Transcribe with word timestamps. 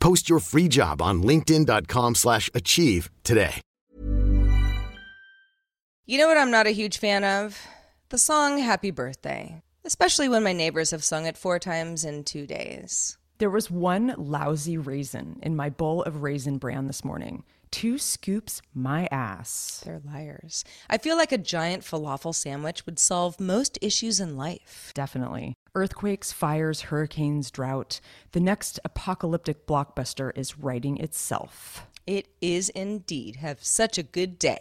Post 0.00 0.28
your 0.28 0.40
free 0.40 0.68
job 0.68 1.00
on 1.00 1.22
linkedin.com/achieve 1.22 2.16
slash 2.16 2.50
achieve 2.54 3.10
today. 3.24 3.60
You 6.06 6.16
know 6.16 6.26
what 6.26 6.38
I'm 6.38 6.50
not 6.50 6.66
a 6.66 6.70
huge 6.70 6.96
fan 6.96 7.22
of? 7.22 7.60
The 8.08 8.16
song 8.16 8.58
Happy 8.58 8.90
Birthday, 8.90 9.60
especially 9.84 10.26
when 10.26 10.42
my 10.42 10.54
neighbors 10.54 10.90
have 10.90 11.04
sung 11.04 11.26
it 11.26 11.36
four 11.36 11.58
times 11.58 12.02
in 12.02 12.24
two 12.24 12.46
days. 12.46 13.18
There 13.36 13.50
was 13.50 13.70
one 13.70 14.14
lousy 14.16 14.78
raisin 14.78 15.38
in 15.42 15.54
my 15.54 15.68
bowl 15.68 16.02
of 16.04 16.22
raisin 16.22 16.56
bran 16.56 16.86
this 16.86 17.04
morning. 17.04 17.44
Two 17.70 17.98
scoops 17.98 18.62
my 18.74 19.06
ass. 19.12 19.82
They're 19.84 20.00
liars. 20.02 20.64
I 20.88 20.96
feel 20.96 21.18
like 21.18 21.30
a 21.30 21.38
giant 21.38 21.82
falafel 21.82 22.34
sandwich 22.34 22.86
would 22.86 22.98
solve 22.98 23.38
most 23.38 23.78
issues 23.82 24.18
in 24.18 24.38
life. 24.38 24.90
Definitely. 24.94 25.54
Earthquakes, 25.74 26.32
fires, 26.32 26.82
hurricanes, 26.82 27.50
drought. 27.50 28.00
The 28.32 28.40
next 28.40 28.80
apocalyptic 28.84 29.66
blockbuster 29.66 30.32
is 30.36 30.58
writing 30.58 30.96
itself. 30.98 31.86
It 32.06 32.28
is 32.40 32.70
indeed. 32.70 33.36
Have 33.36 33.62
such 33.62 33.98
a 33.98 34.02
good 34.02 34.38
day. 34.38 34.60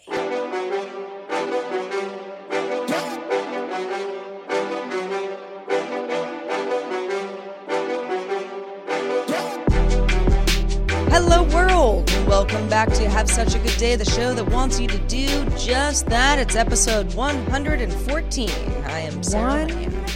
Hello, 11.10 11.44
world. 11.54 12.12
Welcome 12.28 12.68
back 12.68 12.92
to 12.94 13.10
Have 13.10 13.30
Such 13.30 13.56
a 13.56 13.60
Good 13.60 13.78
Day, 13.78 13.96
the 13.96 14.06
show 14.06 14.34
that 14.34 14.52
wants 14.52 14.78
you 14.80 14.88
to 14.90 15.00
do 15.08 15.46
just 15.58 16.06
that. 16.08 16.38
It's 16.38 16.58
episode 16.58 17.14
114. 17.14 18.50
I 18.84 19.00
am 19.00 19.24
Sarah. 19.24 19.66
Lane. 19.66 20.07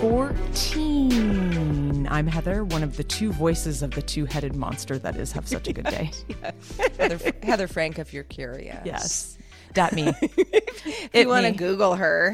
114. 0.00 2.08
I'm 2.10 2.26
Heather, 2.26 2.64
one 2.64 2.82
of 2.82 2.96
the 2.96 3.04
two 3.04 3.32
voices 3.32 3.82
of 3.82 3.90
the 3.90 4.00
two 4.00 4.24
headed 4.24 4.56
monster 4.56 4.98
that 4.98 5.14
is 5.16 5.30
Have 5.32 5.46
Such 5.46 5.68
a 5.68 5.74
Good 5.74 5.84
Day. 5.84 6.10
Heather, 6.98 7.18
Heather 7.42 7.68
Frank, 7.68 7.98
if 7.98 8.14
you're 8.14 8.24
curious. 8.24 8.80
Yes. 8.82 9.36
That 9.74 9.92
me. 9.92 10.10
if 10.22 11.10
you 11.12 11.28
want 11.28 11.44
to 11.44 11.52
Google 11.52 11.96
her. 11.96 12.32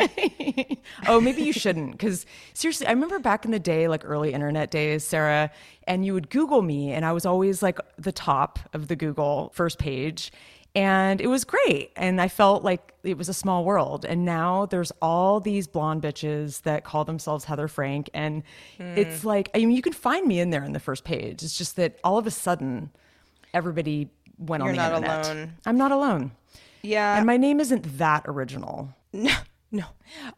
oh, 1.09 1.21
maybe 1.21 1.43
you 1.43 1.53
shouldn't. 1.53 1.91
Because 1.91 2.25
seriously, 2.54 2.87
I 2.87 2.93
remember 2.93 3.19
back 3.19 3.44
in 3.44 3.50
the 3.50 3.59
day, 3.59 3.88
like 3.88 4.03
early 4.04 4.33
internet 4.33 4.71
days, 4.71 5.03
Sarah, 5.03 5.50
and 5.88 6.06
you 6.06 6.15
would 6.15 6.31
Google 6.31 6.62
me, 6.62 6.93
and 6.93 7.04
I 7.04 7.10
was 7.10 7.27
always 7.27 7.65
like 7.65 7.81
the 7.98 8.12
top 8.12 8.60
of 8.75 8.87
the 8.87 8.94
Google 8.94 9.50
first 9.54 9.81
page. 9.81 10.31
And 10.76 11.20
it 11.22 11.26
was 11.28 11.44
great. 11.44 11.91
And 11.97 12.20
I 12.20 12.28
felt 12.28 12.62
like 12.62 12.92
it 13.03 13.16
was 13.16 13.28
a 13.31 13.34
small 13.34 13.64
world. 13.64 14.04
And 14.04 14.25
now 14.26 14.66
there's 14.66 14.92
all 15.00 15.41
these 15.41 15.66
blonde 15.66 16.03
bitches 16.03 16.62
that 16.62 16.84
call 16.84 17.04
themselves 17.04 17.44
Heather 17.47 17.66
Frank. 17.66 18.10
And 18.12 18.42
Hmm. 18.76 18.94
it's 18.97 19.25
like, 19.25 19.48
I 19.54 19.59
mean, 19.59 19.70
you 19.72 19.81
can 19.82 19.94
find 19.94 20.26
me 20.26 20.38
in 20.38 20.50
there 20.50 20.62
in 20.62 20.72
the 20.72 20.78
first 20.81 21.03
page. 21.04 21.42
It's 21.42 21.56
just 21.56 21.76
that 21.76 21.98
all 22.04 22.19
of 22.19 22.26
a 22.26 22.31
sudden, 22.31 22.91
everybody 23.54 24.10
went 24.38 24.62
You're 24.62 24.70
on 24.70 24.76
the 24.76 24.82
not 24.82 24.92
internet. 24.97 25.25
alone. 25.26 25.53
I'm 25.65 25.78
not 25.78 25.92
alone. 25.92 26.31
Yeah. 26.82 27.16
And 27.16 27.25
my 27.26 27.38
name 27.38 27.59
isn't 27.59 27.97
that 27.98 28.25
original. 28.26 28.91
No, 29.15 29.34
no. 29.72 29.84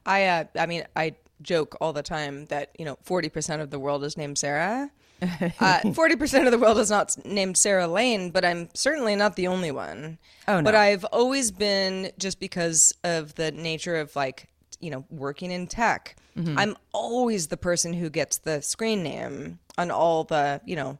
I, 0.06 0.24
uh, 0.26 0.44
I 0.56 0.66
mean, 0.66 0.84
I 0.94 1.16
joke 1.42 1.76
all 1.80 1.92
the 1.92 2.02
time 2.02 2.46
that 2.46 2.70
you 2.78 2.84
know, 2.84 2.96
forty 3.02 3.28
percent 3.28 3.60
of 3.60 3.70
the 3.70 3.78
world 3.80 4.04
is 4.04 4.16
named 4.16 4.38
Sarah. 4.38 4.90
Uh, 5.60 5.92
Forty 5.92 6.16
percent 6.16 6.46
of 6.46 6.52
the 6.52 6.58
world 6.58 6.78
is 6.78 6.90
not 6.90 7.16
named 7.24 7.56
Sarah 7.56 7.88
Lane, 7.88 8.30
but 8.30 8.44
I'm 8.44 8.68
certainly 8.74 9.16
not 9.16 9.36
the 9.36 9.48
only 9.48 9.70
one. 9.70 10.18
Oh, 10.46 10.60
no. 10.60 10.62
But 10.62 10.74
I've 10.74 11.04
always 11.06 11.50
been 11.50 12.12
just 12.18 12.38
because 12.38 12.94
of 13.02 13.34
the 13.34 13.50
nature 13.50 13.96
of 13.96 14.14
like 14.14 14.48
you 14.80 14.90
know 14.90 15.04
working 15.10 15.50
in 15.50 15.66
tech. 15.66 16.16
Mm-hmm. 16.36 16.58
I'm 16.58 16.76
always 16.92 17.48
the 17.48 17.56
person 17.56 17.92
who 17.92 18.10
gets 18.10 18.38
the 18.38 18.62
screen 18.62 19.02
name 19.02 19.58
on 19.76 19.90
all 19.90 20.24
the 20.24 20.60
you 20.64 20.76
know 20.76 20.98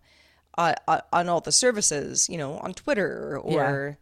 uh, 0.56 0.74
uh, 0.88 1.00
on 1.12 1.28
all 1.28 1.40
the 1.40 1.52
services. 1.52 2.28
You 2.28 2.38
know, 2.38 2.58
on 2.58 2.74
Twitter 2.74 3.38
or. 3.38 3.98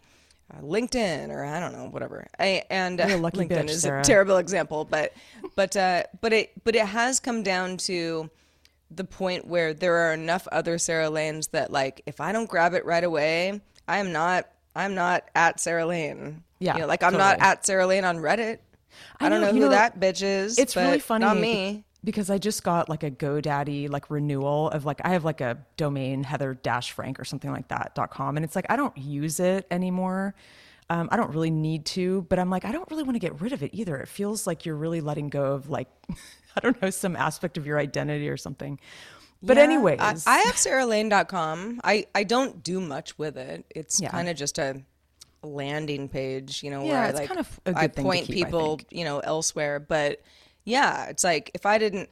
Uh, 0.49 0.61
LinkedIn 0.61 1.31
or 1.31 1.45
I 1.45 1.59
don't 1.59 1.73
know 1.73 1.89
whatever. 1.89 2.29
I, 2.39 2.63
and 2.71 3.01
uh, 3.01 3.07
LinkedIn 3.09 3.49
bitch, 3.49 3.69
is 3.69 3.83
Sarah. 3.83 4.01
a 4.01 4.05
terrible 4.05 4.37
example, 4.37 4.85
but 4.85 5.13
but 5.57 5.77
uh, 5.77 6.05
but 6.21 6.33
it 6.33 6.53
but 6.63 6.77
it 6.77 6.87
has 6.87 7.19
come 7.19 7.43
down 7.43 7.79
to 7.79 8.31
the 8.91 9.05
point 9.05 9.47
where 9.47 9.75
there 9.75 9.97
are 9.97 10.13
enough 10.13 10.47
other 10.53 10.79
Sarah 10.79 11.11
Lanes 11.11 11.49
that 11.49 11.73
like 11.73 12.03
if 12.07 12.21
I 12.21 12.33
don't 12.33 12.49
grab 12.49 12.75
it 12.75 12.85
right 12.85 13.05
away, 13.05 13.61
I 13.89 13.99
am 13.99 14.13
not 14.13 14.49
I'm 14.75 14.95
not 14.95 15.29
at 15.35 15.61
Sarah 15.61 15.87
Lane. 15.87 16.43
Yeah, 16.59 16.75
you 16.75 16.81
know, 16.81 16.87
like 16.87 17.03
I'm 17.03 17.17
not 17.17 17.39
at 17.41 17.67
Sarah 17.67 17.87
Lane 17.87 18.05
on 18.05 18.19
Reddit. 18.19 18.59
I, 19.21 19.27
I 19.27 19.29
don't 19.29 19.41
know, 19.41 19.49
know, 19.49 19.53
who 19.53 19.61
know, 19.61 19.69
that 19.71 19.99
bitch 20.01 20.23
is. 20.23 20.59
It's 20.59 20.77
really 20.77 21.01
funny. 21.01 21.25
Not 21.25 21.37
me. 21.37 21.85
Because 22.05 22.31
I 22.31 22.39
just 22.39 22.63
got 22.63 22.89
like 22.89 23.03
a 23.03 23.11
GoDaddy 23.11 23.91
like 23.91 24.11
renewal 24.11 24.71
of 24.71 24.85
like 24.85 25.01
I 25.05 25.11
have 25.11 25.25
like 25.25 25.41
a 25.41 25.59
domain 25.77 26.23
Heather 26.23 26.55
dash 26.55 26.93
Frank 26.93 27.19
or 27.19 27.25
something 27.25 27.51
like 27.51 27.69
that 27.69 27.95
dot 27.95 28.11
com 28.11 28.37
and 28.37 28.45
it's 28.45 28.55
like 28.55 28.67
I 28.69 28.77
don't 28.77 28.97
use 28.97 29.41
it 29.41 29.67
anymore. 29.71 30.35
Um, 30.89 31.09
I 31.11 31.17
don't 31.17 31.31
really 31.35 31.51
need 31.51 31.85
to, 31.87 32.23
but 32.29 32.39
I'm 32.39 32.49
like 32.51 32.65
I 32.65 32.71
don't 32.73 32.89
really 32.91 33.03
want 33.03 33.17
to 33.17 33.21
get 33.21 33.41
rid 33.41 33.53
of 33.53 33.63
it 33.63 33.71
either. 33.75 33.97
It 33.97 34.09
feels 34.09 34.47
like 34.47 34.65
you're 34.65 34.77
really 34.77 35.01
letting 35.01 35.29
go 35.29 35.53
of 35.55 35.69
like 35.69 35.89
I 36.57 36.61
don't 36.61 36.81
know 36.81 36.91
some 36.91 37.17
aspect 37.17 37.59
of 37.59 37.67
your 37.67 37.79
identity 37.79 38.29
or 38.29 38.37
something. 38.37 38.79
But 39.43 39.57
Yeah, 39.59 39.65
anyways, 39.65 40.01
I, 40.01 40.15
I 40.27 40.39
have 40.39 40.55
sarahlane.com. 40.55 41.81
I, 41.85 42.07
I 42.15 42.25
don't 42.25 42.63
do 42.63 42.81
much 42.81 43.19
with 43.19 43.37
it. 43.37 43.67
It's 43.71 44.01
Yeah. 44.01 44.11
kind 44.11 44.29
of 44.29 44.37
just 44.37 44.59
a 44.59 44.83
landing 45.43 46.09
page, 46.09 46.63
you 46.63 46.71
know, 46.71 46.83
Yeah, 46.85 46.89
where 46.93 47.03
I 47.03 47.09
it's 47.09 47.19
like 47.19 47.29
kind 47.29 47.41
of 47.41 47.61
a 47.67 47.71
I 47.77 47.83
good 47.83 47.95
thing 47.95 48.05
to 48.05 48.09
point 48.11 48.27
keep, 48.27 48.35
people, 48.35 48.77
think. 48.79 48.87
you 48.91 49.05
know, 49.05 49.19
elsewhere. 49.21 49.79
But 49.81 50.23
yeah, 50.65 51.07
it's 51.07 51.23
like 51.25 51.51
if 51.55 51.67
I 51.67 51.79
didn't 51.79 52.09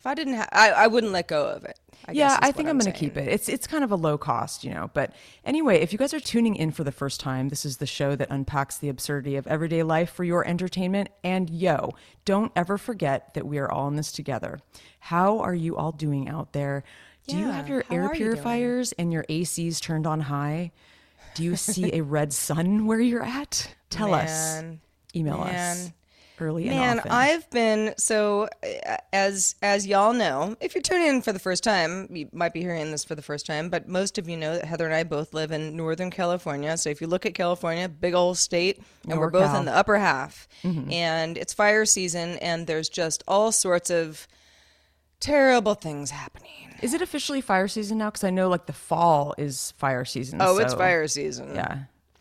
if 0.00 0.06
I 0.06 0.14
didn't 0.14 0.34
have 0.34 0.48
I, 0.50 0.70
I 0.70 0.86
wouldn't 0.86 1.12
let 1.12 1.28
go 1.28 1.46
of 1.46 1.64
it. 1.64 1.78
I 2.08 2.12
yeah, 2.12 2.38
I 2.40 2.50
think 2.52 2.70
I'm, 2.70 2.78
going 2.78 2.90
to 2.90 2.98
keep 2.98 3.18
it. 3.18 3.28
It's 3.28 3.50
it's 3.50 3.66
kind 3.66 3.84
of 3.84 3.92
a 3.92 3.96
low 3.96 4.16
cost, 4.16 4.64
you 4.64 4.72
know. 4.72 4.90
But 4.94 5.12
anyway, 5.44 5.80
if 5.80 5.92
you 5.92 5.98
guys 5.98 6.14
are 6.14 6.20
tuning 6.20 6.56
in 6.56 6.70
for 6.70 6.82
the 6.82 6.92
first 6.92 7.20
time, 7.20 7.50
this 7.50 7.66
is 7.66 7.76
the 7.76 7.86
show 7.86 8.16
that 8.16 8.30
unpacks 8.30 8.78
the 8.78 8.88
absurdity 8.88 9.36
of 9.36 9.46
everyday 9.46 9.82
life 9.82 10.10
for 10.10 10.24
your 10.24 10.46
entertainment. 10.46 11.10
And 11.22 11.50
yo, 11.50 11.90
don't 12.24 12.50
ever 12.56 12.78
forget 12.78 13.34
that 13.34 13.46
we 13.46 13.58
are 13.58 13.70
all 13.70 13.86
in 13.88 13.96
this 13.96 14.10
together. 14.10 14.60
How 15.00 15.40
are 15.40 15.54
you 15.54 15.76
all 15.76 15.92
doing 15.92 16.28
out 16.28 16.54
there? 16.54 16.82
Do 17.28 17.36
you 17.36 17.48
have 17.48 17.68
your 17.68 17.84
air 17.90 18.08
are 18.08 18.14
you 18.14 18.18
purifiers 18.18 18.92
and 18.92 19.12
your 19.12 19.24
ACs 19.24 19.80
turned 19.80 20.06
on 20.06 20.20
high? 20.20 20.72
Do 21.34 21.44
you 21.44 21.54
see 21.54 21.92
a 21.92 22.00
red 22.00 22.32
sun 22.32 22.86
where 22.86 22.98
you're 22.98 23.22
at? 23.22 23.72
Tell 23.90 24.14
us. 24.14 24.62
Email 25.14 25.38
man. 25.38 25.76
us. 25.76 25.92
Early 26.40 26.68
and 26.68 26.76
Man, 26.76 26.98
often. 27.00 27.10
I've 27.12 27.48
been 27.50 27.94
so 27.96 28.48
uh, 28.62 28.96
as 29.12 29.54
as 29.62 29.86
y'all 29.86 30.12
know, 30.12 30.56
if 30.60 30.74
you're 30.74 30.82
tuning 30.82 31.06
in 31.08 31.22
for 31.22 31.32
the 31.32 31.38
first 31.38 31.62
time, 31.64 32.08
you 32.10 32.28
might 32.32 32.52
be 32.52 32.60
hearing 32.60 32.90
this 32.90 33.04
for 33.04 33.14
the 33.14 33.22
first 33.22 33.46
time, 33.46 33.68
but 33.68 33.88
most 33.88 34.18
of 34.18 34.28
you 34.28 34.36
know 34.36 34.54
that 34.56 34.64
Heather 34.64 34.84
and 34.86 34.94
I 34.94 35.04
both 35.04 35.34
live 35.34 35.52
in 35.52 35.76
Northern 35.76 36.10
California. 36.10 36.76
So 36.76 36.90
if 36.90 37.00
you 37.00 37.06
look 37.06 37.26
at 37.26 37.34
California, 37.34 37.88
big 37.88 38.14
old 38.14 38.38
state, 38.38 38.80
and 39.08 39.18
we're 39.18 39.30
both 39.30 39.50
NorCal. 39.50 39.58
in 39.60 39.64
the 39.66 39.74
upper 39.76 39.98
half, 39.98 40.48
Mm-hmm. 40.64 40.92
and 40.92 41.38
it's 41.38 41.52
fire 41.54 41.84
season, 41.86 42.36
and 42.38 42.66
there's 42.66 42.88
just 42.88 43.22
all 43.26 43.50
sorts 43.52 43.90
of 43.90 44.26
terrible 45.20 45.74
things 45.74 46.10
happening. 46.10 46.74
Is 46.82 46.94
it 46.94 47.02
officially 47.02 47.40
fire 47.40 47.68
season 47.68 47.98
now? 47.98 48.06
Because 48.10 48.24
I 48.24 48.30
know 48.30 48.48
like 48.48 48.66
the 48.66 48.72
fall 48.72 49.34
is 49.36 49.72
fire 49.76 50.04
season. 50.04 50.38
Oh, 50.40 50.58
it's 50.58 50.74
fire 50.74 51.06
season. 51.08 51.54
Yeah. 51.54 51.78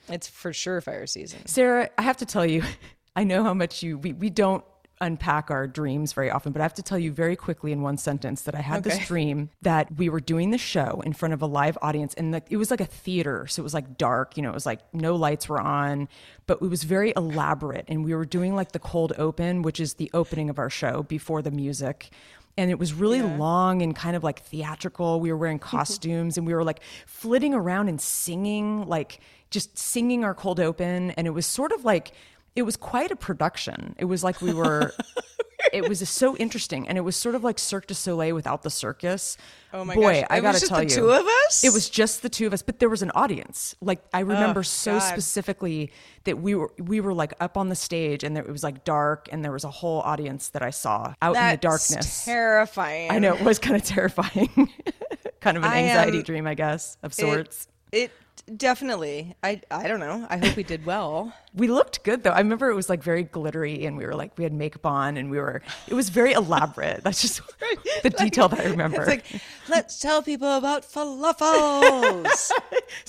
It's 0.09 0.27
for 0.27 0.51
sure 0.53 0.81
fire 0.81 1.05
season. 1.07 1.45
Sarah, 1.45 1.89
I 1.97 2.01
have 2.01 2.17
to 2.17 2.25
tell 2.25 2.45
you, 2.45 2.63
I 3.19 3.25
know 3.25 3.43
how 3.43 3.53
much 3.53 3.83
you, 3.83 3.97
we, 3.97 4.13
we 4.13 4.29
don't 4.29 4.63
unpack 5.01 5.51
our 5.51 5.67
dreams 5.67 6.13
very 6.13 6.31
often, 6.31 6.53
but 6.53 6.61
I 6.61 6.63
have 6.63 6.73
to 6.75 6.81
tell 6.81 6.97
you 6.97 7.11
very 7.11 7.35
quickly 7.35 7.73
in 7.73 7.81
one 7.81 7.97
sentence 7.97 8.43
that 8.43 8.55
I 8.55 8.61
had 8.61 8.85
this 8.85 9.05
dream 9.07 9.49
that 9.61 9.93
we 9.97 10.07
were 10.07 10.21
doing 10.21 10.51
the 10.51 10.57
show 10.57 11.01
in 11.05 11.11
front 11.11 11.33
of 11.33 11.41
a 11.41 11.45
live 11.45 11.77
audience 11.81 12.13
and 12.13 12.33
the, 12.33 12.41
it 12.49 12.55
was 12.55 12.71
like 12.71 12.79
a 12.79 12.85
theater. 12.85 13.45
So 13.45 13.61
it 13.61 13.65
was 13.65 13.73
like 13.73 13.97
dark, 13.97 14.37
you 14.37 14.43
know, 14.43 14.51
it 14.51 14.53
was 14.53 14.65
like 14.65 14.79
no 14.93 15.17
lights 15.17 15.49
were 15.49 15.59
on, 15.59 16.07
but 16.47 16.61
it 16.61 16.69
was 16.69 16.85
very 16.85 17.11
elaborate. 17.17 17.83
And 17.89 18.05
we 18.05 18.15
were 18.15 18.23
doing 18.23 18.55
like 18.55 18.71
the 18.71 18.79
cold 18.79 19.11
open, 19.17 19.63
which 19.63 19.81
is 19.81 19.95
the 19.95 20.09
opening 20.13 20.49
of 20.49 20.57
our 20.57 20.69
show 20.69 21.03
before 21.03 21.41
the 21.41 21.51
music 21.51 22.11
and 22.57 22.71
it 22.71 22.79
was 22.79 22.93
really 22.93 23.21
long 23.21 23.81
and 23.81 23.93
kind 23.93 24.15
of 24.15 24.23
like 24.23 24.43
theatrical. 24.43 25.19
We 25.19 25.29
were 25.29 25.37
wearing 25.37 25.59
mm-hmm. 25.59 25.77
costumes 25.77 26.37
and 26.37 26.47
we 26.47 26.53
were 26.53 26.63
like 26.63 26.79
flitting 27.05 27.53
around 27.53 27.89
and 27.89 27.99
singing, 27.99 28.87
like 28.87 29.19
just 29.49 29.77
singing 29.77 30.23
our 30.23 30.33
cold 30.33 30.61
open. 30.61 31.11
And 31.11 31.27
it 31.27 31.31
was 31.31 31.45
sort 31.45 31.73
of 31.73 31.83
like, 31.83 32.13
it 32.55 32.63
was 32.63 32.75
quite 32.77 33.11
a 33.11 33.15
production. 33.15 33.95
It 33.97 34.05
was 34.05 34.23
like 34.23 34.41
we 34.41 34.53
were, 34.53 34.93
it 35.73 35.87
was 35.87 36.07
so 36.09 36.35
interesting. 36.37 36.87
And 36.87 36.97
it 36.97 37.01
was 37.01 37.15
sort 37.15 37.35
of 37.35 37.43
like 37.43 37.59
Cirque 37.59 37.87
du 37.87 37.93
Soleil 37.93 38.33
without 38.35 38.63
the 38.63 38.69
circus. 38.69 39.37
Oh 39.73 39.85
my 39.85 39.95
Boy, 39.95 40.21
gosh. 40.21 40.27
I 40.29 40.37
It 40.37 40.41
got 40.41 40.53
was 40.53 40.55
to 40.55 40.59
just 40.61 40.69
tell 40.69 40.79
the 40.79 40.85
you. 40.89 40.95
two 40.95 41.09
of 41.11 41.25
us? 41.47 41.63
It 41.63 41.71
was 41.73 41.89
just 41.89 42.21
the 42.21 42.29
two 42.29 42.47
of 42.47 42.53
us, 42.53 42.61
but 42.61 42.79
there 42.79 42.89
was 42.89 43.01
an 43.01 43.11
audience. 43.15 43.75
Like 43.81 44.01
I 44.13 44.21
remember 44.21 44.61
oh, 44.61 44.63
so 44.63 44.93
God. 44.93 44.99
specifically 44.99 45.91
that 46.23 46.39
we 46.39 46.55
were 46.55 46.71
we 46.79 46.99
were 46.99 47.13
like 47.13 47.33
up 47.39 47.55
on 47.57 47.69
the 47.69 47.75
stage 47.75 48.23
and 48.23 48.35
there, 48.35 48.43
it 48.43 48.51
was 48.51 48.63
like 48.63 48.83
dark 48.83 49.29
and 49.31 49.43
there 49.45 49.51
was 49.51 49.63
a 49.63 49.69
whole 49.71 50.01
audience 50.01 50.49
that 50.49 50.61
I 50.63 50.71
saw 50.71 51.13
out 51.21 51.35
in 51.35 51.49
the 51.51 51.57
darkness. 51.57 52.25
Terrifying. 52.25 53.11
I 53.11 53.19
know 53.19 53.35
it 53.35 53.41
was 53.43 53.59
kind 53.59 53.75
of 53.75 53.83
terrifying. 53.83 54.49
kind 55.39 55.55
of 55.55 55.63
an 55.63 55.69
I 55.71 55.83
anxiety 55.83 56.17
am- 56.17 56.23
dream, 56.23 56.47
I 56.47 56.55
guess, 56.55 56.97
of 57.03 57.11
It- 57.11 57.15
sorts. 57.15 57.67
It, 57.91 58.11
definitely. 58.55 59.35
I 59.43 59.61
I 59.71 59.87
don't 59.87 59.99
know. 59.99 60.25
I 60.29 60.37
hope 60.37 60.55
we 60.55 60.63
did 60.63 60.85
well. 60.85 61.33
we 61.53 61.67
looked 61.67 62.03
good 62.03 62.23
though. 62.23 62.31
I 62.31 62.39
remember 62.39 62.69
it 62.69 62.75
was 62.75 62.89
like 62.89 63.03
very 63.03 63.23
glittery 63.23 63.85
and 63.85 63.97
we 63.97 64.05
were 64.05 64.15
like 64.15 64.37
we 64.37 64.43
had 64.43 64.53
makeup 64.53 64.85
on 64.85 65.17
and 65.17 65.29
we 65.31 65.37
were 65.37 65.61
it 65.87 65.93
was 65.93 66.09
very 66.09 66.33
elaborate. 66.33 67.03
That's 67.03 67.21
just 67.21 67.41
the 68.03 68.09
detail 68.09 68.47
that 68.49 68.59
I 68.59 68.65
remember. 68.65 69.01
It's 69.01 69.07
like, 69.09 69.41
let's 69.67 69.99
tell 69.99 70.21
people 70.21 70.57
about 70.57 70.83
falafels, 70.83 72.51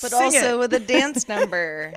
but 0.02 0.12
also 0.12 0.56
it. 0.56 0.58
with 0.58 0.74
a 0.74 0.80
dance 0.80 1.28
number. 1.28 1.92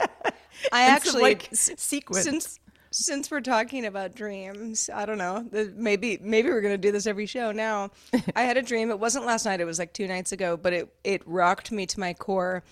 I 0.71 0.83
And 0.83 1.03
some, 1.03 1.09
actually, 1.09 1.21
like, 1.23 1.51
s- 1.51 1.71
sequence. 1.77 2.23
since 2.23 2.59
since 2.91 3.31
we're 3.31 3.41
talking 3.41 3.87
about 3.87 4.13
dreams, 4.13 4.87
I 4.93 5.05
don't 5.07 5.17
know. 5.17 5.47
Maybe 5.75 6.19
maybe 6.21 6.49
we're 6.49 6.61
gonna 6.61 6.77
do 6.77 6.91
this 6.91 7.07
every 7.07 7.25
show 7.25 7.51
now. 7.51 7.89
I 8.35 8.43
had 8.43 8.55
a 8.55 8.61
dream. 8.61 8.91
It 8.91 8.99
wasn't 8.99 9.25
last 9.25 9.45
night. 9.45 9.59
It 9.61 9.65
was 9.65 9.79
like 9.79 9.93
two 9.93 10.07
nights 10.07 10.31
ago, 10.31 10.55
but 10.57 10.73
it 10.73 10.93
it 11.03 11.21
rocked 11.25 11.71
me 11.71 11.87
to 11.87 11.99
my 11.99 12.13
core, 12.13 12.63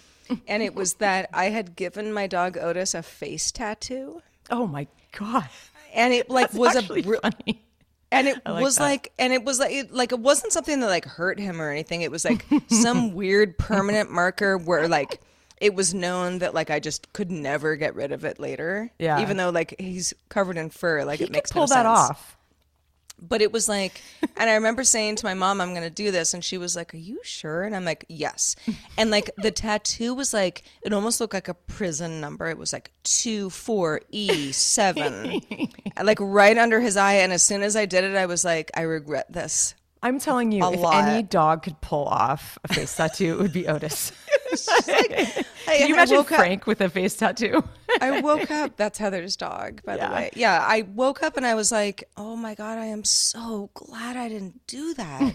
and 0.47 0.63
it 0.63 0.75
was 0.75 0.95
that 0.95 1.29
I 1.33 1.45
had 1.45 1.75
given 1.75 2.13
my 2.13 2.27
dog 2.27 2.57
Otis 2.57 2.93
a 2.93 3.03
face 3.03 3.51
tattoo, 3.51 4.21
oh 4.49 4.67
my 4.67 4.87
god. 5.17 5.47
and 5.93 6.13
it 6.13 6.29
like 6.29 6.51
That's 6.51 6.57
was 6.59 6.75
a 6.75 7.01
br- 7.01 7.15
funny. 7.21 7.61
and 8.11 8.27
it 8.27 8.41
like 8.45 8.63
was 8.63 8.75
that. 8.77 8.83
like 8.83 9.11
and 9.19 9.33
it 9.33 9.43
was 9.43 9.59
like 9.59 9.71
it, 9.71 9.93
like 9.93 10.11
it 10.11 10.19
wasn't 10.19 10.53
something 10.53 10.79
that 10.79 10.87
like 10.87 11.05
hurt 11.05 11.39
him 11.39 11.61
or 11.61 11.69
anything 11.69 12.01
it 12.01 12.11
was 12.11 12.25
like 12.25 12.45
some 12.69 13.13
weird 13.15 13.57
permanent 13.57 14.11
marker 14.11 14.57
where 14.57 14.87
like 14.87 15.21
it 15.59 15.75
was 15.75 15.93
known 15.93 16.39
that 16.39 16.53
like 16.53 16.69
i 16.69 16.79
just 16.79 17.11
could 17.13 17.29
never 17.31 17.75
get 17.75 17.93
rid 17.95 18.11
of 18.11 18.25
it 18.25 18.39
later 18.39 18.91
Yeah. 18.99 19.21
even 19.21 19.37
though 19.37 19.49
like 19.49 19.75
he's 19.79 20.13
covered 20.29 20.57
in 20.57 20.69
fur 20.69 21.03
like 21.05 21.19
He 21.19 21.25
it 21.25 21.27
could 21.27 21.33
makes 21.35 21.51
pull 21.51 21.63
no 21.63 21.67
that 21.67 21.83
sense. 21.85 21.87
off. 22.09 22.37
But 23.21 23.41
it 23.41 23.51
was 23.51 23.69
like 23.69 24.01
and 24.35 24.49
i 24.49 24.55
remember 24.55 24.83
saying 24.83 25.15
to 25.15 25.25
my 25.25 25.33
mom 25.33 25.61
i'm 25.61 25.73
gonna 25.73 25.89
do 25.89 26.11
this 26.11 26.33
and 26.33 26.43
she 26.43 26.57
was 26.57 26.75
like 26.75 26.93
are 26.93 26.97
you 26.97 27.19
sure 27.23 27.63
and 27.63 27.73
i'm 27.75 27.85
like 27.85 28.03
yes 28.09 28.55
and 28.97 29.09
like 29.11 29.29
the 29.37 29.51
tattoo 29.51 30.13
was 30.13 30.33
like 30.33 30.63
it 30.81 30.91
almost 30.93 31.21
looked 31.21 31.33
like 31.33 31.47
a 31.47 31.53
prison 31.53 32.19
number 32.19 32.47
it 32.47 32.57
was 32.57 32.73
like 32.73 32.91
24e7 33.03 35.71
like 36.03 36.17
right 36.19 36.57
under 36.57 36.81
his 36.81 36.97
eye 36.97 37.13
and 37.13 37.31
as 37.31 37.43
soon 37.43 37.61
as 37.61 37.75
i 37.75 37.85
did 37.85 38.03
it 38.03 38.15
i 38.15 38.25
was 38.25 38.43
like 38.43 38.71
i 38.75 38.81
regret 38.81 39.31
this 39.31 39.75
I'm 40.03 40.19
telling 40.19 40.51
you, 40.51 40.63
A 40.63 40.71
if 40.73 40.79
lot. 40.79 41.07
any 41.07 41.21
dog 41.21 41.61
could 41.61 41.79
pull 41.79 42.07
off 42.07 42.57
a 42.63 42.73
face 42.73 42.95
tattoo, 42.95 43.33
it 43.33 43.37
would 43.39 43.53
be 43.53 43.67
Otis. 43.67 44.11
I- 44.69 45.45
Can 45.77 45.87
you 45.89 45.95
I 45.95 45.97
imagine 45.97 46.17
woke 46.17 46.31
up- 46.31 46.37
Frank 46.39 46.67
with 46.67 46.81
a 46.81 46.89
face 46.89 47.15
tattoo? 47.15 47.63
I 48.01 48.21
woke 48.21 48.49
up. 48.51 48.77
That's 48.77 48.97
Heather's 48.97 49.35
dog, 49.35 49.81
by 49.83 49.95
Yeah. 49.97 50.07
the 50.09 50.15
way. 50.15 50.29
Yeah, 50.35 50.59
I 50.65 50.83
woke 50.83 51.23
up 51.23 51.37
and 51.37 51.45
I 51.45 51.55
was 51.55 51.71
like, 51.71 52.09
"Oh 52.17 52.35
my 52.35 52.55
god, 52.55 52.77
I 52.77 52.85
am 52.85 53.03
so 53.03 53.69
glad 53.73 54.15
I 54.17 54.29
didn't 54.29 54.65
do 54.67 54.93
that. 54.95 55.33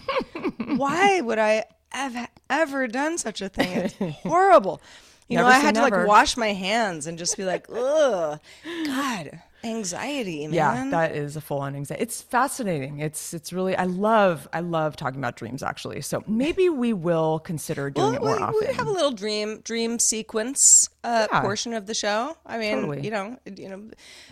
Why 0.75 1.21
would 1.21 1.39
I 1.39 1.65
have 1.91 2.29
ever 2.49 2.87
done 2.87 3.17
such 3.17 3.41
a 3.41 3.49
thing? 3.49 3.71
It's 3.71 3.95
horrible. 4.23 4.81
You 5.29 5.37
Never 5.37 5.49
know, 5.49 5.55
I 5.55 5.59
had 5.59 5.75
to 5.75 5.81
never. 5.81 5.99
like 5.99 6.07
wash 6.07 6.37
my 6.37 6.53
hands 6.53 7.05
and 7.05 7.17
just 7.17 7.35
be 7.37 7.43
like, 7.43 7.67
ugh, 7.69 8.39
God, 8.85 9.41
anxiety, 9.67 10.47
man. 10.47 10.53
Yeah, 10.53 10.89
that 10.91 11.15
is 11.15 11.35
a 11.35 11.41
full 11.41 11.59
on 11.59 11.75
anxiety. 11.75 12.01
It's 12.03 12.21
fascinating. 12.21 12.99
It's 12.99 13.33
it's 13.33 13.51
really 13.53 13.75
I 13.75 13.83
love 13.83 14.47
I 14.53 14.61
love 14.61 14.95
talking 14.95 15.19
about 15.19 15.35
dreams 15.35 15.61
actually. 15.61 16.01
So 16.01 16.23
maybe 16.27 16.69
we 16.69 16.93
will 16.93 17.39
consider 17.39 17.89
doing 17.89 18.15
it 18.15 18.21
more 18.21 18.37
we, 18.37 18.41
often. 18.41 18.67
we 18.67 18.73
have 18.73 18.87
a 18.87 18.91
little 18.91 19.11
dream 19.11 19.61
dream 19.63 19.99
sequence 19.99 20.89
uh, 21.03 21.27
Yeah. 21.31 21.41
portion 21.41 21.73
of 21.73 21.85
the 21.85 21.93
show. 21.93 22.37
I 22.45 22.57
mean, 22.57 22.75
Totally. 22.81 23.01
you 23.05 23.11
know, 23.11 23.37
you 23.45 23.69
know, 23.69 23.89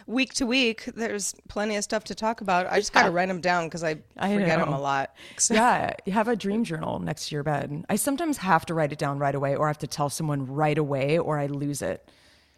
week 0.07 0.33
to 0.35 0.45
week, 0.45 0.85
there's 0.95 1.33
plenty 1.47 1.75
of 1.77 1.83
stuff 1.83 2.03
to 2.05 2.15
talk 2.15 2.41
about. 2.41 2.67
I 2.67 2.79
just 2.79 2.91
got 2.93 3.03
to 3.03 3.11
write 3.11 3.27
them 3.29 3.39
down 3.41 3.65
because 3.67 3.83
I, 3.83 3.97
I 4.17 4.33
forget 4.33 4.59
them 4.59 4.73
a 4.73 4.79
lot. 4.79 5.15
So- 5.37 5.53
yeah, 5.53 5.93
you 6.05 6.11
have 6.13 6.27
a 6.27 6.35
dream 6.35 6.63
journal 6.63 6.99
next 6.99 7.29
to 7.29 7.35
your 7.35 7.43
bed. 7.43 7.85
I 7.89 7.95
sometimes 7.95 8.37
have 8.39 8.65
to 8.67 8.73
write 8.73 8.91
it 8.91 8.99
down 8.99 9.19
right 9.19 9.35
away 9.35 9.55
or 9.55 9.67
I 9.67 9.69
have 9.69 9.77
to 9.79 9.87
tell 9.87 10.09
someone 10.09 10.45
right 10.47 10.77
away 10.77 11.17
or 11.17 11.39
I 11.39 11.45
lose 11.45 11.81
it. 11.81 12.09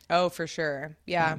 Oh, 0.10 0.30
for 0.30 0.48
sure. 0.48 0.96
Yeah. 1.06 1.38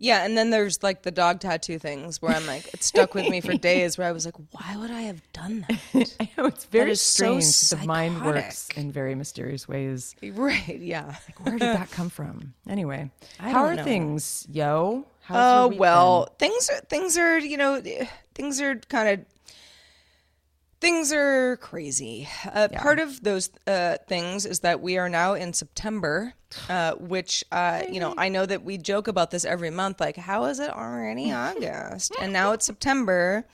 Yeah, 0.00 0.24
and 0.24 0.38
then 0.38 0.50
there's 0.50 0.82
like 0.82 1.02
the 1.02 1.10
dog 1.10 1.40
tattoo 1.40 1.78
things 1.78 2.22
where 2.22 2.32
I'm 2.32 2.46
like, 2.46 2.72
it 2.72 2.84
stuck 2.84 3.14
with 3.14 3.28
me 3.28 3.40
for 3.40 3.54
days. 3.58 3.98
Where 3.98 4.06
I 4.06 4.12
was 4.12 4.24
like, 4.24 4.36
why 4.52 4.76
would 4.76 4.90
I 4.92 5.02
have 5.02 5.20
done 5.32 5.66
that? 5.68 6.14
I 6.20 6.30
know 6.36 6.46
it's 6.46 6.64
very 6.66 6.92
is 6.92 7.00
so 7.00 7.40
strange. 7.40 7.82
the 7.82 7.86
mind 7.86 8.24
works 8.24 8.68
in 8.76 8.92
very 8.92 9.14
mysterious 9.16 9.66
ways. 9.66 10.14
right? 10.22 10.78
Yeah. 10.78 11.06
Like, 11.06 11.44
Where 11.44 11.58
did 11.58 11.62
that 11.76 11.90
come 11.90 12.08
from? 12.18 12.54
Anyway, 12.68 13.10
I 13.40 13.50
how 13.50 13.64
are 13.64 13.74
know. 13.74 13.84
things, 13.84 14.46
yo? 14.50 15.04
Oh 15.30 15.68
week 15.68 15.78
well, 15.80 16.28
things 16.38 16.70
are 16.70 16.80
things 16.88 17.18
are 17.18 17.38
you 17.38 17.58
know 17.58 17.82
things 18.34 18.60
are 18.62 18.76
kind 18.88 19.08
of 19.10 19.26
things 20.80 21.12
are 21.12 21.56
crazy. 21.58 22.28
Uh, 22.44 22.68
Part 22.68 22.98
of 22.98 23.22
those 23.22 23.50
uh, 23.66 23.96
things 24.06 24.46
is 24.46 24.60
that 24.60 24.80
we 24.80 24.98
are 24.98 25.08
now 25.08 25.34
in 25.34 25.52
September, 25.52 26.34
uh, 26.68 26.92
which 26.94 27.44
uh, 27.52 27.82
you 27.90 28.00
know 28.00 28.14
I 28.16 28.28
know 28.28 28.46
that 28.46 28.62
we 28.64 28.78
joke 28.78 29.08
about 29.08 29.30
this 29.30 29.44
every 29.44 29.70
month. 29.70 30.00
Like, 30.00 30.16
how 30.16 30.44
is 30.44 30.60
it 30.60 30.70
already 30.70 31.32
August? 31.46 32.12
and 32.20 32.32
now 32.32 32.52
it's 32.52 32.66
September. 32.66 33.44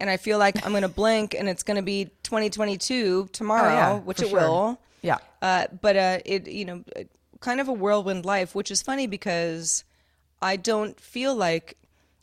And 0.00 0.10
I 0.10 0.16
feel 0.16 0.38
like 0.38 0.56
I'm 0.66 0.72
going 0.72 0.82
to 0.82 0.88
blink 0.88 1.32
and 1.32 1.48
it's 1.48 1.62
going 1.62 1.76
to 1.76 1.82
be 1.82 2.06
2022 2.24 3.28
tomorrow, 3.32 3.68
Oh, 3.68 3.72
yeah, 3.72 3.98
which 4.00 4.20
it 4.20 4.30
sure. 4.30 4.40
will. 4.40 4.80
Yeah. 5.00 5.18
Uh, 5.40 5.66
but 5.80 5.96
uh, 5.96 6.18
it, 6.24 6.48
you 6.48 6.64
know, 6.64 6.82
uh, 6.96 7.02
kind 7.38 7.60
of 7.60 7.68
a 7.68 7.72
whirlwind 7.72 8.24
life, 8.24 8.52
which 8.52 8.72
is 8.72 8.82
funny 8.82 9.06
because 9.06 9.84
I 10.40 10.56
don't 10.56 10.98
feel 10.98 11.36
like, 11.36 11.76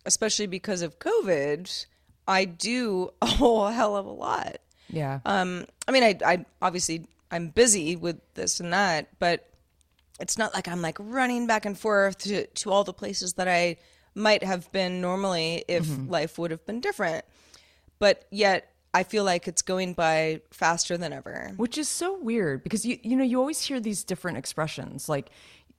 especially 0.05 0.47
because 0.47 0.81
of 0.81 0.99
COVID, 0.99 1.85
I 2.29 2.45
do 2.45 3.11
a 3.21 3.25
whole 3.25 3.67
hell 3.67 3.97
of 3.97 4.05
a 4.05 4.11
lot. 4.11 4.57
Yeah. 4.89 5.19
Um, 5.25 5.65
I 5.87 5.91
mean, 5.91 6.03
I, 6.03 6.17
I 6.25 6.45
obviously 6.61 7.05
I'm 7.31 7.49
busy 7.49 7.95
with 7.95 8.17
this 8.35 8.59
and 8.59 8.71
that, 8.73 9.09
but 9.19 9.49
it's 10.19 10.37
not 10.37 10.53
like 10.53 10.67
I'm 10.67 10.81
like 10.81 10.97
running 10.99 11.47
back 11.47 11.65
and 11.65 11.77
forth 11.77 12.17
to, 12.19 12.45
to 12.45 12.71
all 12.71 12.83
the 12.83 12.93
places 12.93 13.33
that 13.33 13.47
I 13.47 13.77
might 14.15 14.43
have 14.43 14.71
been 14.71 15.01
normally 15.01 15.63
if 15.67 15.87
life 16.07 16.37
would 16.37 16.51
have 16.51 16.65
been 16.65 16.81
different. 16.81 17.23
But 17.99 18.25
yet 18.31 18.71
I 18.93 19.03
feel 19.03 19.23
like 19.23 19.47
it's 19.47 19.61
going 19.61 19.93
by 19.93 20.41
faster 20.51 20.97
than 20.97 21.13
ever. 21.13 21.51
which 21.57 21.77
is 21.77 21.87
so 21.87 22.17
weird 22.17 22.63
because 22.63 22.85
you 22.85 22.97
you 23.03 23.15
know 23.15 23.23
you 23.23 23.39
always 23.39 23.61
hear 23.61 23.79
these 23.79 24.03
different 24.03 24.37
expressions 24.37 25.07
like 25.07 25.29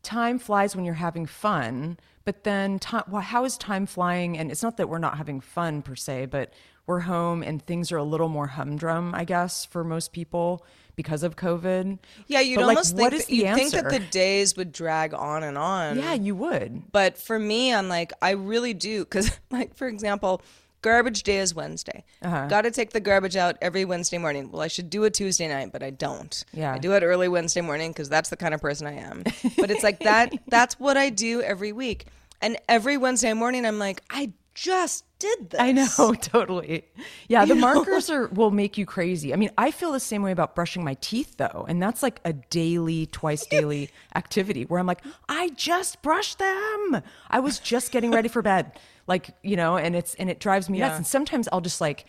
time 0.02 0.38
flies 0.38 0.76
when 0.76 0.84
you're 0.84 0.94
having 0.94 1.26
fun, 1.26 1.98
but 2.24 2.44
then 2.44 2.78
time, 2.78 3.04
well, 3.08 3.22
how 3.22 3.44
is 3.44 3.56
time 3.56 3.86
flying? 3.86 4.38
And 4.38 4.50
it's 4.50 4.62
not 4.62 4.76
that 4.76 4.88
we're 4.88 4.98
not 4.98 5.16
having 5.16 5.40
fun 5.40 5.82
per 5.82 5.94
se, 5.96 6.26
but 6.26 6.52
we're 6.86 7.00
home 7.00 7.42
and 7.42 7.64
things 7.64 7.92
are 7.92 7.96
a 7.96 8.04
little 8.04 8.28
more 8.28 8.48
humdrum, 8.48 9.14
I 9.14 9.24
guess, 9.24 9.64
for 9.64 9.84
most 9.84 10.12
people 10.12 10.64
because 10.96 11.22
of 11.22 11.36
COVID. 11.36 11.98
Yeah, 12.26 12.40
you'd 12.40 12.56
But, 12.56 12.68
almost 12.68 12.96
what 12.96 13.12
think 13.12 13.14
is 13.14 13.26
that, 13.26 13.30
the 13.30 13.36
you'd 13.36 13.54
think 13.54 13.72
that 13.72 13.90
the 13.90 14.00
days 14.00 14.56
would 14.56 14.72
drag 14.72 15.14
on 15.14 15.42
and 15.42 15.56
on. 15.56 15.98
Yeah, 15.98 16.14
you 16.14 16.34
would. 16.34 16.90
But 16.92 17.16
for 17.16 17.38
me, 17.38 17.72
I'm 17.72 17.88
like, 17.88 18.12
I 18.20 18.30
really 18.32 18.74
do. 18.74 19.04
Because, 19.04 19.30
like, 19.50 19.74
for 19.74 19.86
example, 19.86 20.42
garbage 20.82 21.22
day 21.22 21.38
is 21.38 21.54
Wednesday. 21.54 22.04
Uh-huh. 22.22 22.46
Got 22.46 22.62
to 22.62 22.70
take 22.70 22.90
the 22.90 23.00
garbage 23.00 23.36
out 23.36 23.56
every 23.60 23.84
Wednesday 23.84 24.18
morning. 24.18 24.50
Well, 24.50 24.62
I 24.62 24.68
should 24.68 24.90
do 24.90 25.04
it 25.04 25.14
Tuesday 25.14 25.48
night, 25.48 25.72
but 25.72 25.82
I 25.82 25.90
don't. 25.90 26.44
Yeah. 26.52 26.74
I 26.74 26.78
do 26.78 26.92
it 26.92 27.02
early 27.02 27.28
Wednesday 27.28 27.60
morning 27.60 27.92
because 27.92 28.08
that's 28.08 28.30
the 28.30 28.36
kind 28.36 28.54
of 28.54 28.60
person 28.60 28.86
I 28.86 28.94
am. 28.94 29.24
but 29.58 29.70
it's 29.70 29.82
like 29.82 30.00
that, 30.00 30.32
that's 30.48 30.78
what 30.78 30.96
I 30.96 31.10
do 31.10 31.42
every 31.42 31.72
week. 31.72 32.06
And 32.42 32.56
every 32.68 32.96
Wednesday 32.96 33.32
morning, 33.34 33.66
I'm 33.66 33.78
like, 33.78 34.02
I 34.10 34.32
just 34.54 35.04
did 35.18 35.50
this. 35.50 35.60
I 35.60 35.72
know, 35.72 36.14
totally. 36.20 36.84
Yeah, 37.28 37.44
the 37.44 37.54
markers 37.54 38.10
are 38.10 38.26
will 38.28 38.50
make 38.50 38.76
you 38.76 38.86
crazy. 38.86 39.32
I 39.32 39.36
mean, 39.36 39.50
I 39.56 39.70
feel 39.70 39.92
the 39.92 40.00
same 40.00 40.22
way 40.22 40.32
about 40.32 40.54
brushing 40.54 40.84
my 40.84 40.94
teeth 40.94 41.36
though, 41.36 41.66
and 41.68 41.82
that's 41.82 42.02
like 42.02 42.20
a 42.24 42.32
daily, 42.32 43.06
twice 43.06 43.46
daily 43.50 43.90
activity 44.14 44.64
where 44.64 44.80
I'm 44.80 44.86
like, 44.86 45.02
I 45.28 45.50
just 45.50 46.02
brushed 46.02 46.38
them. 46.38 47.02
I 47.30 47.40
was 47.40 47.58
just 47.58 47.92
getting 47.92 48.10
ready 48.10 48.28
for 48.28 48.42
bed. 48.42 48.72
Like, 49.10 49.30
you 49.42 49.56
know, 49.56 49.76
and 49.76 49.96
it's 49.96 50.14
and 50.14 50.30
it 50.30 50.38
drives 50.38 50.70
me 50.70 50.78
nuts. 50.78 50.96
And 50.96 51.06
sometimes 51.06 51.48
I'll 51.52 51.60
just 51.60 51.80
like 51.80 52.04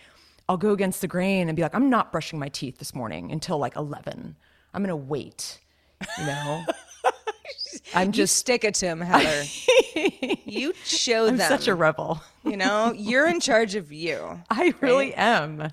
I'll 0.48 0.56
go 0.58 0.72
against 0.72 1.02
the 1.02 1.08
grain 1.08 1.50
and 1.50 1.56
be 1.56 1.64
like, 1.64 1.74
I'm 1.74 1.90
not 1.90 2.12
brushing 2.12 2.38
my 2.38 2.48
teeth 2.50 2.78
this 2.78 2.94
morning 2.94 3.32
until 3.32 3.58
like 3.58 3.76
11. 3.76 4.36
I'm 4.74 4.86
to 4.86 4.96
wait, 4.96 5.60
you 6.20 6.26
know. 6.28 6.64
I'm 7.96 8.12
Just 8.12 8.34
just 8.34 8.36
stick 8.38 8.64
it 8.64 8.76
to 8.76 8.86
him, 8.86 9.02
Heather. 9.02 9.44
you 10.46 10.74
show 10.84 11.26
I'm 11.28 11.38
them. 11.38 11.50
such 11.50 11.68
a 11.68 11.74
rebel. 11.74 12.22
you 12.46 12.56
know, 12.56 12.94
you're 12.96 13.28
in 13.28 13.40
charge 13.40 13.74
of 13.76 13.92
you. 13.92 14.40
I 14.52 14.74
really 14.80 15.14
am. 15.16 15.72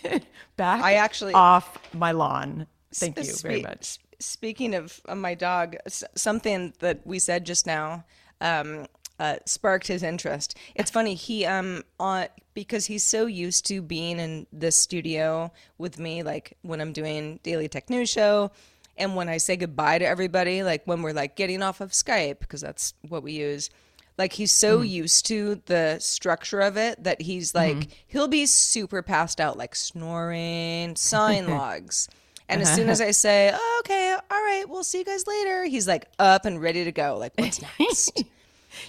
Back 0.56 0.82
I 0.82 0.94
actually- 0.94 1.34
off 1.34 1.78
my 1.94 2.10
lawn. 2.12 2.66
Thank 2.94 3.16
you 3.18 3.24
Spe- 3.24 3.42
very 3.42 3.62
much. 3.62 3.98
Speaking 4.18 4.74
of 4.74 5.00
my 5.14 5.34
dog, 5.34 5.76
something 6.16 6.72
that 6.80 7.06
we 7.06 7.18
said 7.18 7.44
just 7.46 7.66
now 7.66 8.04
um, 8.40 8.86
uh, 9.18 9.36
sparked 9.46 9.86
his 9.86 10.02
interest. 10.02 10.56
It's 10.74 10.90
funny 10.90 11.14
he 11.14 11.44
um 11.44 11.82
on 11.98 12.26
because 12.54 12.86
he's 12.86 13.04
so 13.04 13.26
used 13.26 13.66
to 13.66 13.82
being 13.82 14.18
in 14.18 14.46
this 14.52 14.76
studio 14.76 15.52
with 15.78 15.98
me, 15.98 16.22
like 16.22 16.56
when 16.62 16.80
I'm 16.80 16.92
doing 16.92 17.40
Daily 17.42 17.68
Tech 17.68 17.90
News 17.90 18.10
Show, 18.10 18.50
and 18.96 19.16
when 19.16 19.28
I 19.28 19.38
say 19.38 19.56
goodbye 19.56 19.98
to 19.98 20.06
everybody, 20.06 20.62
like 20.62 20.82
when 20.86 21.02
we're 21.02 21.12
like 21.12 21.36
getting 21.36 21.62
off 21.62 21.80
of 21.80 21.90
Skype 21.90 22.38
because 22.40 22.60
that's 22.60 22.94
what 23.08 23.22
we 23.22 23.32
use. 23.32 23.70
Like 24.16 24.32
he's 24.32 24.52
so 24.52 24.80
used 24.80 25.26
to 25.26 25.60
the 25.66 25.98
structure 25.98 26.60
of 26.60 26.76
it 26.76 27.02
that 27.02 27.20
he's 27.20 27.52
like 27.54 27.88
he'll 28.06 28.28
be 28.28 28.46
super 28.46 29.02
passed 29.02 29.40
out, 29.40 29.58
like 29.58 29.74
snoring, 29.74 30.94
sign 30.94 31.48
logs. 31.50 32.08
And 32.48 32.60
as 32.60 32.74
soon 32.74 32.90
as 32.90 33.00
I 33.00 33.12
say, 33.12 33.50
oh, 33.54 33.76
okay, 33.80 34.12
all 34.12 34.20
right, 34.42 34.64
we'll 34.68 34.84
see 34.84 34.98
you 34.98 35.04
guys 35.04 35.26
later, 35.26 35.64
he's 35.64 35.88
like 35.88 36.06
up 36.18 36.44
and 36.44 36.60
ready 36.60 36.84
to 36.84 36.92
go. 36.92 37.16
Like, 37.18 37.32
what's 37.36 37.60
next? 37.80 38.22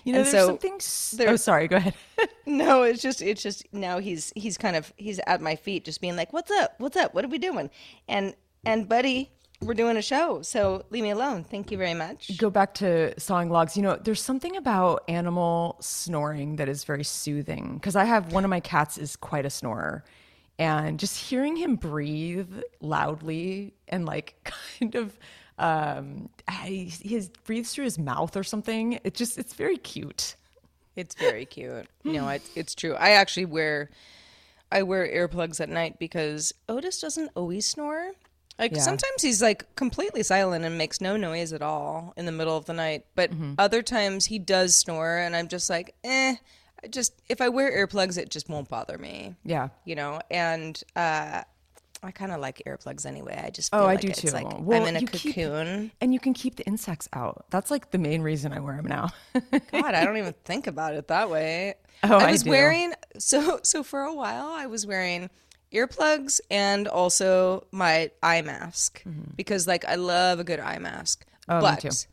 You 0.04 0.14
know, 0.14 0.20
And 0.20 0.26
there's 0.28 0.32
so 0.32 0.48
something. 0.48 0.76
s- 0.76 1.14
there- 1.18 1.30
oh, 1.30 1.36
sorry. 1.36 1.68
Go 1.68 1.78
ahead. 1.78 1.94
no, 2.46 2.84
it's 2.84 3.02
just, 3.02 3.22
it's 3.22 3.42
just 3.42 3.66
now 3.74 4.00
he's, 4.00 4.32
he's 4.36 4.58
kind 4.58 4.76
of, 4.76 4.94
he's 4.98 5.20
at 5.28 5.42
my 5.42 5.56
feet, 5.56 5.86
just 5.86 6.02
being 6.02 6.16
like, 6.16 6.34
what's 6.34 6.52
up? 6.52 6.76
What's 6.80 6.98
up? 6.98 7.14
What 7.14 7.26
are 7.26 7.30
we 7.30 7.38
doing? 7.38 7.70
And, 8.08 8.36
and 8.66 8.88
buddy, 8.90 9.32
we're 9.62 9.74
doing 9.74 9.96
a 9.98 10.02
show. 10.02 10.42
So 10.42 10.84
leave 10.90 11.04
me 11.04 11.12
alone. 11.12 11.44
Thank 11.44 11.72
you 11.72 11.78
very 11.78 11.94
much. 11.94 12.38
Go 12.38 12.50
back 12.50 12.74
to 12.76 13.18
sawing 13.20 13.50
logs. 13.50 13.78
You 13.78 13.84
know, 13.84 13.96
there's 13.96 14.22
something 14.22 14.58
about 14.58 15.04
animal 15.08 15.78
snoring 15.80 16.58
that 16.58 16.68
is 16.68 16.84
very 16.84 17.04
soothing. 17.06 17.76
Because 17.76 17.96
I 17.96 18.04
have 18.04 18.34
one 18.34 18.44
of 18.44 18.50
my 18.50 18.60
cats 18.60 18.98
is 18.98 19.16
quite 19.16 19.46
a 19.46 19.50
snorer, 19.50 20.04
and 20.60 21.00
just 21.00 21.18
hearing 21.20 21.56
him 21.56 21.76
breathe 21.78 22.62
loudly 22.82 23.74
and 23.88 24.06
like 24.06 24.36
kind 24.80 24.96
of 24.96 25.18
um 25.58 26.30
he 26.64 26.90
has- 27.14 27.30
breathes 27.46 27.72
through 27.74 27.86
his 27.86 27.98
mouth 28.00 28.36
or 28.36 28.44
something. 28.44 29.00
It 29.04 29.14
just 29.16 29.38
it's 29.38 29.54
very 29.54 29.78
cute. 29.78 30.36
It's 30.96 31.16
very 31.16 31.46
cute. 31.46 31.88
No, 32.04 32.28
it's 32.30 32.50
it's 32.56 32.76
true. 32.76 32.94
I 32.96 33.12
actually 33.12 33.46
wear 33.46 33.90
I 34.72 34.84
wear 34.84 35.08
earplugs 35.08 35.60
at 35.62 35.70
night 35.70 36.00
because 36.00 36.54
Otis 36.68 37.00
doesn't 37.02 37.32
always 37.36 37.66
snore. 37.68 38.12
Like 38.58 38.72
Yeah. 38.74 38.82
sometimes 38.82 39.22
he's 39.22 39.42
like 39.42 39.76
completely 39.76 40.24
silent 40.24 40.64
and 40.66 40.78
makes 40.78 41.02
no 41.02 41.18
noise 41.18 41.52
at 41.54 41.62
all 41.62 42.14
in 42.16 42.26
the 42.26 42.32
middle 42.32 42.56
of 42.58 42.66
the 42.66 42.74
night, 42.74 43.06
but 43.16 43.32
other 43.58 43.82
times 43.82 44.26
he 44.26 44.40
does 44.40 44.76
snore 44.76 45.18
and 45.18 45.36
I'm 45.36 45.50
just 45.50 45.70
like, 45.70 45.94
"Eh, 46.06 46.36
I 46.84 46.88
just 46.88 47.14
if 47.30 47.42
I 47.42 47.50
wear 47.50 47.70
earplugs 47.86 48.18
it 48.18 48.30
just 48.30 48.48
won't 48.50 48.70
bother 48.70 48.98
me." 48.98 49.36
Yeah. 49.44 49.70
You 49.84 49.96
know, 49.96 50.22
and 50.32 50.82
uh 50.96 51.44
I 52.06 52.12
kind 52.12 52.32
of 52.32 52.40
like 52.40 52.62
earplugs 52.66 53.06
anyway. 53.06 53.42
I 53.46 53.50
just 53.50 53.72
feel 53.72 53.82
Oh, 53.82 53.84
I 53.84 53.94
like 53.94 54.02
do 54.02 54.08
it's 54.10 54.22
too. 54.22 54.30
like 54.30 54.48
Well, 54.60 54.82
I'm 54.84 54.88
in 54.90 54.96
a 54.96 55.00
you 55.00 55.08
keep- 55.08 55.36
cocoon. 55.36 55.92
and 56.00 56.14
you 56.14 56.20
can 56.20 56.34
keep 56.34 56.56
the 56.56 56.66
insects 56.66 57.10
out. 57.14 57.46
That's 57.50 57.72
like 57.72 57.92
the 57.92 57.98
main 57.98 58.22
reason 58.22 58.54
I 58.54 58.60
wear 58.60 58.76
them 58.78 58.86
now. 58.88 59.10
God, 59.72 59.94
I 59.96 60.06
don't 60.06 60.18
even 60.18 60.34
think 60.46 60.68
about 60.68 60.94
it 60.94 61.08
that 61.10 61.30
way. 61.30 61.76
Oh, 62.04 62.18
I 62.18 62.26
I 62.28 62.32
was 62.32 62.44
do. 62.44 62.50
wearing 62.52 62.94
so 63.18 63.60
so 63.64 63.82
for 63.84 64.02
a 64.02 64.14
while 64.14 64.48
I 64.48 64.66
was 64.68 64.86
wearing 64.86 65.30
earplugs 65.74 66.40
and 66.52 66.88
also 66.88 67.66
my 67.72 68.12
eye 68.24 68.42
mask 68.42 69.04
because 69.36 69.68
like 69.68 69.84
I 69.86 69.96
love 69.96 70.40
a 70.40 70.44
good 70.44 70.60
eye 70.60 70.80
mask. 70.80 71.26
Mm-hmm. 71.26 71.52
Oh, 71.52 71.56
me 71.58 71.62
but 71.62 71.80
too. 71.82 72.08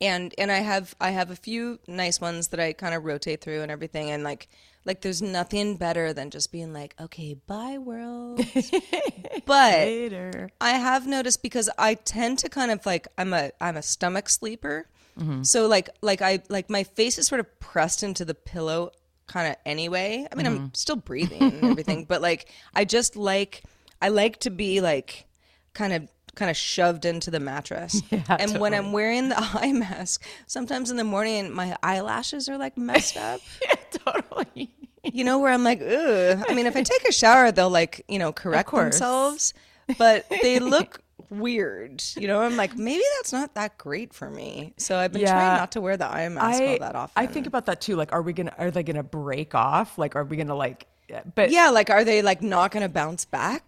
and 0.00 0.34
and 0.38 0.50
I 0.50 0.58
have 0.58 0.94
I 1.00 1.10
have 1.10 1.30
a 1.30 1.36
few 1.36 1.78
nice 1.86 2.20
ones 2.20 2.48
that 2.48 2.60
I 2.60 2.72
kind 2.72 2.94
of 2.94 3.04
rotate 3.04 3.40
through 3.40 3.62
and 3.62 3.70
everything 3.70 4.10
and 4.10 4.24
like 4.24 4.48
like 4.84 5.00
there's 5.00 5.22
nothing 5.22 5.76
better 5.76 6.12
than 6.12 6.30
just 6.30 6.50
being 6.50 6.72
like 6.72 6.94
okay 7.00 7.34
bye 7.46 7.78
world 7.78 8.40
but 9.46 9.74
Later. 9.74 10.50
I 10.60 10.70
have 10.72 11.06
noticed 11.06 11.42
because 11.42 11.70
I 11.78 11.94
tend 11.94 12.38
to 12.40 12.48
kind 12.48 12.70
of 12.70 12.84
like 12.86 13.08
I'm 13.18 13.32
a 13.32 13.52
I'm 13.60 13.76
a 13.76 13.82
stomach 13.82 14.28
sleeper. 14.28 14.88
Mm-hmm. 15.18 15.42
So 15.42 15.66
like 15.66 15.90
like 16.00 16.22
I 16.22 16.42
like 16.48 16.70
my 16.70 16.84
face 16.84 17.18
is 17.18 17.26
sort 17.26 17.40
of 17.40 17.60
pressed 17.60 18.02
into 18.02 18.24
the 18.24 18.34
pillow 18.34 18.90
kind 19.26 19.48
of 19.48 19.56
anyway. 19.64 20.26
I 20.30 20.34
mean 20.34 20.46
I'm 20.46 20.58
mm-hmm. 20.58 20.66
still 20.74 20.96
breathing 20.96 21.42
and 21.42 21.64
everything, 21.64 22.04
but 22.08 22.22
like 22.22 22.48
I 22.74 22.84
just 22.84 23.16
like 23.16 23.62
I 24.00 24.08
like 24.08 24.38
to 24.40 24.50
be 24.50 24.80
like 24.80 25.26
kind 25.74 25.92
of 25.92 26.08
kind 26.34 26.50
of 26.50 26.56
shoved 26.56 27.04
into 27.04 27.30
the 27.30 27.40
mattress. 27.40 28.02
and 28.28 28.58
when 28.58 28.74
I'm 28.74 28.92
wearing 28.92 29.28
the 29.28 29.36
eye 29.54 29.72
mask, 29.72 30.24
sometimes 30.46 30.90
in 30.90 30.96
the 30.96 31.04
morning 31.04 31.52
my 31.52 31.76
eyelashes 31.82 32.48
are 32.48 32.58
like 32.58 32.76
messed 32.78 33.16
up. 33.16 33.40
yeah, 33.64 33.74
totally. 34.04 34.70
You 35.04 35.24
know, 35.24 35.40
where 35.40 35.52
I'm 35.52 35.64
like, 35.64 35.80
ugh. 35.82 36.44
I 36.48 36.54
mean, 36.54 36.66
if 36.66 36.76
I 36.76 36.82
take 36.82 37.06
a 37.08 37.12
shower, 37.12 37.50
they'll 37.52 37.68
like, 37.70 38.04
you 38.08 38.18
know, 38.18 38.32
correct 38.32 38.70
themselves, 38.70 39.52
but 39.98 40.26
they 40.42 40.58
look 40.60 41.00
weird. 41.28 42.02
You 42.16 42.28
know, 42.28 42.40
I'm 42.40 42.56
like, 42.56 42.76
maybe 42.76 43.02
that's 43.18 43.32
not 43.32 43.54
that 43.54 43.78
great 43.78 44.14
for 44.14 44.30
me. 44.30 44.74
So 44.76 44.96
I've 44.96 45.12
been 45.12 45.22
Yeah. 45.22 45.32
trying 45.32 45.56
not 45.56 45.72
to 45.72 45.80
wear 45.80 45.96
the 45.96 46.06
eye 46.06 46.28
mask 46.28 46.62
all 46.62 46.78
that 46.78 46.94
often. 46.94 47.12
I 47.22 47.26
think 47.26 47.46
about 47.46 47.66
that 47.66 47.80
too. 47.80 47.96
Like, 47.96 48.12
are 48.12 48.22
we 48.22 48.32
gonna? 48.32 48.54
Are 48.58 48.70
they 48.70 48.82
gonna 48.82 49.02
break 49.02 49.54
off? 49.54 49.98
Like, 49.98 50.14
are 50.14 50.24
we 50.24 50.36
gonna 50.36 50.54
like? 50.54 50.86
But 51.34 51.50
yeah, 51.50 51.70
like, 51.70 51.90
are 51.90 52.04
they 52.04 52.22
like 52.22 52.42
not 52.42 52.70
going 52.70 52.82
to 52.82 52.88
bounce 52.88 53.24
back? 53.24 53.64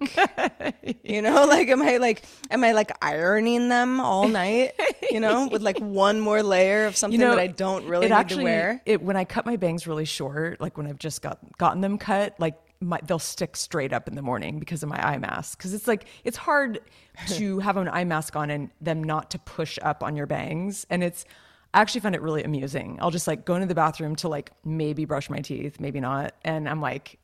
you 1.02 1.22
know, 1.22 1.44
like, 1.46 1.68
am 1.68 1.82
I 1.82 1.98
like, 1.98 2.24
am 2.50 2.64
I 2.64 2.72
like 2.72 2.92
ironing 3.02 3.68
them 3.68 4.00
all 4.00 4.28
night? 4.28 4.72
You 5.10 5.20
know, 5.20 5.48
with 5.48 5.62
like 5.62 5.78
one 5.80 6.20
more 6.20 6.42
layer 6.42 6.86
of 6.86 6.96
something 6.96 7.20
that 7.20 7.38
I 7.38 7.46
don't 7.48 7.86
really 7.86 8.06
need 8.06 8.12
actually, 8.12 8.44
to 8.44 8.44
wear. 8.44 8.82
It, 8.86 9.02
when 9.02 9.16
I 9.16 9.24
cut 9.24 9.46
my 9.46 9.56
bangs 9.56 9.86
really 9.86 10.04
short, 10.04 10.60
like 10.60 10.76
when 10.76 10.86
I've 10.86 10.98
just 10.98 11.22
got 11.22 11.38
gotten 11.58 11.80
them 11.80 11.98
cut, 11.98 12.34
like 12.38 12.56
my, 12.80 13.00
they'll 13.04 13.18
stick 13.18 13.56
straight 13.56 13.92
up 13.92 14.08
in 14.08 14.14
the 14.14 14.22
morning 14.22 14.58
because 14.58 14.82
of 14.82 14.88
my 14.88 15.04
eye 15.06 15.18
mask. 15.18 15.58
Because 15.58 15.74
it's 15.74 15.88
like 15.88 16.06
it's 16.24 16.36
hard 16.36 16.80
to 17.28 17.58
have 17.60 17.76
an 17.76 17.88
eye 17.88 18.04
mask 18.04 18.36
on 18.36 18.50
and 18.50 18.70
them 18.80 19.02
not 19.02 19.30
to 19.32 19.38
push 19.38 19.78
up 19.82 20.02
on 20.02 20.16
your 20.16 20.26
bangs, 20.26 20.86
and 20.90 21.02
it's. 21.02 21.24
I 21.72 21.80
actually 21.80 22.02
find 22.02 22.14
it 22.14 22.22
really 22.22 22.44
amusing. 22.44 22.98
I'll 23.00 23.10
just 23.10 23.26
like 23.26 23.44
go 23.44 23.56
into 23.56 23.66
the 23.66 23.74
bathroom 23.74 24.14
to 24.16 24.28
like 24.28 24.52
maybe 24.64 25.06
brush 25.06 25.28
my 25.28 25.40
teeth, 25.40 25.80
maybe 25.80 25.98
not, 25.98 26.32
and 26.44 26.68
I'm 26.68 26.80
like, 26.80 27.18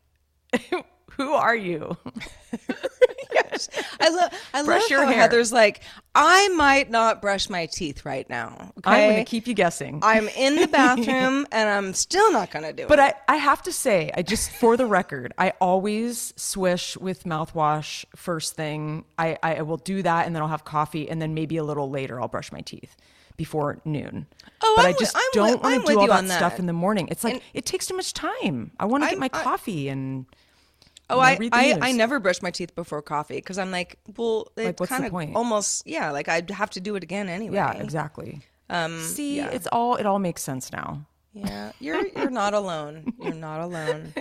"Who 1.16 1.32
are 1.32 1.56
you?" 1.56 1.96
I 4.00 4.08
love 4.08 4.32
I 4.54 4.62
Brush 4.62 4.82
love 4.82 4.90
your 4.90 5.04
how 5.04 5.10
hair. 5.10 5.20
Heather's 5.22 5.52
like, 5.52 5.82
I 6.14 6.48
might 6.48 6.90
not 6.90 7.20
brush 7.20 7.48
my 7.50 7.66
teeth 7.66 8.04
right 8.04 8.28
now. 8.28 8.72
Okay? 8.78 8.90
I'm 8.90 9.10
going 9.10 9.24
to 9.24 9.28
keep 9.28 9.46
you 9.46 9.54
guessing. 9.54 10.00
I'm 10.02 10.28
in 10.28 10.56
the 10.56 10.68
bathroom 10.68 11.46
and 11.52 11.68
I'm 11.68 11.92
still 11.94 12.32
not 12.32 12.50
gonna 12.50 12.72
do 12.72 12.86
But 12.86 12.98
it. 12.98 13.02
But 13.02 13.22
I, 13.28 13.34
I 13.34 13.36
have 13.36 13.62
to 13.62 13.72
say, 13.72 14.10
I 14.14 14.22
just 14.22 14.50
for 14.52 14.76
the 14.76 14.86
record, 14.86 15.32
I 15.38 15.52
always 15.60 16.32
swish 16.36 16.96
with 16.96 17.24
mouthwash 17.24 18.04
first 18.16 18.54
thing. 18.54 19.04
I, 19.18 19.38
I 19.42 19.62
will 19.62 19.76
do 19.76 20.02
that 20.02 20.26
and 20.26 20.34
then 20.34 20.42
I'll 20.42 20.48
have 20.48 20.64
coffee 20.64 21.08
and 21.08 21.20
then 21.20 21.34
maybe 21.34 21.56
a 21.56 21.64
little 21.64 21.90
later 21.90 22.20
I'll 22.20 22.28
brush 22.28 22.52
my 22.52 22.60
teeth 22.60 22.96
before 23.36 23.80
noon. 23.84 24.26
Oh, 24.62 24.74
but 24.76 24.84
I'm 24.86 24.94
I 24.94 24.98
just 24.98 25.14
with- 25.14 25.24
don't 25.32 25.62
want 25.62 25.86
to 25.86 25.92
do 25.92 25.98
all 25.98 26.06
you 26.06 26.08
that 26.28 26.36
stuff 26.36 26.58
in 26.58 26.66
the 26.66 26.72
morning. 26.72 27.08
It's 27.10 27.24
like 27.24 27.34
And- 27.34 27.42
it 27.54 27.64
takes 27.66 27.86
too 27.86 27.96
much 27.96 28.12
time. 28.14 28.72
I 28.78 28.84
want 28.84 29.04
to 29.04 29.10
get 29.10 29.18
my 29.18 29.30
I- 29.32 29.42
coffee 29.42 29.88
and 29.88 30.26
oh, 31.08 31.18
I 31.18 31.38
I. 31.52 31.78
I 31.80 31.92
never 31.92 32.20
brush 32.20 32.42
my 32.42 32.50
teeth 32.50 32.74
before 32.74 33.02
coffee 33.02 33.36
because 33.36 33.58
I'm 33.58 33.70
like, 33.70 33.98
well, 34.16 34.48
it 34.56 34.78
Like, 34.80 34.88
kind 34.88 35.04
of 35.06 35.14
almost 35.36 35.86
yeah, 35.86 36.10
like 36.10 36.28
I'd 36.28 36.50
have 36.50 36.70
to 36.70 36.80
do 36.80 36.94
it 36.96 37.02
again 37.02 37.28
anyway. 37.28 37.56
yeah, 37.56 37.72
exactly. 37.72 38.40
See, 39.00 39.40
it's 39.40 39.66
all 39.72 39.96
it 39.96 40.06
all 40.06 40.18
makes 40.18 40.42
sense 40.42 40.70
now. 40.72 41.06
Yeah, 41.32 41.72
you're 41.80 42.06
you're 42.08 42.30
not 42.30 42.54
alone. 42.54 43.12
You're 43.20 43.34
not 43.34 43.60
alone. 43.68 44.12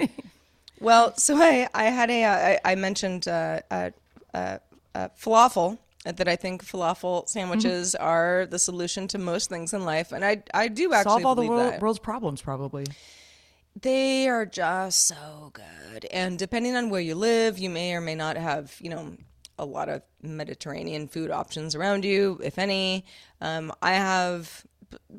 Well, 0.80 1.14
so 1.18 1.36
I 1.38 1.68
I 1.74 1.86
had 1.86 2.10
a 2.10 2.26
I, 2.26 2.60
I 2.64 2.76
mentioned 2.76 3.28
uh, 3.28 3.60
uh, 3.70 3.90
uh, 4.34 4.58
uh, 4.96 5.10
falafel 5.20 5.78
that 6.06 6.28
I 6.28 6.36
think 6.36 6.66
falafel 6.66 7.28
sandwiches 7.28 7.94
are 7.96 8.48
the 8.50 8.60
solution 8.60 9.08
to 9.10 9.18
most 9.18 9.50
things 9.50 9.74
in 9.74 9.84
life, 9.86 10.12
and 10.12 10.24
I 10.24 10.44
I 10.54 10.68
do 10.68 10.94
actually 10.94 11.12
Solve 11.12 11.26
all 11.26 11.36
the 11.36 11.46
world, 11.46 11.82
world's 11.82 12.00
problems, 12.00 12.42
probably. 12.42 12.86
They 13.80 14.28
are 14.28 14.46
just 14.46 15.08
so 15.08 15.52
good. 15.54 16.06
And 16.12 16.38
depending 16.40 16.76
on 16.76 16.90
where 16.90 17.02
you 17.02 17.16
live, 17.16 17.60
you 17.60 17.70
may 17.70 17.94
or 17.94 18.02
may 18.02 18.16
not 18.16 18.36
have, 18.36 18.76
you 18.80 18.90
know, 18.90 19.16
a 19.58 19.66
lot 19.66 19.90
of 19.90 20.02
Mediterranean 20.22 21.08
food 21.08 21.32
options 21.32 21.76
around 21.76 22.04
you, 22.06 22.40
if 22.44 22.58
any. 22.58 23.06
Um, 23.42 23.72
I 23.82 23.94
have 23.94 24.66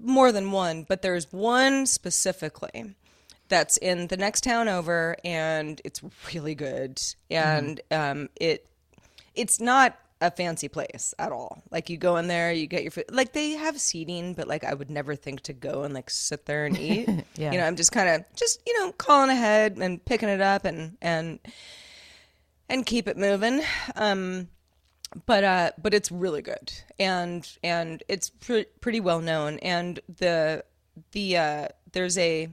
more 0.02 0.32
than 0.32 0.50
one, 0.50 0.84
but 0.88 1.02
there's 1.02 1.30
one 1.32 1.86
specifically 1.86 2.96
that's 3.48 3.76
in 3.76 4.08
the 4.08 4.16
next 4.16 4.42
town 4.44 4.68
over, 4.68 5.16
and 5.24 5.80
it's 5.84 6.02
really 6.34 6.54
good. 6.54 7.00
And 7.30 7.80
um, 7.90 8.28
it 8.36 8.66
it's 9.34 9.60
not 9.60 9.96
a 10.20 10.30
fancy 10.30 10.68
place 10.68 11.14
at 11.18 11.32
all. 11.32 11.62
Like 11.70 11.88
you 11.88 11.96
go 11.96 12.16
in 12.16 12.28
there, 12.28 12.52
you 12.52 12.66
get 12.66 12.82
your 12.82 12.90
food. 12.90 13.06
Like 13.10 13.32
they 13.32 13.52
have 13.52 13.80
seating, 13.80 14.34
but 14.34 14.46
like 14.46 14.64
I 14.64 14.74
would 14.74 14.90
never 14.90 15.14
think 15.16 15.40
to 15.42 15.52
go 15.52 15.82
and 15.82 15.94
like 15.94 16.10
sit 16.10 16.46
there 16.46 16.66
and 16.66 16.78
eat. 16.78 17.08
Yeah. 17.36 17.52
You 17.52 17.58
know, 17.58 17.66
I'm 17.66 17.76
just 17.76 17.92
kind 17.92 18.08
of 18.08 18.24
just 18.36 18.60
you 18.66 18.78
know 18.78 18.92
calling 18.92 19.30
ahead 19.30 19.78
and 19.78 20.04
picking 20.04 20.28
it 20.28 20.40
up 20.42 20.64
and 20.64 20.98
and 21.00 21.38
and 22.68 22.84
keep 22.84 23.08
it 23.08 23.16
moving. 23.16 23.62
Um, 23.96 24.48
but 25.26 25.42
uh, 25.44 25.70
but 25.80 25.94
it's 25.94 26.12
really 26.12 26.42
good 26.42 26.72
and 26.98 27.48
and 27.64 28.02
it's 28.08 28.28
pre- 28.30 28.66
pretty 28.80 29.00
well 29.00 29.20
known. 29.20 29.58
And 29.60 30.00
the 30.18 30.64
the 31.12 31.36
uh, 31.36 31.68
there's 31.92 32.18
a 32.18 32.48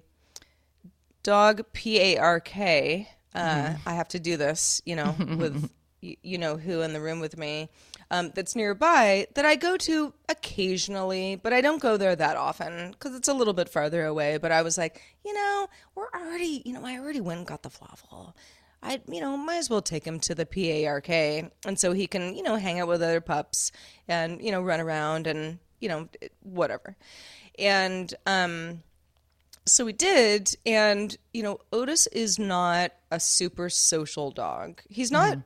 dog 1.23 1.61
P 1.73 1.99
A 1.99 2.17
R 2.17 2.39
K. 2.39 3.09
Uh, 3.35 3.75
I 3.85 3.93
have 3.93 4.07
to 4.09 4.19
do 4.19 4.37
this, 4.37 4.81
you 4.85 4.95
know, 4.95 5.15
with 5.19 5.69
you 6.01 6.37
know 6.37 6.57
who 6.57 6.81
in 6.81 6.93
the 6.93 7.01
room 7.01 7.19
with 7.19 7.37
me. 7.37 7.69
Um, 8.09 8.31
that's 8.33 8.55
nearby 8.55 9.27
that 9.35 9.45
I 9.45 9.55
go 9.55 9.75
to 9.77 10.13
occasionally, 10.29 11.35
but 11.35 11.51
I 11.51 11.59
don't 11.59 11.81
go 11.81 11.97
there 11.97 12.15
that 12.15 12.37
often 12.37 12.91
because 12.91 13.15
it's 13.15 13.27
a 13.27 13.33
little 13.33 13.53
bit 13.53 13.67
farther 13.67 14.05
away. 14.05 14.37
But 14.37 14.51
I 14.51 14.61
was 14.61 14.77
like, 14.77 15.01
you 15.25 15.33
know, 15.33 15.67
we're 15.95 16.09
already, 16.15 16.61
you 16.65 16.73
know, 16.73 16.85
I 16.85 16.97
already 16.97 17.19
went 17.19 17.39
and 17.39 17.47
got 17.47 17.63
the 17.63 17.69
falafel. 17.69 18.33
I, 18.81 19.01
you 19.11 19.19
know, 19.19 19.35
might 19.35 19.57
as 19.57 19.69
well 19.69 19.81
take 19.81 20.05
him 20.05 20.19
to 20.21 20.35
the 20.35 20.45
PARK, 20.45 21.09
and 21.09 21.79
so 21.79 21.91
he 21.93 22.07
can, 22.07 22.35
you 22.35 22.43
know, 22.43 22.55
hang 22.55 22.79
out 22.79 22.87
with 22.87 23.01
other 23.01 23.21
pups 23.21 23.71
and 24.07 24.41
you 24.41 24.51
know 24.51 24.61
run 24.61 24.79
around 24.79 25.27
and 25.27 25.59
you 25.79 25.89
know 25.89 26.07
whatever. 26.43 26.95
And 27.57 28.13
um, 28.27 28.83
so 29.67 29.85
we 29.85 29.93
did 29.93 30.55
and 30.65 31.17
you 31.33 31.43
know 31.43 31.59
otis 31.71 32.07
is 32.07 32.39
not 32.39 32.91
a 33.11 33.19
super 33.19 33.69
social 33.69 34.31
dog 34.31 34.81
he's 34.89 35.11
not 35.11 35.37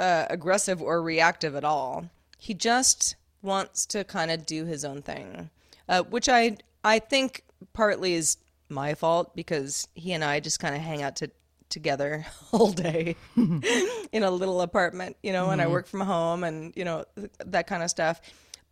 uh, 0.00 0.26
aggressive 0.30 0.82
or 0.82 1.02
reactive 1.02 1.54
at 1.54 1.64
all. 1.64 2.10
He 2.38 2.54
just 2.54 3.14
wants 3.42 3.86
to 3.86 4.02
kind 4.02 4.30
of 4.30 4.46
do 4.46 4.64
his 4.64 4.84
own 4.84 5.02
thing. 5.02 5.50
Uh, 5.88 6.02
which 6.04 6.28
i 6.28 6.56
i 6.84 7.00
think 7.00 7.42
partly 7.72 8.14
is 8.14 8.36
my 8.68 8.94
fault 8.94 9.34
because 9.34 9.88
he 9.94 10.12
and 10.12 10.22
i 10.22 10.38
just 10.38 10.60
kind 10.60 10.76
of 10.76 10.80
hang 10.80 11.02
out 11.02 11.16
to, 11.16 11.28
together 11.68 12.24
all 12.52 12.70
day 12.70 13.16
in 13.36 14.22
a 14.22 14.30
little 14.30 14.60
apartment 14.60 15.16
you 15.20 15.32
know 15.32 15.50
and 15.50 15.60
i 15.60 15.66
work 15.66 15.88
from 15.88 16.00
home 16.00 16.44
and 16.44 16.72
you 16.76 16.84
know 16.84 17.04
th- 17.16 17.30
that 17.44 17.66
kind 17.66 17.82
of 17.82 17.90
stuff. 17.90 18.20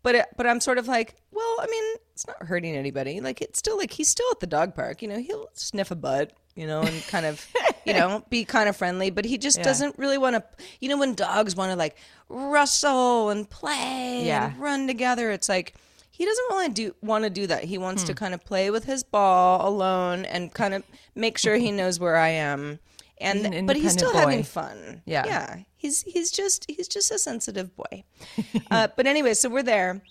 But 0.02 0.14
it, 0.14 0.26
but 0.36 0.46
I'm 0.46 0.60
sort 0.60 0.78
of 0.78 0.86
like, 0.86 1.16
well, 1.32 1.56
I 1.60 1.66
mean, 1.66 1.94
it's 2.18 2.26
not 2.26 2.42
hurting 2.48 2.74
anybody. 2.76 3.20
Like 3.20 3.40
it's 3.40 3.60
still 3.60 3.76
like 3.78 3.92
he's 3.92 4.08
still 4.08 4.26
at 4.32 4.40
the 4.40 4.46
dog 4.48 4.74
park. 4.74 5.02
You 5.02 5.08
know, 5.08 5.18
he'll 5.20 5.48
sniff 5.54 5.92
a 5.92 5.94
butt, 5.94 6.32
you 6.56 6.66
know, 6.66 6.80
and 6.82 7.00
kind 7.06 7.24
of, 7.24 7.46
you 7.86 7.92
know, 7.92 8.24
be 8.30 8.44
kind 8.44 8.68
of 8.68 8.76
friendly. 8.76 9.10
But 9.10 9.24
he 9.24 9.38
just 9.38 9.62
doesn't 9.62 9.96
really 10.00 10.18
want 10.18 10.34
to. 10.34 10.42
You 10.80 10.88
know, 10.88 10.98
when 10.98 11.14
dogs 11.14 11.54
want 11.54 11.70
to 11.70 11.76
like 11.76 11.96
rustle 12.28 13.30
and 13.30 13.48
play 13.48 14.22
Yeah. 14.26 14.46
and 14.50 14.58
run 14.60 14.88
together, 14.88 15.30
it's 15.30 15.48
like 15.48 15.74
he 16.10 16.24
doesn't 16.24 16.44
really 16.50 16.68
do 16.70 16.92
want 17.02 17.22
to 17.22 17.30
do 17.30 17.46
that. 17.46 17.62
He 17.62 17.78
wants 17.78 18.02
to 18.02 18.14
kind 18.14 18.34
of 18.34 18.44
play 18.44 18.72
with 18.72 18.82
his 18.82 19.04
ball 19.04 19.68
alone 19.68 20.24
and 20.24 20.52
kind 20.52 20.74
of 20.74 20.82
make 21.14 21.38
sure 21.38 21.54
he 21.54 21.70
knows 21.70 22.00
where 22.00 22.16
I 22.16 22.30
am. 22.30 22.80
And 23.20 23.38
He's 23.38 23.46
an 23.46 23.66
but 23.66 23.76
he's 23.76 23.92
still 23.92 24.12
boy. 24.12 24.18
having 24.18 24.42
fun. 24.42 25.02
Yeah. 25.06 25.24
yeah. 25.24 25.56
He's 25.76 26.02
he's 26.02 26.32
just 26.32 26.64
he's 26.68 26.88
just 26.88 27.12
a 27.12 27.18
sensitive 27.20 27.76
boy. 27.76 28.02
uh, 28.72 28.88
but 28.96 29.06
anyway, 29.06 29.34
so 29.34 29.48
we're 29.48 29.62
there, 29.62 30.02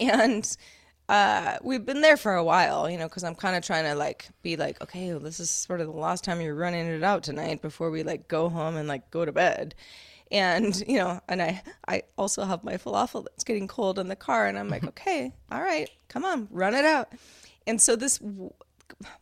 and 0.00 0.56
uh, 1.08 1.56
we've 1.62 1.86
been 1.86 2.02
there 2.02 2.18
for 2.18 2.34
a 2.34 2.44
while, 2.44 2.88
you 2.90 2.98
know, 2.98 3.08
because 3.08 3.24
I'm 3.24 3.34
kind 3.34 3.56
of 3.56 3.64
trying 3.64 3.84
to 3.84 3.94
like 3.94 4.28
be 4.42 4.56
like, 4.56 4.80
okay, 4.82 5.10
well, 5.10 5.20
this 5.20 5.40
is 5.40 5.48
sort 5.48 5.80
of 5.80 5.86
the 5.86 5.92
last 5.92 6.22
time 6.22 6.40
you're 6.40 6.54
running 6.54 6.86
it 6.86 7.02
out 7.02 7.22
tonight 7.22 7.62
before 7.62 7.90
we 7.90 8.02
like 8.02 8.28
go 8.28 8.48
home 8.50 8.76
and 8.76 8.86
like 8.88 9.10
go 9.10 9.24
to 9.24 9.32
bed. 9.32 9.74
And 10.30 10.76
you 10.88 10.98
know, 10.98 11.20
and 11.28 11.40
I 11.40 11.62
I 11.86 12.02
also 12.18 12.44
have 12.44 12.62
my 12.62 12.76
falafel 12.76 13.24
that's 13.24 13.44
getting 13.44 13.68
cold 13.68 13.98
in 13.98 14.08
the 14.08 14.16
car, 14.16 14.46
and 14.46 14.58
I'm 14.58 14.68
like, 14.68 14.84
okay, 14.84 15.32
all 15.50 15.62
right, 15.62 15.88
come 16.08 16.24
on, 16.24 16.46
run 16.50 16.74
it 16.74 16.84
out. 16.84 17.12
And 17.66 17.80
so 17.80 17.96
this 17.96 18.20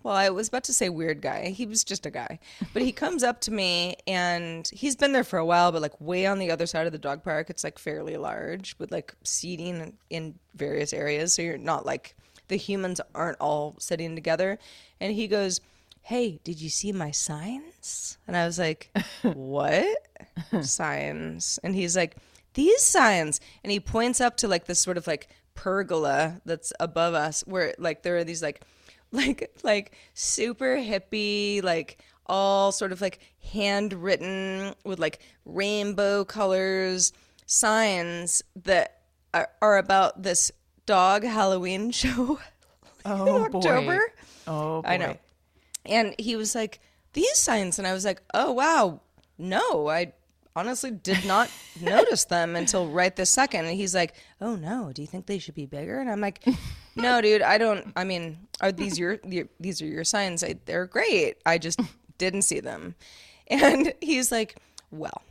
well, 0.03 0.15
I 0.15 0.31
was 0.31 0.49
about 0.49 0.65
to 0.65 0.73
say 0.73 0.89
weird 0.89 1.21
guy. 1.21 1.49
He 1.51 1.67
was 1.67 1.85
just 1.85 2.07
a 2.07 2.11
guy. 2.11 2.39
But 2.73 2.83
he 2.83 2.93
comes 2.93 3.23
up 3.23 3.41
to 3.43 3.51
me 3.51 3.97
and 4.07 4.67
he's 4.73 4.97
been 4.97 5.13
there 5.13 5.25
for 5.25 5.39
a 5.39 5.45
while, 5.45 5.71
but 5.73 5.83
like 5.83 6.01
way 6.01 6.27
on 6.27 6.39
the 6.39 6.51
other 6.51 6.67
side 6.67 6.87
of 6.87 6.93
the 6.93 6.99
dog 6.99 7.23
park, 7.23 7.51
it's 7.51 7.63
like 7.65 7.79
fairly 7.79 8.17
large 8.17 8.75
with 8.79 8.91
like 8.91 9.15
seating 9.23 9.97
in- 10.09 10.39
various 10.55 10.93
areas. 10.93 11.35
So 11.35 11.43
you're 11.43 11.59
not 11.59 11.85
like 11.85 12.17
the 12.49 12.57
humans 12.57 13.01
aren't 13.15 13.41
all 13.41 13.77
sitting 13.79 14.15
together. 14.15 14.59
And 15.01 15.13
he 15.13 15.29
goes, 15.29 15.61
Hey, 16.03 16.41
did 16.45 16.61
you 16.61 16.71
see 16.71 16.93
my 16.93 17.11
signs? 17.11 18.17
And 18.27 18.37
I 18.37 18.47
was 18.47 18.59
like, 18.59 18.91
What? 19.23 19.99
signs. 20.63 21.59
And 21.63 21.75
he's 21.75 21.97
like, 21.97 22.17
These 22.55 22.83
signs. 22.83 23.41
And 23.63 23.71
he 23.71 23.81
points 23.81 24.21
up 24.21 24.37
to 24.39 24.49
like 24.49 24.65
this 24.67 24.79
sort 24.79 24.97
of 24.97 25.07
like 25.07 25.29
pergola 25.55 26.41
that's 26.45 26.73
above 26.81 27.15
us 27.15 27.43
where 27.47 27.75
like 27.79 28.03
there 28.03 28.17
are 28.19 28.25
these 28.25 28.43
like 28.43 28.63
like 29.17 29.51
like 29.63 29.93
super 30.15 30.77
hippie 30.77 31.63
like 31.63 31.99
all 32.27 32.73
sort 32.73 32.93
of 32.93 33.01
like 33.01 33.19
handwritten 33.53 34.75
with 34.85 34.99
like 34.99 35.21
rainbow 35.45 36.25
colors 36.25 37.13
signs 37.47 38.43
that 38.65 39.03
are, 39.33 39.49
are 39.63 39.79
about 39.79 40.23
this 40.23 40.51
dog 40.87 41.23
halloween 41.25 41.91
show 42.03 42.39
Oh, 43.09 43.45
in 43.45 43.51
boy. 43.53 43.59
october. 43.59 44.01
Oh, 44.49 44.83
i 44.85 44.97
know. 44.97 45.17
and 45.85 46.15
he 46.19 46.35
was 46.35 46.55
like 46.57 46.81
these 47.13 47.37
signs 47.39 47.79
and 47.79 47.87
i 47.87 47.93
was 47.93 48.05
like 48.05 48.21
oh 48.35 48.53
wow. 48.53 49.01
No 49.39 49.89
i 49.89 50.13
honestly 50.57 50.91
did 50.91 51.25
not 51.27 51.51
notice 51.81 52.25
them 52.25 52.57
until 52.57 52.89
right 52.89 53.15
this 53.15 53.29
second. 53.31 53.67
And 53.67 53.77
he's 53.77 53.95
like 53.95 54.15
oh 54.41 54.57
no. 54.57 54.91
Do 54.95 55.03
you 55.03 55.09
think 55.09 55.27
they 55.27 55.39
should 55.39 55.55
be 55.55 55.67
bigger? 55.67 56.01
And 56.01 56.11
i'm 56.11 56.21
like 56.21 56.43
no 56.97 57.21
dude 57.21 57.43
i 57.43 57.59
don't 57.59 57.93
i 57.97 58.05
mean 58.05 58.39
are 58.61 58.73
these 58.73 58.99
your, 58.99 59.19
your 59.25 59.47
these 59.61 59.81
are 59.83 59.87
your 59.87 60.05
signs 60.05 60.43
I, 60.43 60.57
they're 60.65 60.87
great 60.87 61.37
i 61.45 61.59
just 61.59 61.81
didn't 62.19 62.43
see 62.43 62.61
them 62.61 62.95
and 63.49 63.93
he's 64.01 64.33
like 64.33 64.57
well 64.91 65.23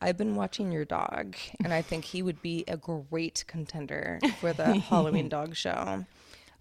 I've 0.00 0.18
been 0.18 0.34
watching 0.34 0.70
your 0.70 0.84
dog, 0.84 1.34
and 1.62 1.72
I 1.72 1.80
think 1.80 2.04
he 2.04 2.20
would 2.22 2.42
be 2.42 2.62
a 2.68 2.76
great 2.76 3.42
contender 3.46 4.20
for 4.38 4.52
the 4.52 4.74
Halloween 4.90 5.30
dog 5.30 5.56
show. 5.56 6.04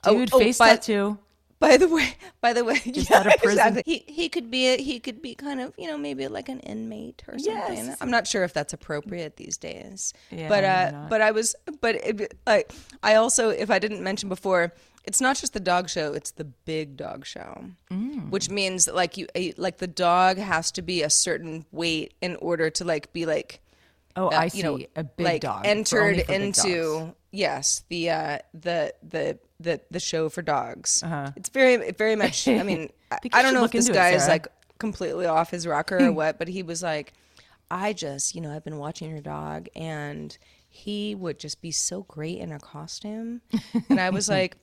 Dude, 0.04 0.30
oh, 0.32 0.38
oh, 0.38 0.39
face 0.39 0.58
by- 0.58 0.70
tattoo. 0.70 1.18
By 1.60 1.78
the 1.78 1.88
way, 1.88 2.16
by 2.42 2.54
the 2.54 2.63
way, 2.63 2.80
Just 2.92 3.10
yeah, 3.10 3.20
out 3.20 3.28
of 3.28 3.34
prison. 3.42 3.52
exactly. 3.68 3.84
He 3.86 4.04
he 4.12 4.30
could 4.30 4.52
be 4.52 4.68
a, 4.68 4.78
he 4.78 5.00
could 5.00 5.22
be 5.22 5.34
kind 5.36 5.62
of 5.62 5.74
you 5.78 5.88
know 5.88 5.98
maybe 5.98 6.28
like 6.28 6.50
an 6.50 6.60
inmate 6.62 7.24
or 7.28 7.39
something. 7.39 7.86
Yes. 7.86 7.98
I'm 8.02 8.12
not 8.12 8.28
sure 8.28 8.44
if 8.44 8.54
that's 8.54 8.74
appropriate 8.74 9.38
these 9.38 9.58
days. 9.58 10.13
Yeah, 10.32 10.50
but 10.50 10.63
uh, 10.63 11.06
but 11.10 11.22
I 11.22 11.32
was 11.32 11.56
but 11.82 11.96
it, 11.96 12.38
like 12.46 12.72
I 13.02 13.16
also 13.16 13.50
if 13.50 13.70
I 13.72 13.80
didn't 13.80 14.02
mention 14.04 14.28
before, 14.30 14.74
it's 15.06 15.22
not 15.22 15.38
just 15.38 15.54
the 15.54 15.60
dog 15.60 15.89
show; 15.89 16.13
it's 16.13 16.32
the 16.32 16.46
big 16.46 16.98
dog 16.98 17.26
show, 17.26 17.66
Mm. 17.92 18.30
which 18.30 18.50
means 18.50 18.88
like 18.88 19.18
you 19.18 19.28
like 19.58 19.78
the 19.78 19.88
dog 19.88 20.38
has 20.38 20.72
to 20.74 20.82
be 20.82 21.02
a 21.04 21.10
certain 21.10 21.66
weight 21.72 22.13
in 22.22 22.36
order 22.38 22.70
to 22.72 22.84
like 22.84 23.13
be 23.13 23.26
like 23.26 23.62
Oh, 24.15 24.28
uh, 24.28 24.32
I 24.32 24.43
you 24.45 24.49
see. 24.49 24.62
know, 24.62 24.80
a 24.95 25.04
big 25.04 25.26
like 25.26 25.41
dog. 25.41 25.65
entered 25.65 26.02
only 26.02 26.23
for 26.23 26.32
into 26.34 27.15
yes 27.32 27.84
the 27.89 28.10
uh 28.12 28.38
the 28.54 28.93
the 29.02 29.39
the 29.60 29.82
the 29.89 29.99
show 29.99 30.30
for 30.30 30.41
dogs 30.43 31.02
Uh-huh. 31.04 31.32
it's 31.36 31.49
very 31.49 31.73
it 31.73 31.97
very 31.97 32.15
much 32.15 32.47
i 32.47 32.62
mean 32.62 32.89
I, 33.12 33.17
I 33.34 33.41
don't 33.41 33.54
know 33.56 33.63
if 33.63 33.71
this 33.71 33.89
guy 33.89 34.12
is 34.12 34.28
like 34.28 34.47
completely 34.78 35.26
off 35.26 35.49
his 35.49 35.65
rocker 35.65 35.97
or 36.06 36.12
what 36.12 36.38
but 36.38 36.47
he 36.47 36.62
was 36.62 36.84
like 36.84 37.13
i 37.71 37.91
just 37.93 38.36
you 38.36 38.41
know 38.41 38.52
i've 38.54 38.63
been 38.63 38.78
watching 38.78 39.10
your 39.10 39.21
dog 39.21 39.67
and 39.76 40.38
he 40.69 41.15
would 41.15 41.39
just 41.39 41.60
be 41.62 41.71
so 41.71 42.04
great 42.04 42.38
in 42.38 42.52
a 42.52 42.60
costume 42.60 43.41
and 43.89 43.99
i 43.99 44.12
was 44.12 44.30
like 44.38 44.58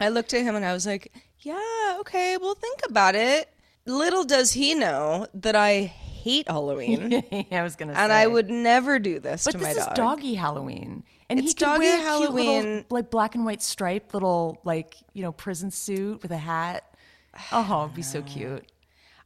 i 0.00 0.08
looked 0.08 0.34
at 0.34 0.42
him 0.42 0.56
and 0.56 0.64
i 0.64 0.72
was 0.72 0.86
like 0.86 1.12
yeah 1.40 1.96
okay 2.00 2.36
well 2.40 2.54
think 2.54 2.80
about 2.88 3.14
it 3.14 3.48
little 3.86 4.24
does 4.24 4.52
he 4.52 4.74
know 4.74 5.26
that 5.34 5.54
i 5.54 5.92
hate 6.22 6.48
halloween 6.48 7.14
I 7.50 7.62
was 7.62 7.76
gonna 7.76 7.94
say. 7.94 8.00
and 8.00 8.12
I 8.12 8.26
would 8.26 8.48
never 8.50 8.98
do 8.98 9.18
this 9.20 9.44
But 9.44 9.52
to 9.52 9.58
this 9.58 9.64
my 9.66 9.70
is 9.80 9.86
dog. 9.86 9.94
doggy 9.94 10.34
Halloween. 10.34 11.02
And 11.28 11.38
it's 11.38 11.50
he 11.50 11.54
could 11.54 11.64
doggy 11.64 11.78
wear 11.84 11.94
a 11.98 12.18
cute 12.18 12.32
little, 12.32 12.52
Halloween. 12.54 12.84
like 12.90 13.10
black 13.10 13.34
and 13.36 13.44
white 13.44 13.62
striped 13.62 14.14
little, 14.14 14.58
like 14.64 14.96
you 15.12 15.22
know, 15.22 15.32
prison 15.32 15.70
suit 15.70 16.22
with 16.22 16.30
a 16.32 16.36
hat. 16.38 16.84
Oh, 17.52 17.84
it'd 17.84 17.94
be 17.94 18.02
so 18.02 18.22
cute. 18.22 18.64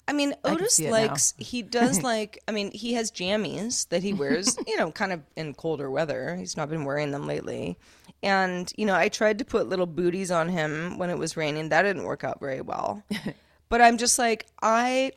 I 0.06 0.12
mean, 0.12 0.34
Otis 0.44 0.78
now. 0.78 0.90
likes, 0.90 1.32
he 1.38 1.62
does 1.62 2.02
like, 2.12 2.38
I 2.46 2.52
mean, 2.52 2.70
he 2.72 2.92
has 2.92 3.10
jammies 3.10 3.88
that 3.88 4.02
he 4.02 4.12
wears, 4.12 4.58
you 4.66 4.76
know, 4.76 4.90
kind 4.92 5.12
of 5.14 5.22
in 5.36 5.54
colder 5.54 5.90
weather. 5.90 6.36
He's 6.36 6.56
not 6.58 6.68
been 6.68 6.84
wearing 6.84 7.10
them 7.10 7.26
lately. 7.26 7.78
And, 8.22 8.70
you 8.76 8.84
know, 8.84 8.94
I 8.94 9.08
tried 9.08 9.38
to 9.38 9.44
put 9.46 9.70
little 9.70 9.86
booties 9.86 10.30
on 10.30 10.50
him 10.50 10.98
when 10.98 11.08
it 11.08 11.16
was 11.16 11.36
raining. 11.38 11.70
That 11.70 11.82
didn't 11.82 12.04
work 12.04 12.22
out 12.24 12.38
very 12.40 12.60
well. 12.60 13.02
but 13.70 13.80
I'm 13.80 13.96
just 13.96 14.18
like, 14.18 14.44
I, 14.62 15.12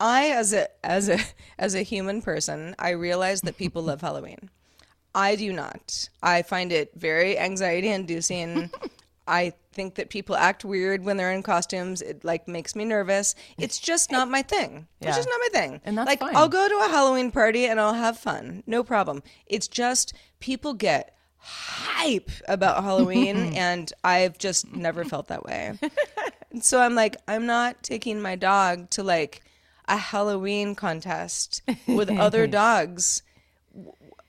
I, 0.00 0.30
as 0.30 0.52
a, 0.52 0.68
as 0.84 1.08
a, 1.08 1.18
as 1.58 1.74
a 1.74 1.82
human 1.82 2.22
person, 2.22 2.74
I 2.78 2.90
realize 2.90 3.40
that 3.42 3.56
people 3.56 3.82
love 3.82 4.00
Halloween. 4.00 4.50
I 5.14 5.36
do 5.36 5.52
not. 5.52 6.08
I 6.22 6.42
find 6.42 6.70
it 6.70 6.92
very 6.94 7.38
anxiety 7.38 7.88
inducing. 7.88 8.70
I 9.26 9.52
think 9.72 9.96
that 9.96 10.08
people 10.08 10.36
act 10.36 10.64
weird 10.64 11.04
when 11.04 11.16
they're 11.16 11.32
in 11.32 11.42
costumes. 11.42 12.00
It 12.00 12.24
like 12.24 12.48
makes 12.48 12.74
me 12.74 12.84
nervous. 12.84 13.34
It's 13.58 13.78
just 13.78 14.10
not 14.10 14.28
my 14.28 14.42
thing. 14.42 14.86
Yeah. 15.00 15.08
It's 15.08 15.18
just 15.18 15.28
not 15.28 15.40
my 15.40 15.60
thing. 15.60 15.80
And 15.84 15.98
that's 15.98 16.08
like 16.08 16.20
fine. 16.20 16.34
I'll 16.34 16.48
go 16.48 16.66
to 16.66 16.74
a 16.86 16.88
Halloween 16.88 17.30
party 17.30 17.66
and 17.66 17.78
I'll 17.78 17.94
have 17.94 18.18
fun. 18.18 18.62
No 18.66 18.82
problem. 18.82 19.22
It's 19.46 19.68
just 19.68 20.14
people 20.40 20.72
get 20.72 21.14
hype 21.36 22.30
about 22.46 22.82
Halloween 22.84 23.54
and 23.54 23.92
I've 24.02 24.38
just 24.38 24.72
never 24.72 25.04
felt 25.04 25.28
that 25.28 25.44
way. 25.44 25.78
So 26.62 26.80
I'm 26.80 26.94
like, 26.94 27.16
I'm 27.28 27.44
not 27.44 27.82
taking 27.82 28.22
my 28.22 28.34
dog 28.34 28.88
to 28.90 29.02
like 29.02 29.42
a 29.88 29.96
Halloween 29.96 30.74
contest 30.74 31.62
with 31.86 32.10
other 32.18 32.46
dogs. 32.46 33.22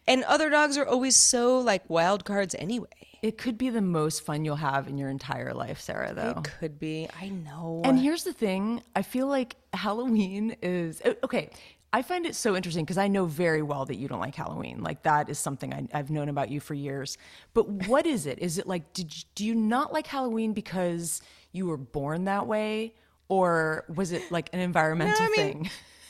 And 0.08 0.24
other 0.24 0.50
dogs 0.50 0.78
are 0.78 0.88
always 0.88 1.15
so 1.15 1.60
like 1.60 1.88
wild 1.88 2.26
cards 2.26 2.56
anyway. 2.58 2.88
It 3.22 3.38
could 3.38 3.58
be 3.58 3.69
the 3.69 3.82
most 3.82 4.26
fun 4.26 4.45
you'll 4.45 4.56
have 4.56 4.88
in 4.88 4.98
your 4.98 5.10
entire 5.10 5.54
life, 5.54 5.82
Sarah. 5.82 6.13
Though. 6.13 6.36
It 6.38 6.43
could 6.60 6.80
be. 6.80 7.10
I 7.22 7.30
know. 7.30 7.82
And 7.84 8.00
here's 8.00 8.24
the 8.24 8.34
thing 8.34 8.82
I 8.95 9.02
feel 9.02 9.28
like 9.28 9.56
Halloween 9.74 10.56
is 10.62 11.02
okay. 11.24 11.50
I 11.91 12.04
find 12.04 12.26
it 12.26 12.36
so 12.36 12.56
interesting 12.56 12.86
because 12.86 13.00
I 13.00 13.08
know 13.08 13.26
very 13.26 13.63
well 13.63 13.86
that 13.86 13.95
you 13.95 14.08
don't 14.08 14.19
like 14.19 14.36
Halloween. 14.36 14.84
Like, 14.84 15.04
that 15.04 15.28
is 15.28 15.39
something 15.39 15.74
I, 15.74 15.88
I've 15.91 16.12
known 16.12 16.30
about 16.30 16.50
you 16.50 16.60
for 16.60 16.76
years. 16.76 17.17
But 17.56 17.67
what 17.67 18.06
is 18.06 18.28
it? 18.28 18.38
Is 18.39 18.60
it 18.60 18.67
like, 18.67 18.93
did 18.93 19.15
you, 19.15 19.24
do 19.34 19.45
you 19.45 19.56
not 19.56 19.91
like 19.91 20.06
Halloween 20.06 20.54
because 20.54 21.22
you 21.52 21.65
were 21.65 21.78
born 21.78 22.26
that 22.26 22.45
way? 22.45 22.93
Or 23.30 23.86
was 23.96 24.12
it 24.12 24.30
like 24.32 24.50
an 24.54 24.60
environmental 24.60 25.26
I 25.26 25.30
mean, 25.30 25.36
thing? 25.63 25.70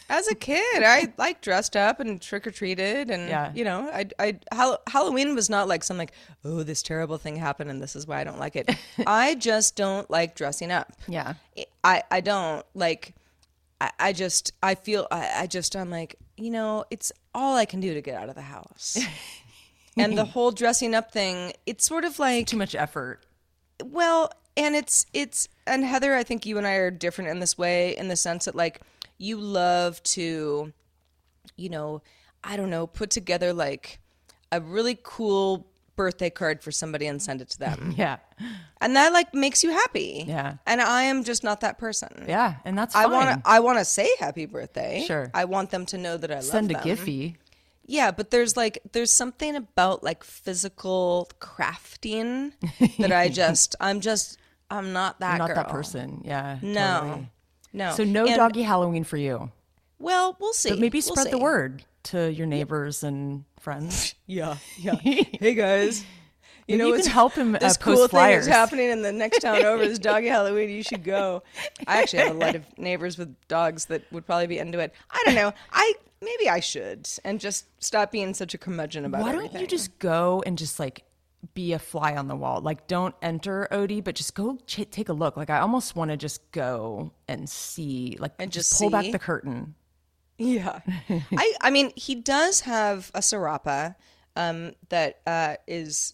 As 0.10 0.28
a 0.28 0.34
kid, 0.34 0.82
I 0.84 1.14
like 1.20 1.42
dressed 1.42 1.76
up 1.76 2.00
and 2.00 2.20
trick 2.20 2.48
or 2.48 2.52
treated, 2.52 3.12
and 3.12 3.30
Yeah. 3.30 3.52
you 3.54 3.64
know, 3.64 3.88
I, 3.94 4.08
I 4.18 4.40
Hall- 4.52 4.80
Halloween 4.88 5.36
was 5.36 5.52
not 5.52 5.68
like 5.68 5.84
something 5.84 6.00
like, 6.08 6.14
oh, 6.44 6.64
this 6.64 6.82
terrible 6.82 7.18
thing 7.20 7.36
happened, 7.36 7.70
and 7.70 7.80
this 7.80 7.96
is 7.96 8.08
why 8.08 8.20
I 8.20 8.24
don't 8.24 8.40
like 8.40 8.56
it. 8.56 8.70
I 9.06 9.36
just 9.36 9.76
don't 9.76 10.10
like 10.10 10.34
dressing 10.34 10.72
up. 10.72 10.92
Yeah. 11.08 11.36
I, 11.84 12.02
I 12.10 12.22
don't 12.22 12.66
like. 12.74 13.14
I, 13.80 13.92
I 14.00 14.14
just 14.14 14.52
I 14.64 14.74
feel 14.76 15.06
I, 15.12 15.30
I 15.42 15.48
just 15.48 15.76
I'm 15.76 15.90
like 15.92 16.16
you 16.38 16.50
know 16.50 16.86
it's 16.90 17.12
all 17.36 17.56
I 17.56 17.66
can 17.66 17.80
do 17.80 17.94
to 17.94 18.02
get 18.02 18.16
out 18.16 18.30
of 18.30 18.36
the 18.36 18.42
house, 18.42 18.98
and 19.98 20.18
the 20.18 20.26
whole 20.26 20.52
dressing 20.52 20.96
up 20.96 21.12
thing. 21.12 21.54
It's 21.68 21.86
sort 21.86 22.04
of 22.04 22.18
like 22.18 22.48
Too 22.48 22.58
much 22.58 22.74
effort. 22.74 23.26
well, 23.86 24.32
and 24.60 24.76
it's 24.76 25.06
it's 25.14 25.48
and 25.66 25.84
Heather, 25.84 26.16
I 26.16 26.24
think 26.24 26.46
you 26.46 26.58
and 26.58 26.68
I 26.68 26.74
are 26.74 26.92
different 26.92 27.30
in 27.30 27.40
this 27.40 27.58
way 27.58 27.96
in 27.98 28.08
the 28.08 28.16
sense 28.16 28.46
that 28.46 28.56
like 28.56 28.82
you 29.18 29.38
love 29.38 30.02
to 30.04 30.74
you 31.56 31.70
know, 31.70 32.02
I 32.44 32.58
don't 32.58 32.70
know, 32.70 32.88
put 32.88 33.10
together 33.10 33.54
like 33.54 34.00
a 34.52 34.62
really 34.62 34.98
cool 35.04 35.68
birthday 35.96 36.30
card 36.30 36.62
for 36.62 36.72
somebody 36.72 37.08
and 37.08 37.22
send 37.22 37.42
it 37.42 37.50
to 37.50 37.60
them. 37.60 37.94
Yeah. 37.98 38.18
and 38.80 38.96
that 38.96 39.12
like 39.12 39.34
makes 39.34 39.64
you 39.64 39.72
happy. 39.72 40.24
Yeah. 40.28 40.56
And 40.66 40.82
I 40.82 41.04
am 41.04 41.24
just 41.24 41.44
not 41.44 41.62
that 41.62 41.78
person. 41.78 42.26
Yeah. 42.28 42.56
And 42.64 42.78
that's 42.78 42.96
I 42.96 43.06
want 43.08 43.30
to 43.30 43.50
I 43.50 43.60
want 43.60 43.80
to 43.80 43.86
say 43.86 44.10
happy 44.20 44.46
birthday. 44.46 45.04
Sure. 45.06 45.30
I 45.34 45.46
want 45.46 45.72
them 45.72 45.86
to 45.88 45.98
know 45.98 46.18
that 46.18 46.32
I 46.32 46.36
love 46.36 46.44
Send 46.46 46.72
a 46.72 46.76
them. 46.76 46.84
Giphy. 46.84 47.36
Yeah, 47.86 48.12
but 48.12 48.30
there's 48.30 48.56
like 48.56 48.78
there's 48.92 49.12
something 49.12 49.56
about 49.56 50.04
like 50.04 50.24
physical 50.24 51.28
crafting 51.40 52.54
that 53.00 53.12
I 53.12 53.30
just 53.30 53.76
I'm 53.82 54.00
just 54.00 54.38
I'm 54.72 54.94
not 54.94 55.20
that 55.20 55.32
You're 55.32 55.38
not 55.40 55.48
girl. 55.48 55.56
that 55.56 55.70
person. 55.70 56.22
Yeah. 56.26 56.60
No. 56.62 57.00
totally. 57.02 57.30
No. 57.74 57.92
So, 57.94 58.04
no 58.04 58.26
And- 58.26 58.36
doggy 58.36 58.64
Halloween 58.64 59.04
for 59.04 59.18
you. 59.18 59.52
Well, 60.00 60.38
we'll 60.40 60.54
see. 60.54 60.70
But 60.70 60.80
maybe 60.80 61.00
We'll 61.06 61.16
spread 61.16 61.32
the 61.32 61.38
word 61.40 61.84
to 62.04 62.32
your 62.32 62.48
neighbors 62.48 63.04
and 63.04 63.44
friends. 63.60 64.16
Yeah, 64.28 64.58
yeah. 64.78 64.96
hey 64.96 65.54
guys. 65.56 66.06
You 66.68 66.78
Maybe 66.78 66.90
know 66.92 66.96
you 66.96 67.02
can 67.02 67.12
help 67.12 67.34
him, 67.34 67.56
uh, 67.56 67.58
This 67.60 67.78
post 67.78 67.98
cool 67.98 68.08
thing 68.08 68.32
is 68.38 68.46
happening 68.46 68.92
in 68.92 69.02
the 69.02 69.12
next 69.12 69.40
town 69.42 69.64
over. 69.66 69.88
This 69.88 69.98
doggy 69.98 70.28
Halloween. 70.28 70.70
You 70.70 70.84
should 70.84 71.04
go. 71.04 71.42
I 71.88 72.02
actually 72.04 72.20
have 72.20 72.36
a 72.36 72.40
lot 72.40 72.56
of 72.56 72.64
neighbors 72.78 73.18
with 73.18 73.36
dogs 73.48 73.86
that 73.86 74.04
would 74.12 74.28
probably 74.28 74.46
be 74.46 74.60
into 74.60 74.78
it. 74.78 74.94
I 75.10 75.20
don't 75.26 75.34
know. 75.34 75.52
I 75.74 75.94
maybe 76.22 76.48
I 76.48 76.60
should 76.60 77.10
and 77.26 77.40
just 77.40 77.66
stop 77.84 78.12
being 78.12 78.36
such 78.36 78.54
a 78.54 78.60
curmudgeon 78.60 79.04
about 79.06 79.22
it. 79.22 79.24
Why 79.24 79.32
don't 79.32 79.54
you 79.60 79.66
just 79.66 79.98
go 79.98 80.44
and 80.46 80.60
just 80.60 80.80
like 80.80 81.02
be 81.60 81.74
a 81.74 81.80
fly 81.80 82.16
on 82.16 82.28
the 82.28 82.36
wall? 82.36 82.62
Like, 82.62 82.88
don't 82.88 83.14
enter 83.22 83.68
Odie, 83.72 84.02
but 84.04 84.16
just 84.16 84.34
go 84.34 84.58
ch- 84.66 84.90
take 84.90 85.10
a 85.10 85.14
look. 85.14 85.36
Like, 85.36 85.50
I 85.50 85.60
almost 85.60 85.96
want 85.96 86.10
to 86.12 86.18
just 86.18 86.52
go 86.52 87.12
and 87.28 87.50
see, 87.50 88.16
like, 88.20 88.32
And 88.40 88.52
just, 88.52 88.70
just 88.70 88.82
pull 88.82 88.90
back 88.90 89.12
the 89.12 89.20
curtain. 89.20 89.76
Yeah, 90.38 90.80
I 91.10 91.54
I 91.60 91.70
mean 91.70 91.92
he 91.98 92.16
does 92.16 92.62
have 92.62 93.12
a 93.14 93.22
serape 93.22 93.96
um, 94.38 94.72
that 94.88 95.20
uh, 95.28 95.56
is, 95.68 96.14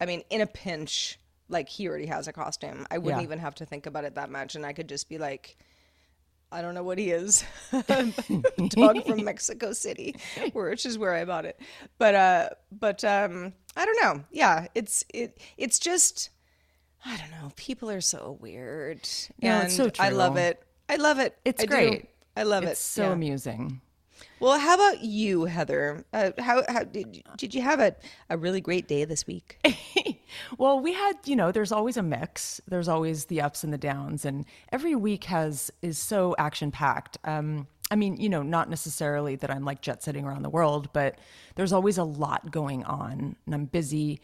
I 0.00 0.06
mean, 0.06 0.22
in 0.30 0.40
a 0.40 0.46
pinch, 0.46 1.18
like 1.48 1.68
he 1.68 1.88
already 1.88 2.06
has 2.06 2.28
a 2.28 2.32
costume. 2.32 2.86
I 2.92 2.98
wouldn't 2.98 3.20
Yeah. 3.22 3.24
even 3.26 3.40
have 3.40 3.56
to 3.56 3.66
think 3.66 3.86
about 3.86 4.04
it 4.04 4.14
that 4.14 4.30
much, 4.30 4.54
and 4.54 4.64
I 4.64 4.72
could 4.72 4.88
just 4.88 5.08
be 5.08 5.18
like, 5.18 5.56
I 6.56 6.62
don't 6.62 6.74
know 6.74 6.82
what 6.82 6.96
he 6.98 7.10
is, 7.10 7.44
dog 8.70 9.04
from 9.06 9.24
Mexico 9.24 9.72
City, 9.72 10.16
which 10.54 10.86
is 10.86 10.98
where 10.98 11.14
I 11.14 11.24
bought 11.26 11.44
it. 11.44 11.60
But 11.98 12.14
uh, 12.14 12.48
but 12.72 13.04
um, 13.04 13.52
I 13.76 13.84
don't 13.84 14.00
know. 14.02 14.24
Yeah, 14.30 14.66
it's 14.74 15.04
it 15.12 15.38
it's 15.58 15.78
just. 15.78 16.30
I 17.04 17.16
don't 17.18 17.30
know. 17.30 17.52
People 17.56 17.90
are 17.90 18.00
so 18.00 18.36
weird, 18.40 19.06
No, 19.40 19.50
and 19.50 19.64
it's 19.66 19.76
so 19.76 19.90
I 20.00 20.08
love 20.08 20.36
it. 20.36 20.60
I 20.88 20.96
love 20.96 21.18
it. 21.20 21.36
It's 21.44 21.62
I 21.62 21.66
do. 21.66 21.70
great. 21.74 22.08
I 22.36 22.42
love 22.42 22.64
it's 22.64 22.72
it. 22.72 22.76
so 22.82 23.02
Yeah. 23.04 23.12
amusing. 23.12 23.80
Well, 24.38 24.58
how 24.58 24.74
about 24.74 25.00
you, 25.02 25.44
Heather? 25.46 26.04
Uh, 26.12 26.32
how 26.38 26.62
how 26.68 26.84
did 26.84 27.22
did 27.38 27.54
you 27.54 27.62
have 27.62 27.80
a, 27.80 27.96
a 28.28 28.36
really 28.36 28.60
great 28.60 28.86
day 28.86 29.04
this 29.04 29.26
week? 29.26 29.58
Well, 30.58 30.80
we 30.80 30.92
had, 30.92 31.14
you 31.24 31.34
know, 31.36 31.50
there's 31.50 31.72
always 31.72 31.96
a 31.96 32.02
mix. 32.02 32.60
There's 32.68 32.88
always 32.88 33.26
the 33.26 33.40
ups 33.40 33.64
and 33.64 33.72
the 33.72 33.78
downs, 33.78 34.24
and 34.24 34.44
every 34.70 34.94
week 34.94 35.24
has 35.24 35.70
is 35.82 35.98
so 35.98 36.34
action 36.38 36.70
packed. 36.70 37.16
Um, 37.24 37.66
I 37.90 37.96
mean, 37.96 38.16
you 38.16 38.28
know, 38.28 38.42
not 38.42 38.68
necessarily 38.68 39.36
that 39.36 39.50
I'm 39.50 39.64
like 39.64 39.80
jet 39.80 40.02
setting 40.02 40.24
around 40.24 40.42
the 40.42 40.50
world, 40.50 40.90
but 40.92 41.18
there's 41.54 41.72
always 41.72 41.96
a 41.96 42.04
lot 42.04 42.50
going 42.50 42.84
on, 42.84 43.36
and 43.46 43.54
I'm 43.54 43.64
busy, 43.66 44.20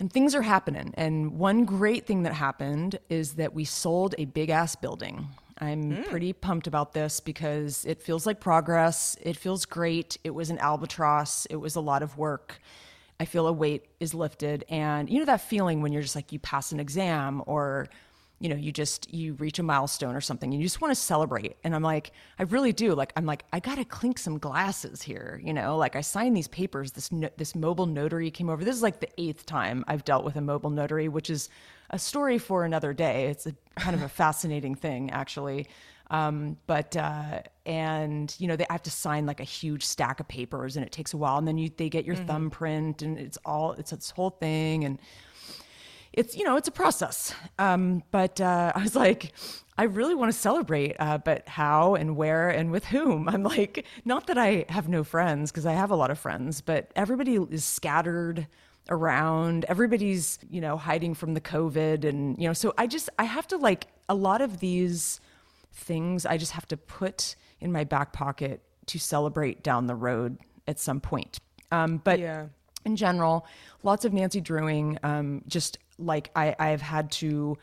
and 0.00 0.12
things 0.12 0.34
are 0.34 0.42
happening. 0.42 0.92
And 0.96 1.38
one 1.38 1.64
great 1.64 2.06
thing 2.06 2.22
that 2.24 2.34
happened 2.34 2.98
is 3.08 3.34
that 3.34 3.54
we 3.54 3.64
sold 3.64 4.14
a 4.18 4.24
big 4.24 4.50
ass 4.50 4.76
building. 4.76 5.28
I'm 5.58 5.96
hmm. 5.96 6.02
pretty 6.04 6.32
pumped 6.32 6.66
about 6.66 6.92
this 6.92 7.20
because 7.20 7.84
it 7.84 8.00
feels 8.00 8.26
like 8.26 8.40
progress. 8.40 9.16
It 9.20 9.36
feels 9.36 9.64
great. 9.64 10.18
It 10.24 10.30
was 10.30 10.50
an 10.50 10.58
albatross. 10.58 11.46
It 11.46 11.56
was 11.56 11.76
a 11.76 11.80
lot 11.80 12.02
of 12.02 12.16
work. 12.16 12.60
I 13.20 13.24
feel 13.24 13.46
a 13.48 13.52
weight 13.52 13.86
is 13.98 14.14
lifted. 14.14 14.64
And 14.68 15.10
you 15.10 15.18
know 15.18 15.24
that 15.24 15.40
feeling 15.40 15.82
when 15.82 15.92
you're 15.92 16.02
just 16.02 16.14
like 16.14 16.32
you 16.32 16.38
pass 16.38 16.72
an 16.72 16.80
exam 16.80 17.42
or 17.46 17.88
you 18.40 18.48
know, 18.48 18.56
you 18.56 18.70
just 18.70 19.12
you 19.12 19.34
reach 19.34 19.58
a 19.58 19.62
milestone 19.62 20.14
or 20.14 20.20
something 20.20 20.52
and 20.52 20.62
you 20.62 20.66
just 20.66 20.80
want 20.80 20.92
to 20.92 21.00
celebrate. 21.00 21.56
And 21.64 21.74
I'm 21.74 21.82
like, 21.82 22.12
I 22.38 22.44
really 22.44 22.72
do. 22.72 22.94
Like 22.94 23.12
I'm 23.16 23.26
like, 23.26 23.44
I 23.52 23.60
gotta 23.60 23.84
clink 23.84 24.18
some 24.18 24.38
glasses 24.38 25.02
here, 25.02 25.40
you 25.42 25.52
know. 25.52 25.76
Like 25.76 25.96
I 25.96 26.02
signed 26.02 26.36
these 26.36 26.48
papers. 26.48 26.92
This 26.92 27.10
no, 27.10 27.28
this 27.36 27.54
mobile 27.54 27.86
notary 27.86 28.30
came 28.30 28.48
over. 28.48 28.64
This 28.64 28.76
is 28.76 28.82
like 28.82 29.00
the 29.00 29.08
eighth 29.18 29.44
time 29.46 29.84
I've 29.88 30.04
dealt 30.04 30.24
with 30.24 30.36
a 30.36 30.40
mobile 30.40 30.70
notary, 30.70 31.08
which 31.08 31.30
is 31.30 31.48
a 31.90 31.98
story 31.98 32.38
for 32.38 32.64
another 32.64 32.92
day. 32.92 33.26
It's 33.26 33.46
a 33.46 33.54
kind 33.76 33.96
of 33.96 34.02
a 34.02 34.08
fascinating 34.08 34.74
thing, 34.74 35.10
actually. 35.10 35.66
Um, 36.10 36.56
but 36.66 36.96
uh, 36.96 37.42
and 37.66 38.34
you 38.38 38.46
know 38.46 38.56
they 38.56 38.66
I 38.70 38.74
have 38.74 38.82
to 38.84 38.90
sign 38.90 39.26
like 39.26 39.40
a 39.40 39.44
huge 39.44 39.84
stack 39.84 40.20
of 40.20 40.28
papers, 40.28 40.76
and 40.76 40.86
it 40.86 40.92
takes 40.92 41.12
a 41.12 41.16
while, 41.16 41.38
and 41.38 41.46
then 41.46 41.58
you 41.58 41.70
they 41.76 41.88
get 41.90 42.04
your 42.04 42.16
thumbprint, 42.16 43.02
and 43.02 43.18
it's 43.18 43.36
all 43.44 43.72
it's 43.72 43.90
this 43.90 44.10
whole 44.10 44.30
thing, 44.30 44.84
and 44.84 44.98
it's 46.18 46.36
you 46.36 46.44
know 46.44 46.56
it's 46.56 46.68
a 46.68 46.76
process 46.84 47.34
um, 47.58 48.02
but 48.10 48.40
uh, 48.40 48.72
i 48.74 48.82
was 48.82 48.96
like 48.96 49.32
i 49.78 49.84
really 49.84 50.14
want 50.20 50.30
to 50.32 50.38
celebrate 50.38 50.96
uh, 50.98 51.18
but 51.18 51.48
how 51.48 51.94
and 51.94 52.16
where 52.16 52.48
and 52.50 52.70
with 52.70 52.84
whom 52.94 53.28
i'm 53.28 53.42
like 53.44 53.84
not 54.04 54.26
that 54.26 54.36
i 54.38 54.64
have 54.68 54.88
no 54.88 55.02
friends 55.04 55.50
because 55.50 55.66
i 55.66 55.72
have 55.72 55.90
a 55.90 55.96
lot 55.96 56.10
of 56.10 56.18
friends 56.18 56.60
but 56.60 56.90
everybody 56.96 57.36
is 57.50 57.64
scattered 57.64 58.46
around 58.90 59.64
everybody's 59.68 60.38
you 60.50 60.60
know 60.60 60.76
hiding 60.76 61.14
from 61.14 61.34
the 61.34 61.40
covid 61.40 62.04
and 62.04 62.38
you 62.40 62.46
know 62.48 62.54
so 62.54 62.72
i 62.78 62.86
just 62.86 63.08
i 63.18 63.24
have 63.24 63.46
to 63.46 63.56
like 63.56 63.86
a 64.08 64.14
lot 64.14 64.40
of 64.40 64.60
these 64.60 65.20
things 65.72 66.26
i 66.26 66.36
just 66.36 66.52
have 66.52 66.66
to 66.66 66.76
put 66.76 67.36
in 67.60 67.70
my 67.70 67.84
back 67.84 68.12
pocket 68.12 68.62
to 68.86 68.98
celebrate 68.98 69.62
down 69.62 69.86
the 69.86 69.94
road 69.94 70.38
at 70.66 70.78
some 70.80 71.00
point 71.00 71.38
um, 71.70 71.98
but 72.02 72.18
Yeah. 72.18 72.46
in 72.86 72.96
general, 72.96 73.44
lots 73.82 74.06
of 74.06 74.14
Nancy 74.14 74.40
Drewing. 74.40 74.98
Um, 75.02 75.42
just 75.46 75.76
like 75.98 76.30
I, 76.34 76.54
I've 76.58 76.82
had 76.82 77.10
to 77.12 77.58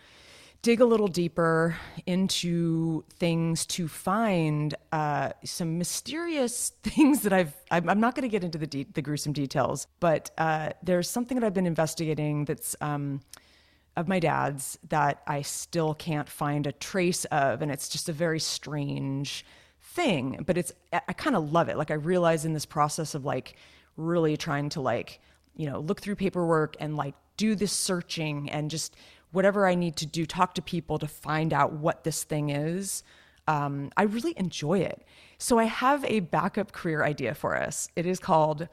dig 0.62 0.82
a 0.82 0.86
little 0.86 1.08
deeper 1.08 1.76
into 2.08 3.04
things 3.12 3.67
to 3.67 3.88
find 3.88 4.74
uh, 4.91 5.30
some 5.43 5.78
mysterious 5.78 6.69
things 6.84 7.21
that 7.21 7.34
I've. 7.34 7.54
I'm, 7.69 7.88
I'm 7.88 8.00
not 8.00 8.15
going 8.15 8.24
to 8.24 8.30
get 8.30 8.43
into 8.43 8.58
the 8.58 8.67
de- 8.67 8.88
the 8.93 9.02
gruesome 9.02 9.34
details, 9.34 9.88
but 10.00 10.32
uh, 10.38 10.69
there's 10.82 11.10
something 11.10 11.39
that 11.39 11.45
I've 11.45 11.54
been 11.54 11.67
investigating 11.67 12.45
that's. 12.45 12.76
Um, 12.82 13.21
of 13.98 14.10
my 14.10 14.19
dad's 14.19 14.78
that 14.89 15.21
I 15.26 15.41
still 15.41 15.93
can't 15.93 16.28
find 16.28 16.67
a 16.67 16.74
trace 16.74 17.24
of, 17.26 17.62
and 17.62 17.71
it's 17.71 17.88
just 17.88 18.10
a 18.10 18.13
very 18.13 18.39
strange 18.41 19.45
thing. 19.82 20.43
But 20.45 20.58
it's 20.58 20.74
I, 20.91 21.13
kind 21.13 21.36
of 21.36 21.52
love 21.52 21.69
it. 21.69 21.78
Like 21.78 21.91
I 21.91 21.95
realize 21.95 22.43
in 22.45 22.54
this 22.54 22.65
process 22.65 23.15
of 23.15 23.24
like 23.24 23.56
really 23.98 24.36
trying 24.36 24.69
to 24.69 24.82
like 24.82 25.21
you 25.56 25.69
know 25.69 25.80
look 25.80 26.02
through 26.02 26.15
paperwork 26.15 26.76
and 26.80 26.98
like 26.98 27.15
do 27.38 27.56
this 27.56 27.71
searching 27.71 28.50
and 28.50 28.69
just 28.69 28.95
whatever 29.32 29.67
I 29.67 29.76
need 29.76 29.95
to 29.98 30.06
do, 30.06 30.26
talk 30.26 30.56
to 30.56 30.62
people 30.62 30.98
to 31.00 31.08
find 31.08 31.54
out 31.54 31.74
what 31.74 32.04
this 32.04 32.24
thing 32.24 32.50
is. 32.50 33.04
Um, 33.48 33.91
I 33.98 34.04
really 34.04 34.34
enjoy 34.38 34.80
it. 34.80 35.04
So 35.38 35.60
I 35.60 35.65
have 35.65 36.04
a 36.06 36.21
backup 36.21 36.71
career 36.71 37.04
idea 37.04 37.36
for 37.36 37.56
us. 37.56 37.89
It 37.95 38.06
is 38.06 38.19
called 38.19 38.67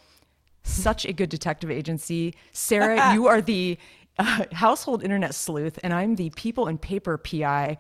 Such 0.63 1.05
a 1.05 1.13
Good 1.13 1.29
Detective 1.29 1.71
Agency. 1.71 2.35
Sarah, 2.53 3.13
you 3.15 3.27
are 3.27 3.43
the 3.43 3.77
uh, 4.19 4.45
household 4.53 5.03
internet 5.03 5.35
sleuth, 5.35 5.79
and 5.83 5.93
I'm 5.93 6.17
the 6.17 6.31
people 6.31 6.69
and 6.69 6.81
paper 6.81 7.19
PI 7.19 7.79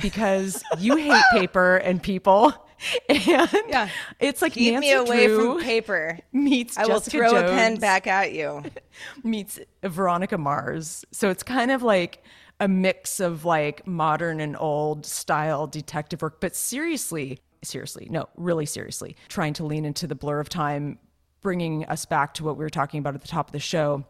because 0.00 0.62
you 0.78 0.96
hate 0.96 1.22
paper 1.32 1.76
and 1.76 2.02
people. 2.02 2.52
And 3.08 3.26
Yeah. 3.26 3.88
it's 4.20 4.42
like 4.42 4.52
Keep 4.52 4.74
Nancy 4.74 4.88
me 4.88 4.92
away 4.92 5.26
Drew 5.28 5.54
from 5.54 5.64
paper. 5.64 6.18
meets 6.32 6.76
I 6.76 6.82
will 6.82 7.00
Jessica 7.00 7.16
throw 7.16 7.36
a 7.36 7.42
pen 7.44 7.76
back 7.78 8.06
at 8.06 8.32
you. 8.34 8.64
meets 9.24 9.58
Veronica 9.82 10.36
Mars. 10.36 11.02
So 11.10 11.30
it's 11.30 11.42
kind 11.42 11.70
of 11.70 11.82
like 11.82 12.22
a 12.60 12.68
mix 12.68 13.18
of 13.18 13.46
like 13.46 13.86
modern 13.86 14.40
and 14.40 14.58
old 14.60 15.06
style 15.06 15.66
detective 15.66 16.20
work, 16.20 16.38
but 16.38 16.54
seriously, 16.54 17.38
seriously, 17.62 18.08
no, 18.10 18.28
really 18.36 18.66
seriously, 18.66 19.16
trying 19.28 19.54
to 19.54 19.64
lean 19.64 19.86
into 19.86 20.06
the 20.06 20.14
blur 20.14 20.38
of 20.38 20.50
time, 20.50 20.98
bringing 21.40 21.86
us 21.86 22.04
back 22.04 22.34
to 22.34 22.44
what 22.44 22.58
we 22.58 22.64
were 22.64 22.68
talking 22.68 22.98
about 23.00 23.14
at 23.14 23.22
the 23.22 23.28
top 23.28 23.48
of 23.48 23.52
the 23.52 23.58
show. 23.58 24.04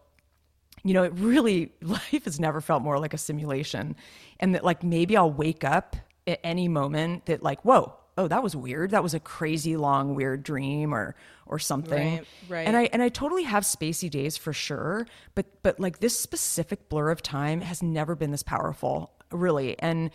You 0.86 0.94
know, 0.94 1.02
it 1.02 1.12
really, 1.14 1.72
life 1.82 2.24
has 2.24 2.38
never 2.38 2.60
felt 2.60 2.82
more 2.82 2.98
like 2.98 3.14
a 3.14 3.18
simulation. 3.18 3.96
And 4.40 4.54
that, 4.54 4.64
like, 4.64 4.82
maybe 4.82 5.16
I'll 5.16 5.30
wake 5.30 5.64
up 5.64 5.96
at 6.26 6.40
any 6.44 6.68
moment 6.68 7.26
that, 7.26 7.42
like, 7.42 7.64
whoa, 7.64 7.94
oh, 8.18 8.28
that 8.28 8.42
was 8.42 8.56
weird. 8.56 8.90
That 8.90 9.02
was 9.02 9.14
a 9.14 9.20
crazy 9.20 9.76
long, 9.76 10.14
weird 10.14 10.42
dream 10.42 10.94
or, 10.94 11.14
or 11.46 11.58
something. 11.58 12.18
Right, 12.18 12.26
right. 12.48 12.66
And 12.66 12.76
I 12.76 12.82
and 12.92 13.02
I 13.02 13.08
totally 13.08 13.44
have 13.44 13.62
spacey 13.62 14.10
days 14.10 14.36
for 14.36 14.52
sure, 14.52 15.06
but 15.34 15.46
but 15.62 15.78
like 15.78 16.00
this 16.00 16.18
specific 16.18 16.88
blur 16.88 17.10
of 17.10 17.22
time 17.22 17.60
has 17.60 17.82
never 17.82 18.14
been 18.14 18.30
this 18.30 18.42
powerful, 18.42 19.12
really. 19.30 19.78
And 19.78 20.10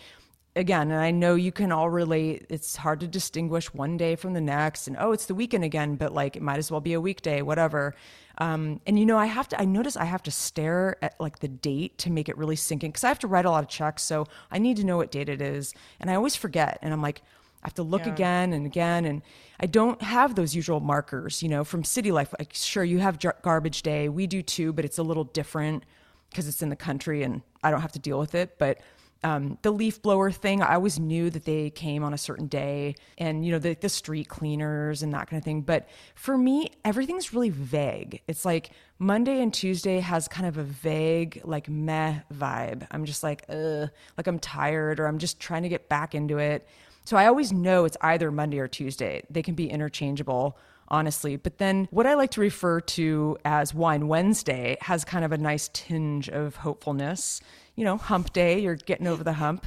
again, 0.55 0.91
and 0.91 0.99
I 0.99 1.11
know 1.11 1.35
you 1.35 1.51
can 1.51 1.71
all 1.71 1.89
relate. 1.89 2.45
It's 2.49 2.75
hard 2.75 2.99
to 3.01 3.07
distinguish 3.07 3.73
one 3.73 3.97
day 3.97 4.15
from 4.15 4.33
the 4.33 4.41
next, 4.41 4.87
and 4.87 4.97
oh, 4.99 5.11
it's 5.11 5.25
the 5.25 5.35
weekend 5.35 5.63
again, 5.63 5.95
but 5.95 6.13
like 6.13 6.35
it 6.35 6.41
might 6.41 6.57
as 6.57 6.69
well 6.69 6.81
be 6.81 6.93
a 6.93 7.01
weekday, 7.01 7.41
whatever. 7.41 7.95
Um, 8.37 8.81
and 8.85 8.97
you 8.97 9.05
know, 9.05 9.17
I 9.17 9.25
have 9.25 9.47
to. 9.49 9.61
I 9.61 9.65
notice 9.65 9.95
I 9.95 10.05
have 10.05 10.23
to 10.23 10.31
stare 10.31 10.97
at 11.01 11.19
like 11.19 11.39
the 11.39 11.47
date 11.47 11.97
to 11.99 12.11
make 12.11 12.29
it 12.29 12.37
really 12.37 12.55
sink 12.55 12.83
in 12.83 12.91
because 12.91 13.03
I 13.03 13.09
have 13.09 13.19
to 13.19 13.27
write 13.27 13.45
a 13.45 13.51
lot 13.51 13.63
of 13.63 13.69
checks, 13.69 14.03
so 14.03 14.27
I 14.51 14.57
need 14.57 14.77
to 14.77 14.83
know 14.83 14.97
what 14.97 15.11
date 15.11 15.29
it 15.29 15.41
is, 15.41 15.73
and 15.99 16.09
I 16.09 16.15
always 16.15 16.35
forget. 16.35 16.79
And 16.81 16.93
I'm 16.93 17.01
like, 17.01 17.21
I 17.63 17.67
have 17.67 17.75
to 17.75 17.83
look 17.83 18.07
again 18.07 18.53
and 18.53 18.65
again, 18.65 19.05
and 19.05 19.21
I 19.59 19.67
don't 19.67 20.01
have 20.01 20.33
those 20.33 20.55
usual 20.55 20.79
markers, 20.79 21.43
you 21.43 21.49
know, 21.49 21.63
from 21.63 21.83
city 21.83 22.11
life. 22.11 22.33
Like, 22.39 22.53
sure, 22.53 22.83
you 22.83 22.97
have 22.99 23.19
jar- 23.19 23.37
garbage 23.43 23.83
day, 23.83 24.09
we 24.09 24.25
do 24.25 24.41
too, 24.41 24.73
but 24.73 24.83
it's 24.83 24.97
a 24.97 25.03
little 25.03 25.25
different 25.25 25.83
because 26.31 26.47
it's 26.47 26.63
in 26.63 26.69
the 26.69 26.75
country 26.75 27.21
and 27.21 27.41
I 27.61 27.69
don't 27.69 27.81
have 27.81 27.91
to 27.91 27.99
deal 27.99 28.17
with 28.17 28.33
it. 28.33 28.57
But 28.57 28.79
um, 29.23 29.57
the 29.61 29.71
leaf 29.71 30.01
blower 30.01 30.31
thing, 30.31 30.61
I 30.61 30.75
always 30.75 30.99
knew 30.99 31.29
that 31.29 31.45
they 31.45 31.69
came 31.69 32.03
on 32.03 32.13
a 32.13 32.17
certain 32.17 32.47
day, 32.47 32.95
and 33.17 33.45
you 33.45 33.51
know, 33.51 33.59
the, 33.59 33.75
the 33.75 33.89
street 33.89 34.27
cleaners 34.27 35.03
and 35.03 35.13
that 35.13 35.29
kind 35.29 35.39
of 35.39 35.43
thing. 35.43 35.61
But 35.61 35.87
for 36.15 36.37
me, 36.37 36.71
everything's 36.83 37.33
really 37.33 37.51
vague. 37.51 38.21
It's 38.27 38.45
like 38.45 38.71
Monday 38.97 39.41
and 39.41 39.53
Tuesday 39.53 39.99
has 39.99 40.27
kind 40.27 40.47
of 40.47 40.57
a 40.57 40.63
vague, 40.63 41.41
like 41.43 41.69
meh 41.69 42.21
vibe. 42.33 42.87
I'm 42.89 43.05
just 43.05 43.21
like, 43.21 43.45
ugh, 43.49 43.89
like 44.17 44.27
I'm 44.27 44.39
tired 44.39 44.99
or 44.99 45.05
I'm 45.05 45.19
just 45.19 45.39
trying 45.39 45.63
to 45.63 45.69
get 45.69 45.87
back 45.87 46.15
into 46.15 46.37
it. 46.39 46.67
So 47.03 47.17
I 47.17 47.27
always 47.27 47.51
know 47.51 47.85
it's 47.85 47.97
either 48.01 48.31
Monday 48.31 48.59
or 48.59 48.67
Tuesday. 48.67 49.23
They 49.29 49.41
can 49.41 49.55
be 49.55 49.69
interchangeable, 49.69 50.57
honestly. 50.87 51.35
But 51.35 51.57
then 51.57 51.87
what 51.91 52.05
I 52.05 52.13
like 52.13 52.31
to 52.31 52.41
refer 52.41 52.81
to 52.81 53.37
as 53.43 53.73
Wine 53.73 54.07
Wednesday 54.07 54.77
has 54.81 55.03
kind 55.03 55.25
of 55.25 55.31
a 55.31 55.37
nice 55.37 55.69
tinge 55.73 56.29
of 56.29 56.57
hopefulness. 56.57 57.41
You 57.75 57.85
know, 57.85 57.97
hump 57.97 58.33
day, 58.33 58.59
you're 58.59 58.75
getting 58.75 59.07
over 59.07 59.23
the 59.23 59.33
hump. 59.33 59.65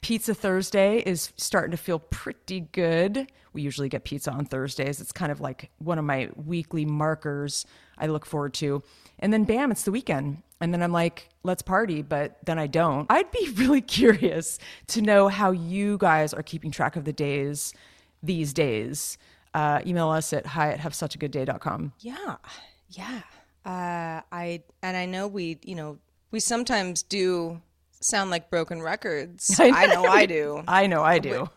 Pizza 0.00 0.34
Thursday 0.34 0.98
is 0.98 1.32
starting 1.36 1.70
to 1.70 1.76
feel 1.76 2.00
pretty 2.00 2.60
good. 2.60 3.30
We 3.52 3.62
usually 3.62 3.88
get 3.88 4.04
pizza 4.04 4.32
on 4.32 4.46
Thursdays. 4.46 5.00
It's 5.00 5.12
kind 5.12 5.30
of 5.30 5.40
like 5.40 5.70
one 5.78 5.98
of 5.98 6.04
my 6.04 6.30
weekly 6.34 6.84
markers 6.84 7.66
I 7.98 8.06
look 8.06 8.26
forward 8.26 8.54
to. 8.54 8.82
And 9.20 9.32
then 9.32 9.44
bam, 9.44 9.70
it's 9.70 9.84
the 9.84 9.92
weekend. 9.92 10.42
And 10.60 10.72
then 10.72 10.82
I'm 10.82 10.92
like, 10.92 11.28
let's 11.44 11.62
party, 11.62 12.02
but 12.02 12.38
then 12.44 12.58
I 12.58 12.66
don't. 12.66 13.06
I'd 13.10 13.30
be 13.30 13.50
really 13.56 13.80
curious 13.80 14.58
to 14.88 15.02
know 15.02 15.28
how 15.28 15.50
you 15.50 15.98
guys 15.98 16.34
are 16.34 16.42
keeping 16.42 16.70
track 16.70 16.96
of 16.96 17.04
the 17.04 17.12
days 17.12 17.72
these 18.22 18.52
days. 18.52 19.18
Uh, 19.54 19.80
email 19.86 20.08
us 20.08 20.32
at 20.32 20.46
hi 20.46 20.72
at 20.72 20.80
havesuchagoodday.com. 20.80 21.92
Yeah, 22.00 22.36
yeah. 22.90 23.20
Uh, 23.64 24.22
I 24.32 24.62
and 24.82 24.96
I 24.96 25.06
know 25.06 25.28
we, 25.28 25.58
you 25.62 25.74
know, 25.74 25.98
we 26.32 26.40
sometimes 26.40 27.02
do 27.04 27.60
sound 28.00 28.30
like 28.30 28.50
broken 28.50 28.82
records. 28.82 29.54
I 29.60 29.86
know 29.86 30.04
I 30.04 30.26
do. 30.26 30.64
I 30.68 30.86
know 30.88 31.02
I 31.02 31.20
do. 31.20 31.48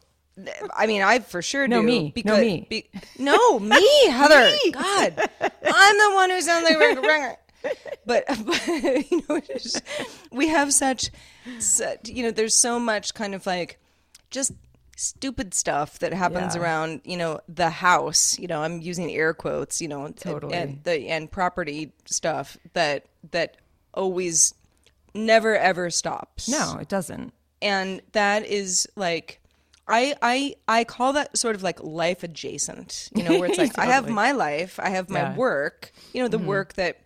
I 0.76 0.86
mean, 0.86 1.02
I 1.02 1.20
for 1.20 1.42
sure 1.42 1.68
No, 1.68 1.80
do. 1.82 1.88
me. 1.88 2.14
No, 2.26 2.38
me. 2.38 2.68
be- 2.70 2.90
no, 3.18 3.58
me, 3.60 4.08
Heather. 4.10 4.56
God, 4.74 5.30
I'm 5.42 5.98
the 5.98 6.12
one 6.14 6.30
who 6.30 6.42
sounds 6.42 6.66
like 6.66 6.76
a 6.76 6.80
record. 7.02 7.38
But, 8.06 8.26
but 8.28 8.68
you 9.10 9.24
know, 9.28 9.40
just- 9.40 9.82
we 10.32 10.50
have 10.50 10.72
such, 10.74 11.10
such, 11.60 12.10
you 12.10 12.22
know, 12.24 12.32
there's 12.32 12.54
so 12.54 12.80
much 12.80 13.14
kind 13.14 13.34
of 13.34 13.46
like 13.48 13.80
just 14.30 14.52
stupid 14.98 15.54
stuff 15.54 16.00
that 16.00 16.14
happens 16.14 16.56
Yeah. 16.56 16.62
around, 16.62 17.02
you 17.06 17.16
know, 17.18 17.40
the 17.48 17.70
house. 17.70 18.38
You 18.38 18.48
know, 18.48 18.62
I'm 18.62 18.82
using 18.82 19.10
air 19.12 19.34
quotes. 19.34 19.82
You 19.82 19.88
know, 19.88 20.04
and- 20.06 20.18
Totally. 20.18 20.54
and 20.54 20.84
the 20.84 21.08
and 21.08 21.32
property 21.32 21.94
stuff 22.06 22.58
that 22.74 23.06
that 23.32 23.56
always 23.94 24.54
never 25.16 25.56
ever 25.58 25.90
stops 25.90 26.48
No, 26.48 26.78
it 26.80 26.88
doesn't. 26.90 27.34
and 27.62 28.02
that 28.12 28.46
is 28.46 28.88
like 28.96 29.42
I 29.88 30.16
I 30.22 30.56
I 30.68 30.84
call 30.84 31.14
that 31.14 31.38
sort 31.38 31.56
of 31.56 31.64
like 31.64 31.82
life 31.84 32.24
adjacent, 32.24 33.10
you 33.16 33.24
know, 33.24 33.40
where 33.40 33.50
it's 33.50 33.58
like 33.66 33.78
I 33.80 33.86
have 33.86 34.10
my 34.10 34.32
life, 34.32 34.80
I 34.82 34.90
have 34.90 35.10
my 35.10 35.20
Yeah. 35.20 35.28
Mm-hmm. 35.30 35.38
work, 35.40 35.92
you 36.14 36.22
know, 36.22 36.28
the 36.28 36.40
work 36.40 36.74
that 36.74 37.02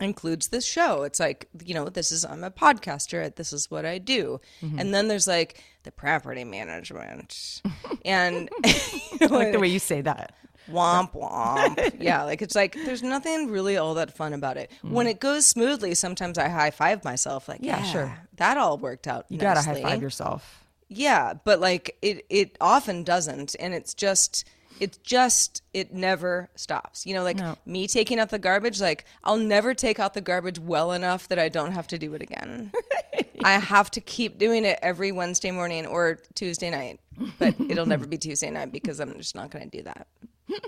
includes 0.00 0.48
this 0.48 0.66
show. 0.66 1.04
It's 1.04 1.18
like, 1.20 1.48
you 1.64 1.72
know, 1.72 1.88
this 1.88 2.12
is 2.12 2.24
I'm 2.24 2.44
a 2.44 2.50
podcaster, 2.50 3.34
this 3.34 3.52
is 3.52 3.70
what 3.70 3.86
I 3.86 3.98
do. 3.98 4.40
Mm-hmm. 4.62 4.78
And 4.78 4.92
then 4.94 5.08
there's 5.08 5.26
like 5.28 5.62
the 5.84 5.92
property 5.92 6.44
management. 6.44 7.62
and 8.04 8.50
you 8.66 9.18
know, 9.28 9.36
I 9.36 9.44
like 9.44 9.52
the 9.52 9.60
way 9.60 9.68
you 9.68 9.78
say 9.78 10.00
that. 10.02 10.34
Womp 10.70 11.12
womp. 11.14 11.96
yeah, 12.00 12.22
like 12.24 12.42
it's 12.42 12.54
like 12.54 12.74
there's 12.84 13.02
nothing 13.02 13.48
really 13.50 13.76
all 13.76 13.94
that 13.94 14.16
fun 14.16 14.32
about 14.32 14.56
it. 14.56 14.70
When 14.82 15.06
it 15.06 15.20
goes 15.20 15.46
smoothly, 15.46 15.94
sometimes 15.94 16.38
I 16.38 16.48
high 16.48 16.70
five 16.70 17.04
myself 17.04 17.48
like, 17.48 17.60
Mm. 17.60 17.66
Yeah, 17.66 17.78
yeah, 17.78 17.92
sure. 17.92 18.18
That 18.36 18.56
all 18.56 18.78
worked 18.78 19.06
out. 19.06 19.26
You 19.28 19.38
gotta 19.38 19.62
high 19.62 19.80
five 19.82 20.02
yourself. 20.02 20.64
Yeah, 20.88 21.34
but 21.44 21.60
like 21.60 21.96
it 22.02 22.24
it 22.30 22.56
often 22.60 23.02
doesn't 23.04 23.56
and 23.58 23.74
it's 23.74 23.94
just 23.94 24.44
it's 24.78 24.98
just 24.98 25.62
it 25.72 25.94
never 25.94 26.50
stops. 26.54 27.06
You 27.06 27.14
know, 27.14 27.22
like 27.22 27.38
No. 27.38 27.56
me 27.64 27.86
taking 27.88 28.18
out 28.20 28.28
the 28.30 28.38
garbage, 28.38 28.80
like 28.80 29.04
I'll 29.24 29.38
never 29.38 29.72
take 29.74 29.98
out 29.98 30.12
the 30.14 30.20
garbage 30.20 30.58
well 30.58 30.92
enough 30.92 31.28
that 31.28 31.38
I 31.38 31.48
don't 31.48 31.72
have 31.72 31.86
to 31.88 31.98
do 31.98 32.12
it 32.14 32.22
again. 32.22 32.72
I 33.44 33.52
have 33.58 33.90
to 33.92 34.00
keep 34.00 34.38
doing 34.38 34.64
it 34.64 34.78
every 34.82 35.12
Wednesday 35.12 35.50
morning 35.50 35.86
or 35.86 36.18
Tuesday 36.34 36.70
night. 36.70 37.00
But 37.38 37.54
it'll 37.68 37.86
never 37.86 38.06
be 38.06 38.18
Tuesday 38.18 38.50
night 38.50 38.72
because 38.72 39.00
I'm 39.00 39.16
just 39.16 39.34
not 39.34 39.50
going 39.50 39.68
to 39.68 39.76
do 39.78 39.82
that. 39.84 40.06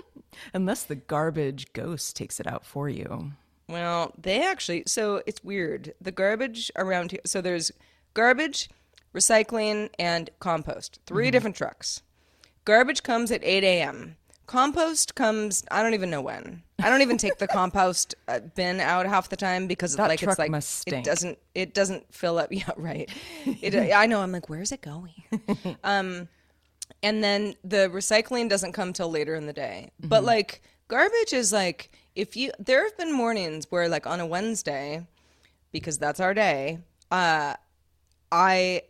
Unless 0.53 0.83
the 0.83 0.95
garbage 0.95 1.71
ghost 1.73 2.15
takes 2.15 2.39
it 2.39 2.47
out 2.47 2.65
for 2.65 2.89
you. 2.89 3.31
Well, 3.67 4.13
they 4.19 4.45
actually, 4.45 4.83
so 4.87 5.21
it's 5.25 5.43
weird. 5.43 5.93
The 6.01 6.11
garbage 6.11 6.71
around 6.75 7.11
here, 7.11 7.21
so 7.25 7.39
there's 7.39 7.71
garbage, 8.13 8.69
recycling, 9.13 9.89
and 9.99 10.29
compost. 10.39 10.99
3 11.05 11.25
mm-hmm. 11.25 11.31
different 11.31 11.55
trucks. 11.55 12.01
Garbage 12.65 13.03
comes 13.03 13.31
at 13.31 13.43
8 13.43 13.63
a.m. 13.63 14.17
Compost 14.47 15.13
comes, 15.13 15.63
I 15.69 15.83
don't 15.83 15.93
even 15.93 16.09
know 16.09 16.21
when. 16.21 16.63
I 16.81 16.89
don't 16.89 17.01
even 17.01 17.17
take 17.17 17.37
the 17.37 17.47
compost 17.47 18.15
uh, 18.27 18.39
bin 18.39 18.79
out 18.79 19.05
half 19.05 19.29
the 19.29 19.35
time 19.35 19.67
because 19.67 19.95
That 19.95 20.07
like 20.07 20.23
it's 20.23 20.39
like 20.39 20.51
it 20.87 21.03
doesn't 21.03 21.37
it 21.55 21.73
doesn't 21.73 22.13
fill 22.13 22.37
up. 22.37 22.49
Yeah, 22.59 22.71
right. 22.77 23.09
It, 23.45 23.75
I 23.93 24.05
know. 24.05 24.21
I'm 24.21 24.31
like, 24.31 24.49
where's 24.49 24.71
it 24.71 24.81
going? 24.81 25.13
um, 25.83 26.27
and 27.03 27.23
then 27.23 27.55
the 27.63 27.89
recycling 27.93 28.49
doesn't 28.49 28.73
come 28.73 28.93
till 28.93 29.09
later 29.09 29.35
in 29.35 29.45
the 29.45 29.53
day. 29.53 29.91
Mm-hmm. 29.99 30.09
But 30.09 30.23
like 30.23 30.61
garbage 30.87 31.33
is 31.33 31.53
like 31.53 31.91
if 32.15 32.35
you 32.35 32.51
there 32.59 32.83
have 32.83 32.97
been 32.97 33.13
mornings 33.13 33.67
where 33.69 33.87
like 33.87 34.07
on 34.07 34.19
a 34.19 34.25
Wednesday, 34.25 35.05
because 35.71 35.97
that's 35.97 36.19
our 36.19 36.33
day, 36.33 36.79
uh 37.11 37.55
I 38.31 38.83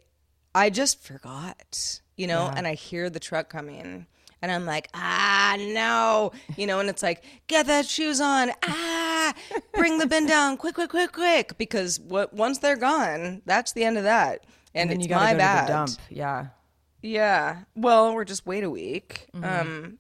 I 0.56 0.69
just 0.69 1.02
forgot, 1.04 2.02
you 2.17 2.28
know, 2.28 2.52
and 2.56 2.65
I 2.67 2.73
hear 2.73 3.10
the 3.10 3.19
truck 3.19 3.49
coming. 3.49 4.08
And 4.41 4.52
I'm 4.52 4.65
like, 4.65 4.88
ah, 4.93 5.58
no, 5.60 6.32
you 6.56 6.65
know, 6.65 6.80
and 6.80 6.89
it's 6.89 7.04
like, 7.04 7.23
get 7.47 7.67
that 7.67 7.86
shoes 7.86 8.21
on, 8.21 8.52
ah, 8.65 9.34
bring 9.73 9.97
the 9.97 10.08
bin 10.08 10.25
down, 10.25 10.56
quick, 10.58 10.75
quick, 10.75 10.89
quick, 10.91 11.12
quick, 11.12 11.58
because 11.58 11.99
what 11.99 12.34
once 12.34 12.60
they're 12.60 12.78
gone, 12.78 13.41
that's 13.45 13.73
the 13.73 13.84
end 13.84 13.97
of 13.97 14.04
that, 14.06 14.45
and, 14.73 14.91
And 14.91 15.02
it's 15.02 15.10
my 15.12 15.34
bad. 15.34 15.67
to 15.67 15.73
the 15.73 15.78
dump. 15.78 15.91
Yeah. 16.10 16.47
Yeah. 17.02 17.60
Well, 17.75 18.13
we're 18.13 18.25
just 18.25 18.45
wait 18.45 18.63
a 18.63 18.69
week. 18.69 19.28
Mm-hmm. 19.34 19.43
Um, 19.69 19.99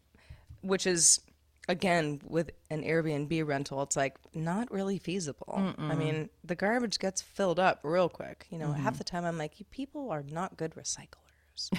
which 0.61 0.85
is 0.87 1.21
again 1.69 2.19
with 2.25 2.51
an 2.69 2.83
Airbnb 2.83 3.45
rental, 3.47 3.81
it's 3.83 3.95
like 3.95 4.15
not 4.33 4.69
really 4.71 4.99
feasible. 4.99 5.73
I 5.77 5.95
mean, 5.95 6.29
the 6.43 6.55
garbage 6.55 6.99
gets 6.99 7.21
filled 7.21 7.59
up 7.59 7.79
real 7.83 8.09
quick. 8.09 8.47
You 8.49 8.57
know, 8.57 8.67
Mm-hmm. 8.69 8.83
half 8.83 8.97
the 8.97 9.03
time 9.03 9.23
I'm 9.25 9.37
like, 9.37 9.53
people 9.71 10.09
are 10.11 10.23
not 10.23 10.57
good 10.57 10.75
recyclers. 10.75 11.69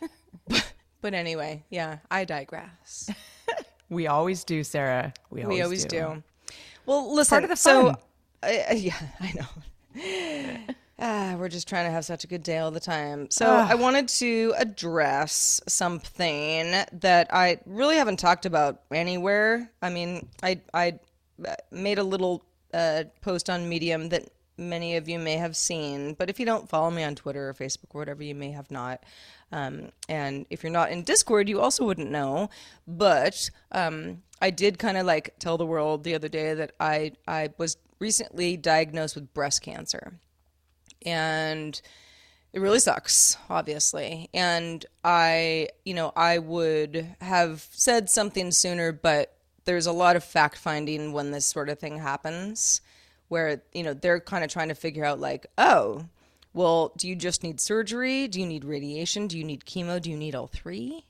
but, 1.00 1.14
anyway, 1.14 1.64
yeah, 1.70 1.98
I 2.10 2.24
digress. 2.24 3.10
We 3.90 4.06
always 4.06 4.44
do, 4.44 4.62
Sarah. 4.62 5.12
We 5.30 5.42
always, 5.42 5.56
we 5.56 5.62
always 5.62 5.84
do. 5.84 5.98
do. 5.98 6.22
Well, 6.86 7.12
listen. 7.12 7.54
So, 7.56 7.88
uh, 7.88 7.94
yeah, 8.72 8.96
I 9.20 9.32
know. 9.32 10.74
Ah, 11.02 11.34
we're 11.38 11.48
just 11.48 11.66
trying 11.66 11.86
to 11.86 11.90
have 11.90 12.04
such 12.04 12.24
a 12.24 12.26
good 12.26 12.42
day 12.42 12.58
all 12.58 12.70
the 12.70 12.78
time. 12.78 13.30
So 13.30 13.46
I 13.46 13.74
wanted 13.74 14.06
to 14.08 14.52
address 14.58 15.58
something 15.66 16.72
that 16.92 17.28
I 17.32 17.58
really 17.64 17.96
haven't 17.96 18.18
talked 18.18 18.44
about 18.44 18.82
anywhere. 18.90 19.70
I 19.80 19.88
mean, 19.88 20.28
I 20.42 20.60
I 20.74 20.98
uh, 21.48 21.54
made 21.70 21.98
a 21.98 22.04
little 22.04 22.44
uh, 22.74 23.04
post 23.22 23.48
on 23.48 23.66
Medium 23.66 24.10
that 24.10 24.28
many 24.58 24.96
of 24.96 25.08
you 25.08 25.18
may 25.18 25.38
have 25.38 25.56
seen, 25.56 26.12
but 26.12 26.28
if 26.28 26.38
you 26.38 26.44
don't 26.44 26.68
follow 26.68 26.90
me 26.90 27.02
on 27.02 27.14
Twitter 27.14 27.48
or 27.48 27.54
Facebook 27.54 27.94
or 27.94 28.00
whatever, 28.00 28.22
you 28.22 28.34
may 28.34 28.50
have 28.50 28.70
not. 28.70 29.02
Um, 29.52 29.90
and 30.08 30.46
if 30.50 30.62
you're 30.62 30.72
not 30.72 30.90
in 30.90 31.02
Discord, 31.02 31.48
you 31.48 31.60
also 31.60 31.84
wouldn't 31.84 32.10
know. 32.10 32.50
But 32.86 33.50
um, 33.72 34.22
I 34.40 34.50
did 34.50 34.78
kind 34.78 34.96
of 34.96 35.06
like 35.06 35.34
tell 35.38 35.58
the 35.58 35.66
world 35.66 36.04
the 36.04 36.14
other 36.14 36.28
day 36.28 36.54
that 36.54 36.72
I 36.78 37.12
I 37.26 37.50
was 37.58 37.76
recently 37.98 38.56
diagnosed 38.56 39.14
with 39.14 39.32
breast 39.34 39.62
cancer 39.62 40.14
and 41.04 41.80
it 42.52 42.60
really 42.60 42.78
sucks 42.78 43.36
obviously 43.48 44.28
and 44.34 44.86
i 45.04 45.68
you 45.84 45.94
know 45.94 46.12
i 46.16 46.38
would 46.38 47.14
have 47.20 47.66
said 47.70 48.10
something 48.10 48.50
sooner 48.50 48.90
but 48.90 49.36
there's 49.66 49.86
a 49.86 49.92
lot 49.92 50.16
of 50.16 50.24
fact 50.24 50.56
finding 50.56 51.12
when 51.12 51.30
this 51.30 51.46
sort 51.46 51.68
of 51.68 51.78
thing 51.78 51.98
happens 51.98 52.80
where 53.28 53.62
you 53.72 53.82
know 53.82 53.94
they're 53.94 54.20
kind 54.20 54.42
of 54.42 54.50
trying 54.50 54.68
to 54.68 54.74
figure 54.74 55.04
out 55.04 55.20
like 55.20 55.46
oh 55.58 56.04
well 56.52 56.92
do 56.96 57.08
you 57.08 57.14
just 57.14 57.42
need 57.42 57.60
surgery 57.60 58.28
do 58.28 58.40
you 58.40 58.46
need 58.46 58.64
radiation 58.64 59.26
do 59.26 59.38
you 59.38 59.44
need 59.44 59.64
chemo 59.64 60.00
do 60.00 60.10
you 60.10 60.16
need 60.16 60.34
all 60.34 60.46
three 60.46 61.04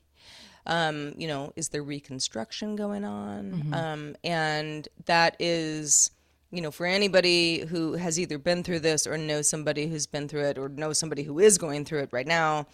um, 0.66 1.14
you 1.16 1.26
know, 1.26 1.52
is 1.56 1.68
there 1.68 1.82
reconstruction 1.82 2.76
going 2.76 3.04
on? 3.04 3.74
Um, 3.74 4.16
and 4.22 4.88
that 5.06 5.36
is, 5.38 6.10
you 6.50 6.60
know, 6.60 6.70
for 6.70 6.86
anybody 6.86 7.60
who 7.60 7.94
has 7.94 8.18
either 8.18 8.38
been 8.38 8.62
through 8.62 8.80
this 8.80 9.06
or 9.06 9.16
knows 9.16 9.48
somebody 9.48 9.86
who's 9.86 10.06
been 10.06 10.28
through 10.28 10.44
it 10.44 10.58
or 10.58 10.68
knows 10.68 10.98
somebody 10.98 11.22
who 11.22 11.38
is 11.38 11.58
going 11.58 11.84
through 11.84 12.00
it 12.00 12.10
right 12.12 12.26
now, 12.26 12.66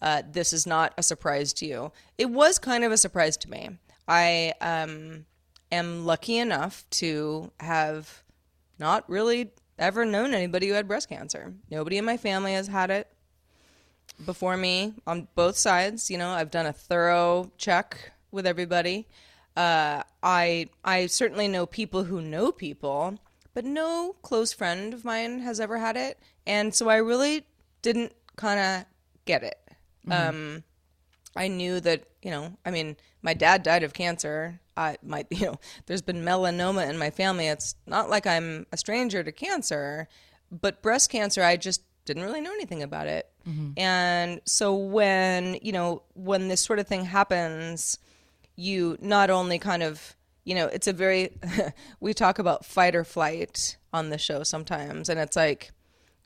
uh, 0.00 0.22
this 0.30 0.52
is 0.52 0.66
not 0.66 0.94
a 0.96 1.02
surprise 1.02 1.52
to 1.54 1.66
you. 1.66 1.92
It 2.18 2.30
was 2.30 2.58
kind 2.58 2.84
of 2.84 2.92
a 2.92 2.96
surprise 2.96 3.36
to 3.38 3.50
me. 3.50 3.70
I 4.08 4.54
um, 4.60 5.26
am 5.70 6.04
lucky 6.04 6.38
enough 6.38 6.84
to 6.90 7.52
have 7.60 8.22
not 8.78 9.08
really 9.08 9.50
ever 9.82 10.04
known 10.04 10.32
anybody 10.32 10.68
who 10.68 10.74
had 10.74 10.88
breast 10.88 11.08
cancer. 11.08 11.52
Nobody 11.70 11.98
in 11.98 12.04
my 12.04 12.16
family 12.16 12.54
has 12.54 12.68
had 12.68 12.90
it 12.90 13.08
before 14.24 14.56
me 14.56 14.94
on 15.06 15.28
both 15.34 15.56
sides. 15.56 16.10
You 16.10 16.18
know, 16.18 16.30
I've 16.30 16.50
done 16.50 16.66
a 16.66 16.72
thorough 16.72 17.50
check 17.58 18.12
with 18.30 18.46
everybody. 18.46 19.06
Uh, 19.56 20.02
I 20.22 20.70
I 20.84 21.06
certainly 21.06 21.48
know 21.48 21.66
people 21.66 22.04
who 22.04 22.22
know 22.22 22.52
people, 22.52 23.18
but 23.52 23.64
no 23.64 24.14
close 24.22 24.52
friend 24.52 24.94
of 24.94 25.04
mine 25.04 25.40
has 25.40 25.60
ever 25.60 25.78
had 25.78 25.96
it, 25.96 26.18
and 26.46 26.74
so 26.74 26.88
I 26.88 26.96
really 26.96 27.44
didn't 27.82 28.12
kind 28.36 28.60
of 28.60 28.86
get 29.26 29.42
it. 29.42 29.58
Um, 30.10 30.64
I 31.36 31.48
knew 31.48 31.80
that 31.80 32.04
you 32.22 32.30
know, 32.30 32.56
I 32.64 32.70
mean, 32.70 32.96
my 33.22 33.34
dad 33.34 33.62
died 33.62 33.82
of 33.82 33.92
cancer. 33.94 34.60
I 34.76 34.96
my 35.02 35.26
you 35.30 35.46
know, 35.46 35.60
there's 35.86 36.02
been 36.02 36.24
melanoma 36.24 36.88
in 36.88 36.98
my 36.98 37.10
family. 37.10 37.48
It's 37.48 37.74
not 37.86 38.10
like 38.10 38.26
I'm 38.26 38.66
a 38.72 38.76
stranger 38.76 39.22
to 39.22 39.32
cancer, 39.32 40.08
but 40.50 40.82
breast 40.82 41.10
cancer, 41.10 41.42
I 41.42 41.56
just 41.56 41.82
didn't 42.04 42.24
really 42.24 42.40
know 42.40 42.52
anything 42.52 42.82
about 42.82 43.06
it. 43.06 43.28
Mm-hmm. 43.48 43.72
And 43.76 44.40
so 44.44 44.74
when 44.74 45.58
you 45.62 45.72
know 45.72 46.02
when 46.14 46.48
this 46.48 46.60
sort 46.60 46.78
of 46.78 46.86
thing 46.86 47.04
happens, 47.04 47.98
you 48.56 48.96
not 49.00 49.30
only 49.30 49.58
kind 49.58 49.82
of 49.82 50.16
you 50.44 50.54
know 50.54 50.66
it's 50.66 50.86
a 50.86 50.92
very 50.92 51.30
we 52.00 52.14
talk 52.14 52.38
about 52.38 52.64
fight 52.64 52.94
or 52.94 53.04
flight 53.04 53.76
on 53.92 54.10
the 54.10 54.18
show 54.18 54.42
sometimes, 54.42 55.08
and 55.08 55.18
it's 55.18 55.36
like 55.36 55.72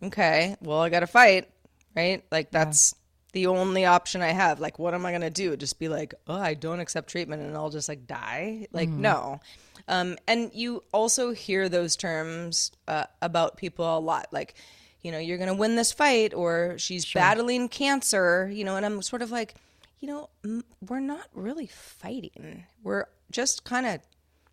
okay, 0.02 0.56
well 0.60 0.80
I 0.80 0.88
got 0.88 1.00
to 1.00 1.06
fight, 1.06 1.48
right? 1.94 2.24
Like 2.30 2.50
that's 2.50 2.94
the 3.36 3.48
only 3.48 3.84
option 3.84 4.22
I 4.22 4.28
have. 4.32 4.60
Like, 4.60 4.78
what 4.78 4.94
am 4.94 5.04
I 5.04 5.12
gonna 5.12 5.28
do? 5.28 5.54
Just 5.58 5.78
be 5.78 5.88
like, 5.88 6.14
oh, 6.26 6.40
I 6.40 6.54
don't 6.54 6.80
accept 6.80 7.10
treatment, 7.10 7.42
and 7.42 7.54
I'll 7.54 7.68
just 7.68 7.86
like 7.86 8.06
die? 8.06 8.66
Like, 8.72 8.88
no. 8.88 9.42
Um, 9.88 10.16
and 10.26 10.50
you 10.54 10.82
also 10.90 11.32
hear 11.32 11.68
those 11.68 11.96
terms 11.96 12.72
uh, 12.88 13.04
about 13.20 13.58
people 13.58 13.98
a 13.98 14.00
lot, 14.00 14.28
like, 14.32 14.54
you 15.02 15.12
know, 15.12 15.18
you're 15.18 15.36
gonna 15.36 15.54
win 15.54 15.76
this 15.76 15.92
fight, 15.92 16.32
or 16.32 16.76
she's 16.78 17.04
battling 17.12 17.68
cancer, 17.68 18.50
you 18.50 18.64
know. 18.64 18.76
And 18.76 18.86
I'm 18.86 19.02
sort 19.02 19.20
of 19.20 19.30
like, 19.30 19.54
you 20.00 20.08
know, 20.08 20.30
m- 20.42 20.64
we're 20.88 21.00
not 21.00 21.28
really 21.34 21.66
fighting. 21.66 22.64
We're 22.82 23.04
just 23.30 23.64
kind 23.64 23.84
of 23.84 24.00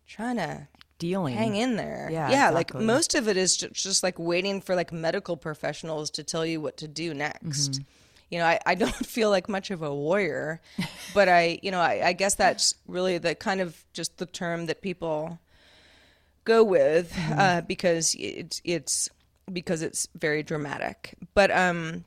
trying 0.06 0.36
to 0.36 0.68
Dealing. 0.98 1.34
hang 1.34 1.56
in 1.56 1.76
there. 1.76 2.10
Yeah, 2.12 2.28
yeah. 2.28 2.48
exactly. 2.50 2.80
Like 2.80 2.86
most 2.86 3.14
of 3.14 3.28
it 3.28 3.38
is 3.38 3.56
ju- 3.56 3.70
just 3.72 4.02
like 4.02 4.18
waiting 4.18 4.60
for 4.60 4.76
like 4.76 4.92
medical 4.92 5.38
professionals 5.38 6.10
to 6.10 6.22
tell 6.22 6.44
you 6.44 6.60
what 6.60 6.76
to 6.76 6.86
do 6.86 7.14
next. 7.14 7.72
Mm-hmm. 7.72 7.82
You 8.34 8.40
know, 8.40 8.46
I, 8.46 8.58
I 8.66 8.74
don't 8.74 8.92
feel 9.16 9.30
like 9.30 9.48
much 9.48 9.70
of 9.70 9.82
a 9.82 9.94
warrior, 9.94 10.60
but 11.14 11.28
I, 11.28 11.60
you 11.62 11.70
know, 11.70 11.78
I, 11.80 12.08
I 12.08 12.12
guess 12.14 12.34
that's 12.34 12.74
really 12.88 13.16
the 13.18 13.36
kind 13.36 13.60
of 13.60 13.84
just 13.92 14.16
the 14.18 14.26
term 14.26 14.66
that 14.66 14.82
people 14.82 15.38
go 16.44 16.64
with 16.64 17.12
Mm-hmm. 17.12 17.38
uh, 17.38 17.60
because 17.60 18.16
it's 18.18 18.60
it's 18.64 19.08
because 19.52 19.82
it's 19.82 20.08
very 20.16 20.42
dramatic. 20.42 21.14
But 21.34 21.52
um, 21.52 22.04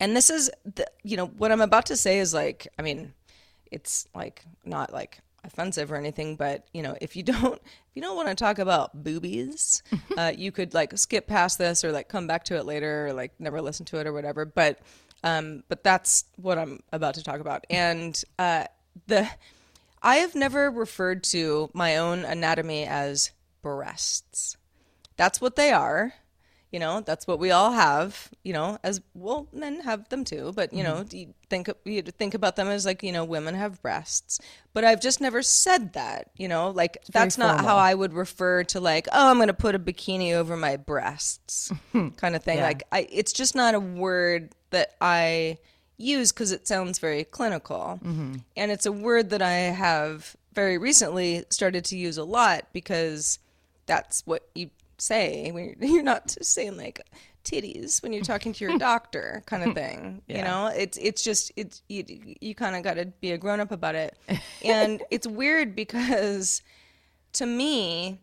and 0.00 0.16
this 0.16 0.30
is 0.30 0.50
the, 0.64 0.84
you 1.04 1.16
know 1.16 1.26
what 1.26 1.52
I'm 1.52 1.60
about 1.60 1.86
to 1.86 1.96
say 1.96 2.18
is 2.18 2.34
like 2.34 2.66
I 2.76 2.82
mean, 2.82 3.14
it's 3.70 4.08
like 4.16 4.44
not 4.64 4.92
like 4.92 5.20
offensive 5.44 5.92
or 5.92 5.96
anything, 5.96 6.34
but 6.34 6.66
you 6.74 6.82
know 6.82 6.96
if 7.00 7.14
you 7.14 7.22
don't 7.22 7.54
if 7.54 7.94
you 7.94 8.02
don't 8.02 8.16
want 8.16 8.26
to 8.28 8.34
talk 8.34 8.58
about 8.58 9.04
boobies, 9.04 9.84
uh, 10.18 10.32
you 10.36 10.50
could 10.50 10.74
like 10.74 10.98
skip 10.98 11.28
past 11.28 11.56
this 11.58 11.84
or 11.84 11.92
like 11.92 12.08
come 12.08 12.26
back 12.26 12.42
to 12.46 12.56
it 12.56 12.66
later 12.66 13.06
or 13.06 13.12
like 13.12 13.32
never 13.38 13.62
listen 13.62 13.86
to 13.86 14.00
it 14.00 14.08
or 14.08 14.12
whatever. 14.12 14.44
But 14.44 14.80
um, 15.24 15.62
but 15.68 15.82
that's 15.82 16.24
what 16.36 16.58
I'm 16.58 16.80
about 16.92 17.14
to 17.14 17.22
talk 17.22 17.40
about, 17.40 17.64
and 17.70 18.22
uh, 18.38 18.64
the 19.06 19.28
I 20.02 20.16
have 20.16 20.34
never 20.34 20.70
referred 20.70 21.24
to 21.24 21.68
my 21.72 21.96
own 21.96 22.24
anatomy 22.24 22.84
as 22.84 23.32
breasts. 23.62 24.56
That's 25.16 25.40
what 25.40 25.56
they 25.56 25.72
are. 25.72 26.14
You 26.70 26.80
know, 26.80 27.00
that's 27.00 27.26
what 27.26 27.38
we 27.38 27.52
all 27.52 27.72
have. 27.72 28.28
You 28.44 28.52
know, 28.52 28.78
as 28.84 29.00
well, 29.14 29.48
men 29.52 29.80
have 29.80 30.08
them 30.08 30.24
too. 30.24 30.52
But 30.54 30.72
you 30.72 30.82
know, 30.82 31.04
you 31.10 31.32
think 31.48 31.70
you 31.84 32.02
think 32.02 32.34
about 32.34 32.56
them 32.56 32.68
as 32.68 32.84
like 32.84 33.02
you 33.02 33.12
know, 33.12 33.24
women 33.24 33.54
have 33.54 33.80
breasts. 33.82 34.40
But 34.74 34.84
I've 34.84 35.00
just 35.00 35.20
never 35.20 35.42
said 35.42 35.94
that. 35.94 36.30
You 36.36 36.48
know, 36.48 36.70
like 36.70 36.98
that's 37.10 37.38
not 37.38 37.64
how 37.64 37.76
I 37.76 37.94
would 37.94 38.12
refer 38.12 38.62
to 38.64 38.80
like, 38.80 39.08
oh, 39.12 39.30
I'm 39.30 39.36
going 39.36 39.48
to 39.48 39.54
put 39.54 39.74
a 39.74 39.78
bikini 39.78 40.34
over 40.34 40.56
my 40.56 40.76
breasts, 40.76 41.72
kind 42.16 42.36
of 42.36 42.44
thing. 42.44 42.58
Like, 42.60 42.82
I, 42.92 43.08
it's 43.10 43.32
just 43.32 43.54
not 43.54 43.74
a 43.74 43.80
word 43.80 44.50
that 44.76 44.94
I 45.00 45.56
use 45.96 46.30
because 46.30 46.52
it 46.52 46.68
sounds 46.68 46.98
very 46.98 47.24
clinical, 47.24 47.98
mm-hmm. 48.04 48.36
and 48.56 48.70
it's 48.70 48.84
a 48.84 48.92
word 48.92 49.30
that 49.30 49.40
I 49.40 49.52
have 49.52 50.36
very 50.52 50.76
recently 50.76 51.44
started 51.48 51.84
to 51.86 51.96
use 51.96 52.18
a 52.18 52.24
lot 52.24 52.66
because 52.72 53.38
that's 53.86 54.22
what 54.26 54.48
you 54.54 54.70
say 54.98 55.50
when 55.52 55.64
you're, 55.64 55.74
you're 55.94 56.02
not 56.02 56.30
saying 56.42 56.76
like 56.76 57.00
titties 57.44 58.02
when 58.02 58.12
you're 58.12 58.24
talking 58.24 58.52
to 58.52 58.64
your 58.64 58.76
doctor 58.90 59.42
kind 59.46 59.62
of 59.62 59.74
thing 59.74 60.20
you 60.26 60.42
know? 60.42 60.66
It's 60.66 60.98
it's 60.98 61.22
just 61.22 61.52
it's 61.56 61.82
you, 61.88 62.04
you 62.40 62.54
kind 62.54 62.76
of 62.76 62.82
got 62.82 62.94
to 62.94 63.06
be 63.06 63.32
a 63.32 63.38
grown 63.38 63.60
up 63.60 63.70
about 63.72 63.94
it. 63.94 64.18
And 64.64 65.02
it's 65.10 65.28
weird 65.28 65.76
because 65.76 66.62
to 67.34 67.46
me 67.46 68.20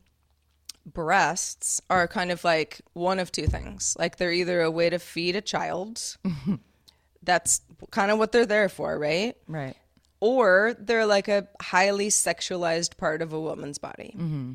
breasts 0.85 1.81
are 1.89 2.07
kind 2.07 2.31
of 2.31 2.43
like 2.43 2.81
one 2.93 3.19
of 3.19 3.31
two 3.31 3.47
things 3.47 3.95
like 3.97 4.17
they're 4.17 4.31
either 4.33 4.61
a 4.61 4.69
way 4.71 4.89
to 4.89 4.99
feed 4.99 5.35
a 5.35 5.41
child 5.41 6.17
that's 7.23 7.61
kind 7.91 8.11
of 8.11 8.17
what 8.19 8.31
they're 8.31 8.45
there 8.45 8.67
for 8.69 8.97
right 8.99 9.38
Right. 9.47 9.75
or 10.19 10.75
they're 10.77 11.05
like 11.05 11.27
a 11.29 11.47
highly 11.61 12.09
sexualized 12.09 12.97
part 12.97 13.21
of 13.21 13.31
a 13.34 13.39
woman's 13.39 13.77
body. 13.77 14.13
Mm-hmm. 14.17 14.51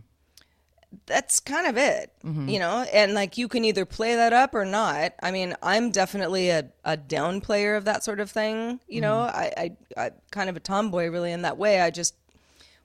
that's 1.07 1.41
kind 1.41 1.67
of 1.67 1.77
it, 1.77 2.13
mm-hmm. 2.25 2.49
you 2.49 2.59
know? 2.59 2.85
And 2.93 3.13
like 3.15 3.37
you 3.37 3.49
can 3.49 3.65
either 3.65 3.85
play 3.85 4.15
that 4.15 4.33
up 4.33 4.55
or 4.55 4.65
not. 4.65 5.13
I 5.23 5.31
mean, 5.31 5.55
I'm 5.63 5.91
definitely 5.91 6.49
a, 6.51 6.65
a 6.85 6.97
down 6.97 7.41
player 7.43 7.75
of 7.77 7.85
that 7.85 8.05
sort 8.05 8.21
of 8.21 8.31
thing, 8.31 8.81
you 8.89 9.01
know? 9.03 9.29
Mm-hmm. 9.31 9.37
I, 9.39 9.77
I, 9.97 10.05
I 10.07 10.11
kind 10.31 10.49
of 10.49 10.57
a 10.57 10.61
tomboy 10.61 11.09
really 11.09 11.33
in 11.33 11.43
that 11.43 11.59
way. 11.59 11.81
I 11.81 11.91
just, 11.91 12.15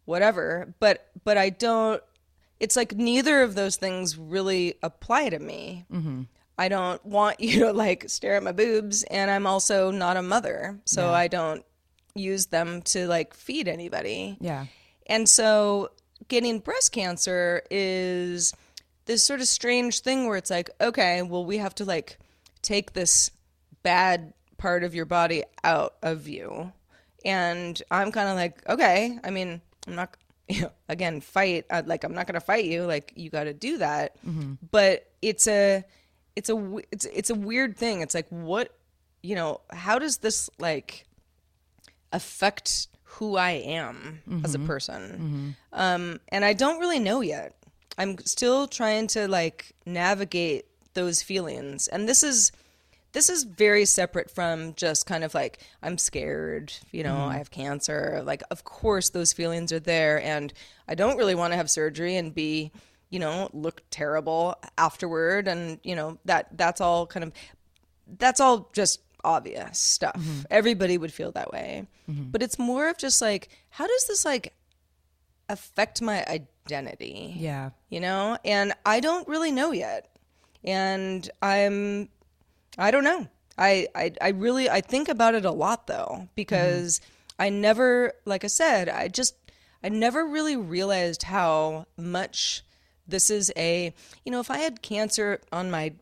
whatever. 0.06 0.74
But, 0.80 1.08
but 1.24 1.38
I 1.38 1.50
don't, 1.50 2.04
it's 2.64 2.78
like 2.78 2.96
neither 2.96 3.42
of 3.42 3.56
those 3.56 3.76
things 3.76 4.18
really 4.18 4.76
apply 4.82 5.28
to 5.28 5.38
me. 5.38 5.84
Mm-hmm. 5.92 6.22
I 6.58 6.70
don't 6.70 7.06
want 7.06 7.40
you 7.42 7.60
to 7.66 7.74
like 7.74 8.10
stare 8.10 8.38
at 8.38 8.44
my 8.44 8.54
boobs, 8.54 9.04
and 9.04 9.30
I'm 9.30 9.46
also 9.46 9.92
not 9.92 10.16
a 10.16 10.22
mother, 10.22 10.80
so 10.86 11.12
I 11.12 11.28
don't 11.28 11.66
use 12.16 12.46
them 12.46 12.82
to 12.84 13.06
like 13.06 13.34
feed 13.34 13.68
anybody. 13.68 14.38
Yeah. 14.40 14.68
And 15.08 15.28
so 15.28 15.92
getting 16.30 16.60
breast 16.60 16.94
cancer 16.94 17.64
is 17.70 18.54
this 19.08 19.24
sort 19.24 19.42
of 19.42 19.48
strange 19.48 20.00
thing 20.00 20.26
where 20.28 20.38
it's 20.38 20.50
like, 20.50 20.70
okay, 20.80 21.22
well, 21.22 21.44
we 21.44 21.58
have 21.58 21.76
to 21.76 21.86
like 21.86 22.18
take 22.62 22.94
this 22.94 23.30
bad 23.82 24.34
part 24.58 24.86
of 24.86 24.96
your 24.96 25.06
body 25.06 25.44
out 25.66 25.96
of 26.02 26.30
you. 26.30 26.72
And 27.26 27.82
I'm 27.92 28.14
kind 28.14 28.30
of 28.30 28.36
like, 28.36 28.66
okay, 28.70 29.20
I 29.22 29.32
mean, 29.32 29.60
I'm 29.86 29.96
not, 29.96 30.16
again, 30.90 31.22
fight. 31.22 31.66
i 31.70 31.82
like, 31.82 32.04
I'm 32.04 32.14
not 32.14 32.28
going 32.28 32.40
to 32.40 32.46
fight 32.46 32.66
you. 32.66 32.84
Like, 32.84 33.14
you 33.16 33.30
got 33.30 33.46
to 33.46 33.54
do 33.54 33.78
that. 33.80 34.18
Mm-hmm. 34.26 34.54
But 34.72 35.12
it's 35.22 35.48
a, 35.48 35.84
it's 36.36 36.50
a 36.50 36.78
it's, 36.92 37.06
it's 37.06 37.30
a 37.30 37.36
weird 37.36 37.78
thing. 37.78 38.02
It's 38.02 38.16
like, 38.16 38.28
what, 38.30 38.76
you 39.22 39.36
know, 39.36 39.62
how 39.72 40.00
does 40.00 40.18
this 40.18 40.50
like, 40.60 41.06
affect 42.12 42.88
who 43.04 43.36
I 43.36 43.52
am 43.52 44.22
as 44.44 44.56
a 44.56 44.58
mm-hmm. 44.58 44.68
person. 44.68 45.02
Mm-hmm. 45.02 45.50
Um, 45.80 46.20
and 46.30 46.44
I 46.44 46.54
don't 46.54 46.80
really 46.80 47.00
know 47.00 47.22
yet. 47.22 47.56
I'm 47.98 48.18
still 48.20 48.68
trying 48.68 49.08
to 49.08 49.28
like 49.28 49.74
navigate 49.86 50.66
those 50.94 51.22
feelings. 51.22 51.88
And 51.88 52.10
this 52.10 52.24
is 52.24 52.52
this 53.14 53.30
is 53.30 53.44
very 53.44 53.86
separate 53.86 54.30
from 54.30 54.74
just 54.74 55.06
kind 55.06 55.24
of 55.24 55.34
like 55.34 55.60
I'm 55.82 55.98
scared, 55.98 56.74
you 56.92 57.04
know, 57.04 57.16
mm-hmm. 57.16 57.30
I 57.30 57.38
have 57.38 57.52
cancer. 57.52 58.22
Like 58.26 58.44
of 58.52 58.64
course 58.64 59.10
those 59.10 59.34
feelings 59.34 59.72
are 59.72 59.80
there 59.80 60.22
and 60.22 60.52
I 60.88 60.96
don't 60.96 61.18
really 61.18 61.36
want 61.36 61.54
to 61.54 61.58
have 61.58 61.70
surgery 61.70 62.16
and 62.18 62.34
be, 62.34 62.72
you 63.10 63.20
know, 63.20 63.50
look 63.54 63.82
terrible 63.92 64.56
afterward 64.78 65.48
and, 65.48 65.80
you 65.84 65.96
know, 65.96 66.18
that 66.26 66.58
that's 66.58 66.82
all 66.82 67.08
kind 67.08 67.24
of 67.24 67.34
that's 68.18 68.40
all 68.40 68.70
just 68.74 69.00
obvious 69.24 69.80
stuff. 69.80 70.16
Mm-hmm. 70.16 70.42
Everybody 70.50 70.98
would 70.98 71.14
feel 71.14 71.32
that 71.34 71.52
way. 71.52 71.88
Mm-hmm. 72.10 72.32
But 72.32 72.42
it's 72.44 72.60
more 72.60 72.90
of 72.90 72.98
just 72.98 73.22
like, 73.22 73.50
how 73.70 73.88
does 73.88 74.08
this 74.08 74.26
like 74.26 74.54
affect 75.50 76.02
my 76.02 76.26
identity? 76.26 77.36
Yeah. 77.38 77.70
You 77.90 78.00
know? 78.00 78.38
And 78.44 78.74
I 78.86 79.00
don't 79.00 79.28
really 79.28 79.52
know 79.52 79.72
yet. 79.72 80.10
And 80.64 81.30
I'm 81.42 82.10
I 82.78 82.92
don't 82.92 83.04
know. 83.04 83.28
I 83.58 83.88
I, 83.96 84.12
I 84.22 84.30
really 84.30 84.70
I 84.70 84.82
think 84.82 85.10
about 85.10 85.36
it 85.36 85.46
a 85.46 85.52
lot 85.52 85.88
though, 85.88 86.28
because 86.36 87.02
I 87.40 87.50
never 87.50 88.14
like 88.26 88.44
I 88.44 88.48
said, 88.48 88.90
I 88.90 89.08
just 89.08 89.36
I 89.84 89.90
never 89.90 90.26
really 90.26 90.56
realized 90.56 91.24
how 91.24 91.86
much 91.98 92.64
this 93.08 93.30
is 93.30 93.52
a 93.56 93.94
you 94.26 94.32
know, 94.32 94.40
if 94.40 94.50
I 94.50 94.58
had 94.58 94.82
cancer 94.82 95.42
on 95.52 95.70
my 95.70 95.94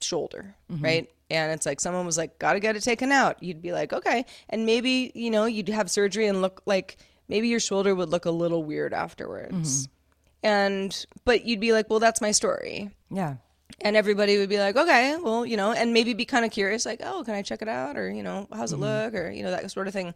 shoulder, 0.00 0.54
mm-hmm. 0.70 0.84
right? 0.84 1.10
And 1.30 1.52
it's 1.52 1.66
like 1.66 1.80
someone 1.80 2.06
was 2.06 2.16
like, 2.16 2.38
gotta 2.38 2.60
get 2.60 2.76
it 2.76 2.82
taken 2.82 3.12
out. 3.12 3.42
You'd 3.42 3.62
be 3.62 3.72
like, 3.72 3.92
okay. 3.92 4.24
And 4.48 4.64
maybe, 4.64 5.12
you 5.14 5.30
know, 5.30 5.44
you'd 5.44 5.68
have 5.68 5.90
surgery 5.90 6.26
and 6.26 6.40
look 6.40 6.62
like 6.64 6.96
maybe 7.28 7.48
your 7.48 7.60
shoulder 7.60 7.94
would 7.94 8.08
look 8.08 8.24
a 8.24 8.30
little 8.30 8.64
weird 8.64 8.94
afterwards. 8.94 9.86
Mm-hmm. 9.86 9.92
And, 10.40 11.06
but 11.24 11.44
you'd 11.44 11.60
be 11.60 11.72
like, 11.72 11.90
well, 11.90 11.98
that's 11.98 12.20
my 12.20 12.30
story. 12.30 12.90
Yeah. 13.10 13.36
And 13.80 13.96
everybody 13.96 14.38
would 14.38 14.48
be 14.48 14.58
like, 14.58 14.76
okay, 14.76 15.16
well, 15.22 15.46
you 15.46 15.56
know, 15.56 15.72
and 15.72 15.92
maybe 15.92 16.14
be 16.14 16.24
kind 16.24 16.44
of 16.44 16.50
curious, 16.50 16.84
like, 16.84 17.00
oh, 17.04 17.22
can 17.24 17.34
I 17.34 17.42
check 17.42 17.62
it 17.62 17.68
out? 17.68 17.96
Or, 17.96 18.10
you 18.10 18.22
know, 18.22 18.48
how's 18.52 18.72
it 18.72 18.76
mm-hmm. 18.76 18.84
look? 18.84 19.14
Or, 19.14 19.30
you 19.30 19.42
know, 19.42 19.50
that 19.50 19.70
sort 19.70 19.86
of 19.86 19.92
thing. 19.92 20.14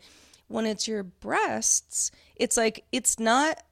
When 0.48 0.66
it's 0.66 0.88
your 0.88 1.02
breasts, 1.02 2.10
it's 2.36 2.56
like, 2.56 2.84
it's 2.92 3.18
not 3.18 3.62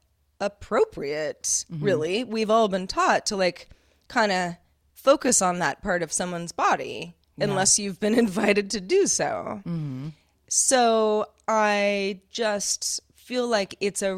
appropriate, 0.41 1.43
mm-hmm. 1.43 1.85
really. 1.85 2.25
We've 2.25 2.51
all 2.51 2.69
been 2.69 2.87
taught 2.87 3.27
to 3.27 3.37
like 3.37 3.69
kind 4.09 4.33
of 4.33 4.55
focus 4.95 5.43
on 5.43 5.59
that 5.59 5.83
part 5.83 6.03
of 6.03 6.13
someone's 6.13 6.53
body 6.53 7.15
unless 7.39 7.79
you've 7.79 8.01
been 8.01 8.15
invited 8.19 8.71
to 8.71 8.81
do 8.81 9.07
so. 9.07 9.61
Mm-hmm. 9.67 10.09
So 10.49 11.27
I 11.47 12.21
just 12.31 13.01
feel 13.15 13.47
like 13.47 13.77
it's 13.81 14.03
a 14.03 14.17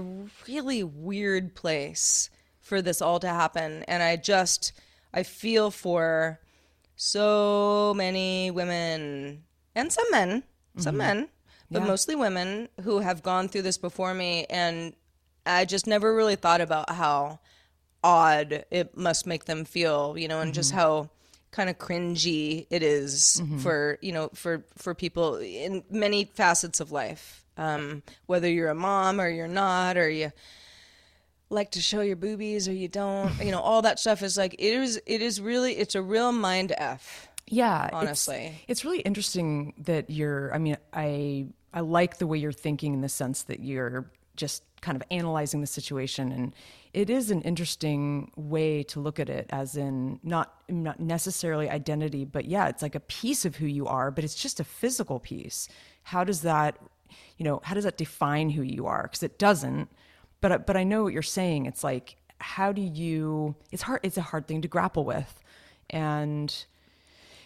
really 0.49 0.83
weird 0.83 1.55
place 1.55 2.31
for 2.61 2.81
this 2.81 3.03
all 3.03 3.21
to 3.21 3.29
happen. 3.29 3.83
And 3.85 4.03
I 4.03 4.17
just, 4.17 4.73
I 5.13 5.23
feel 5.23 5.71
for 5.71 6.41
so 6.97 7.95
many 7.97 8.51
women 8.51 9.45
and 9.75 9.93
some 9.93 10.07
men, 10.11 10.43
some 10.77 10.93
mm-hmm. 10.93 10.99
men, 10.99 11.29
but 11.71 11.83
mostly 11.83 12.15
women 12.15 12.69
who 12.83 13.01
have 13.01 13.23
gone 13.23 13.49
through 13.49 13.63
this 13.63 13.79
before 13.79 14.15
me. 14.15 14.47
And 14.49 14.95
I 15.47 15.65
just 15.65 15.87
never 15.87 16.15
really 16.15 16.37
thought 16.37 16.61
about 16.61 16.91
how 16.91 17.41
odd 18.05 18.65
it 18.71 18.97
must 18.97 19.27
make 19.27 19.47
them 19.47 19.65
feel, 19.65 20.17
you 20.17 20.29
know, 20.29 20.41
and 20.41 20.55
just 20.55 20.71
mm-hmm. 20.71 20.81
how 20.81 21.11
kind 21.53 21.69
of 21.69 21.79
cringy 21.79 22.67
it 22.71 22.83
is 22.83 23.41
mm-hmm. 23.43 23.59
for 23.59 23.99
you 24.01 24.11
know 24.11 24.31
for 24.35 24.65
for 24.79 24.95
people 24.95 25.37
in 25.37 25.85
many 25.91 26.25
facets 26.25 26.81
of 26.81 26.91
life 26.91 27.45
um 27.59 28.03
whether 28.25 28.49
you're 28.49 28.71
a 28.71 28.75
mom 28.75 29.21
or 29.21 29.29
you're 29.29 29.47
not 29.47 29.99
or 29.99 30.09
you 30.09 30.33
like 31.53 31.71
to 31.73 31.83
show 31.83 32.01
your 32.01 32.17
boobies 32.17 32.67
or 32.69 32.73
you 32.73 32.89
don't 32.89 33.31
you 33.45 33.51
know 33.51 33.61
all 33.61 33.83
that 33.83 33.99
stuff 34.01 34.23
is 34.23 34.37
like 34.37 34.55
it 34.55 34.75
is 34.75 35.01
it 35.07 35.21
is 35.23 35.41
really 35.41 35.73
it's 35.77 35.95
a 35.95 36.03
real 36.03 36.33
mind 36.33 36.73
f 36.79 37.29
Yeah, 37.47 37.87
it's- 37.87 38.01
Honestly. 38.03 38.55
it's, 38.69 38.85
really 38.85 39.01
interesting 39.01 39.75
that 39.85 40.09
you're. 40.09 40.53
I 40.55 40.59
mean, 40.59 40.77
I 40.93 41.47
I 41.75 41.81
like 41.81 42.19
the 42.19 42.27
way 42.27 42.39
you're 42.39 42.53
thinking 42.67 42.95
in 42.95 43.01
the 43.03 43.09
sense 43.09 43.43
that 43.45 43.61
you're 43.61 44.11
just 44.37 44.63
kind 44.81 44.97
of 44.97 45.03
analyzing 45.11 45.61
the 45.61 45.67
situation, 45.67 46.33
and 46.33 46.55
it 46.95 47.11
is 47.11 47.31
an 47.31 47.43
interesting 47.43 48.31
way 48.37 48.83
to 48.85 49.01
look 49.01 49.19
at 49.21 49.29
it, 49.29 49.47
as 49.51 49.77
in 49.77 50.19
not 50.23 50.55
not 50.69 50.99
necessarily 51.01 51.69
identity, 51.69 52.25
but 52.25 52.45
yeah, 52.47 52.69
it's 52.69 52.83
like 52.83 52.95
a 52.95 53.01
piece 53.21 53.45
of 53.45 53.57
who 53.57 53.67
you 53.67 53.87
are, 53.87 54.11
but 54.11 54.25
it's 54.25 54.35
just 54.47 54.59
a 54.61 54.65
physical 54.65 55.19
piece. 55.21 55.69
How 56.05 56.25
does 56.25 56.41
that, 56.43 56.79
you 57.37 57.45
know, 57.45 57.61
how 57.65 57.75
does 57.75 57.85
that 57.85 57.99
define 57.99 58.49
who 58.51 58.63
you 58.63 58.87
are? 58.87 59.03
Because 59.03 59.23
it 59.23 59.39
doesn't. 59.39 59.89
But 60.43 60.53
I- 60.53 60.59
but 60.59 60.77
I 60.77 60.85
know 60.85 61.03
what 61.05 61.15
you're 61.15 61.23
saying. 61.23 61.65
It's 61.67 61.83
like 61.83 62.17
how 62.39 62.73
do 62.73 62.83
you? 62.83 63.55
It's 63.71 63.83
hard. 63.83 64.01
It's 64.03 64.17
a 64.19 64.23
hard 64.23 64.47
thing 64.49 64.61
to 64.63 64.69
grapple 64.69 65.05
with, 65.05 65.43
and 65.91 66.55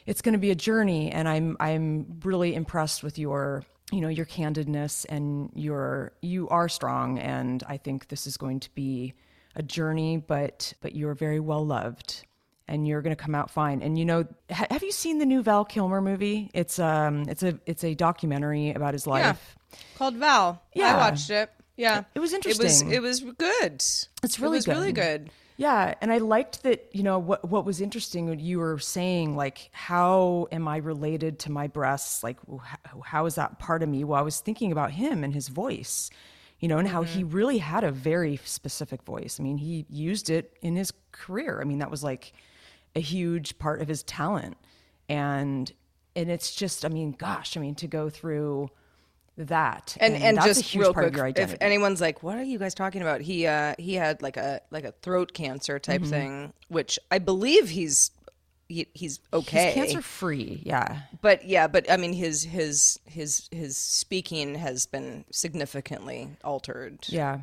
it's 0.06 0.22
going 0.22 0.32
to 0.34 0.38
be 0.38 0.52
a 0.52 0.54
journey 0.54 1.10
and 1.10 1.28
i'm 1.28 1.56
i'm 1.58 2.06
really 2.22 2.54
impressed 2.54 3.02
with 3.02 3.18
your 3.18 3.64
you 3.90 4.00
know 4.00 4.06
your 4.08 4.24
candidness 4.24 5.04
and 5.08 5.50
your 5.54 6.12
you 6.22 6.48
are 6.48 6.68
strong 6.68 7.18
and 7.18 7.64
i 7.66 7.76
think 7.76 8.06
this 8.06 8.24
is 8.24 8.36
going 8.36 8.60
to 8.60 8.70
be 8.76 9.14
a 9.56 9.64
journey 9.64 10.16
but 10.16 10.72
but 10.80 10.94
you're 10.94 11.14
very 11.14 11.40
well 11.40 11.66
loved 11.66 12.24
and 12.68 12.86
you're 12.86 13.02
going 13.02 13.14
to 13.16 13.20
come 13.20 13.34
out 13.34 13.50
fine 13.50 13.82
and 13.82 13.98
you 13.98 14.04
know 14.04 14.24
ha- 14.52 14.66
have 14.70 14.84
you 14.84 14.92
seen 14.92 15.18
the 15.18 15.26
new 15.26 15.42
val 15.42 15.64
kilmer 15.64 16.00
movie 16.00 16.52
it's 16.54 16.78
um 16.78 17.24
it's 17.28 17.42
a 17.42 17.58
it's 17.66 17.82
a 17.82 17.94
documentary 17.94 18.70
about 18.70 18.94
his 18.94 19.08
life 19.08 19.56
yeah. 19.72 19.78
called 19.98 20.14
val 20.14 20.62
Yeah. 20.72 20.94
i 20.94 20.98
watched 20.98 21.30
it 21.30 21.50
yeah 21.76 22.04
It 22.14 22.20
was 22.20 22.32
interesting. 22.32 22.90
it 22.90 23.02
was 23.02 23.20
it 23.22 23.26
was 23.26 23.34
good 23.38 23.74
It's 24.22 24.40
really 24.40 24.58
good. 24.58 24.68
it 24.68 24.68
was 24.68 24.68
really 24.68 24.92
good. 24.92 25.24
good 25.24 25.30
Yeah, 25.58 25.94
and 26.02 26.12
I 26.12 26.18
liked 26.18 26.64
that. 26.64 26.90
You 26.92 27.02
know 27.02 27.18
what? 27.18 27.48
What 27.48 27.64
was 27.64 27.80
interesting? 27.80 28.38
You 28.38 28.58
were 28.58 28.78
saying, 28.78 29.36
like, 29.36 29.70
how 29.72 30.48
am 30.52 30.68
I 30.68 30.76
related 30.76 31.38
to 31.40 31.50
my 31.50 31.66
breasts? 31.66 32.22
Like, 32.22 32.38
how, 32.62 33.00
how 33.00 33.26
is 33.26 33.36
that 33.36 33.58
part 33.58 33.82
of 33.82 33.88
me? 33.88 34.04
Well, 34.04 34.18
I 34.18 34.22
was 34.22 34.40
thinking 34.40 34.70
about 34.70 34.90
him 34.90 35.24
and 35.24 35.32
his 35.32 35.48
voice, 35.48 36.10
you 36.60 36.68
know, 36.68 36.76
and 36.76 36.86
how 36.86 37.02
he 37.04 37.22
mm-hmm. 37.22 37.34
really 37.34 37.58
had 37.58 37.84
a 37.84 37.90
very 37.90 38.36
specific 38.44 39.02
voice. 39.04 39.40
I 39.40 39.42
mean, 39.44 39.56
he 39.56 39.86
used 39.88 40.28
it 40.28 40.56
in 40.60 40.76
his 40.76 40.92
career. 41.12 41.58
I 41.62 41.64
mean, 41.64 41.78
that 41.78 41.90
was 41.90 42.04
like 42.04 42.34
a 42.94 43.00
huge 43.00 43.58
part 43.58 43.80
of 43.80 43.88
his 43.88 44.02
talent, 44.02 44.58
and 45.08 45.72
and 46.14 46.30
it's 46.30 46.54
just, 46.54 46.84
I 46.84 46.88
mean, 46.88 47.12
gosh, 47.12 47.56
I 47.56 47.60
mean, 47.60 47.76
to 47.76 47.86
go 47.86 48.10
through 48.10 48.70
that 49.38 49.96
and 50.00 50.14
and, 50.14 50.36
that's 50.36 50.46
just 50.46 50.60
a 50.60 50.64
huge 50.64 50.82
real 50.82 50.94
quick, 50.94 51.38
if 51.38 51.54
anyone's 51.60 52.00
like, 52.00 52.22
"What 52.22 52.38
are 52.38 52.42
you 52.42 52.58
guys 52.58 52.74
talking 52.74 53.02
about?" 53.02 53.20
He 53.20 53.46
uh, 53.46 53.74
he 53.78 53.94
had 53.94 54.22
like 54.22 54.36
a 54.36 54.62
like 54.70 54.84
a 54.84 54.92
throat 54.92 55.34
cancer 55.34 55.78
type 55.78 56.00
Mm-hmm. 56.00 56.10
thing, 56.10 56.52
which 56.68 56.98
I 57.10 57.18
believe 57.18 57.68
he's 57.68 58.10
he, 58.68 58.88
he's 58.94 59.20
okay. 59.32 59.66
He's 59.66 59.74
cancer 59.74 60.02
free. 60.02 60.62
Yeah. 60.64 61.00
but 61.20 61.44
yeah, 61.44 61.66
but 61.68 61.90
I 61.90 61.96
mean 61.96 62.12
his 62.12 62.44
his 62.44 62.98
his 63.04 63.48
his 63.52 63.76
speaking 63.76 64.54
has 64.56 64.86
been 64.86 65.24
significantly 65.30 66.30
altered. 66.42 67.00
Yeah. 67.08 67.40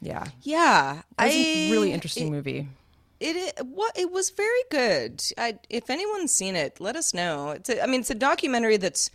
Yeah. 0.00 0.26
Yeah, 0.42 1.02
was 1.18 1.34
a 1.34 1.70
really 1.72 1.92
interesting 1.92 2.30
movie. 2.30 2.68
It, 3.20 3.34
it 3.34 3.66
what 3.66 3.98
it 3.98 4.12
was 4.12 4.30
very 4.30 4.62
good. 4.70 5.22
I 5.36 5.58
if 5.68 5.90
anyone's 5.90 6.32
seen 6.32 6.54
it, 6.54 6.80
let 6.80 6.94
us 6.94 7.12
know. 7.12 7.50
It's 7.50 7.68
a, 7.68 7.82
I 7.82 7.86
mean 7.86 8.00
it's 8.00 8.10
a 8.10 8.14
documentary 8.14 8.76
that's 8.76 9.10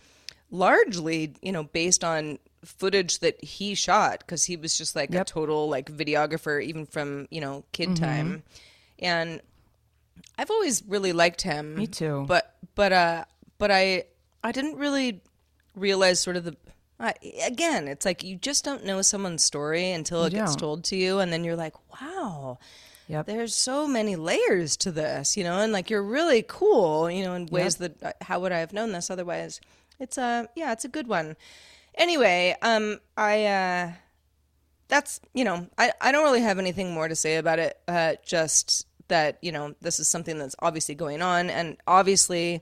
largely 0.54 1.34
you 1.42 1.52
know 1.52 1.64
based 1.64 2.04
on 2.04 2.38
footage 2.64 3.20
that 3.20 3.44
he 3.44 3.76
shot 3.76 4.20
because 4.20 4.46
he 4.46 4.56
was 4.56 4.78
just 4.78 4.96
like 4.96 5.14
a 5.14 5.26
total 5.26 5.68
like 5.68 5.92
videographer, 5.92 6.64
even 6.64 6.86
from 6.86 7.28
you 7.32 7.42
know 7.42 7.64
kid 7.74 7.90
Mm-hmm. 7.90 8.04
time, 8.06 8.44
and 9.00 9.42
I've 10.38 10.52
always 10.52 10.84
really 10.88 11.12
liked 11.12 11.42
him. 11.42 11.76
Me 11.76 11.88
too. 11.88 12.26
But 12.28 12.56
but 12.76 12.94
uh 12.94 13.26
but 13.58 13.72
I 13.72 14.06
I 14.44 14.52
didn't 14.52 14.78
really 14.78 15.22
realize 15.76 16.20
sort 16.20 16.38
of 16.38 16.46
the. 16.46 16.56
I 17.00 17.16
again, 17.46 17.88
it's 17.88 18.06
like 18.06 18.24
you 18.24 18.36
just 18.38 18.64
don't 18.64 18.86
know 18.86 19.02
someone's 19.02 19.44
story 19.44 19.92
until 19.92 20.24
it 20.26 20.34
gets 20.34 20.56
told 20.56 20.84
to 20.86 20.96
you, 20.96 21.20
and 21.20 21.34
then 21.34 21.44
you're 21.44 21.56
like, 21.58 21.74
wow, 21.92 22.60
Yep. 23.10 23.26
there's 23.26 23.54
so 23.56 23.88
many 23.88 24.16
layers 24.16 24.78
to 24.78 24.92
this, 24.92 25.36
you 25.36 25.44
know, 25.44 25.60
and 25.60 25.74
like 25.74 25.90
you're 25.90 26.04
really 26.04 26.46
cool, 26.48 27.10
you 27.12 27.24
know, 27.26 27.34
in 27.34 27.48
ways 27.48 27.78
that 27.78 28.02
uh, 28.04 28.12
how 28.22 28.40
would 28.40 28.52
I 28.54 28.60
have 28.60 28.72
known 28.74 28.92
this 28.94 29.10
otherwise? 29.10 29.60
It's 30.00 30.18
a 30.18 30.48
yeah, 30.56 30.72
it's 30.72 30.86
a 30.86 30.90
good 30.90 31.08
one. 31.08 31.36
Anyway, 31.96 32.56
um, 32.62 33.00
I 33.18 33.46
uh, 33.46 33.92
that's 34.88 35.20
you 35.34 35.44
know, 35.44 35.68
I 35.78 35.92
I 36.02 36.12
don't 36.12 36.24
really 36.24 36.42
have 36.42 36.60
anything 36.60 36.94
more 36.94 37.08
to 37.08 37.16
say 37.16 37.38
about 37.38 37.60
it. 37.60 37.78
Uh, 37.88 38.14
just 38.26 38.88
that 39.08 39.38
you 39.42 39.52
know, 39.52 39.76
this 39.82 40.00
is 40.00 40.08
something 40.08 40.38
that's 40.38 40.56
obviously 40.60 40.96
going 40.96 41.22
on, 41.22 41.50
and 41.50 41.78
obviously. 41.88 42.62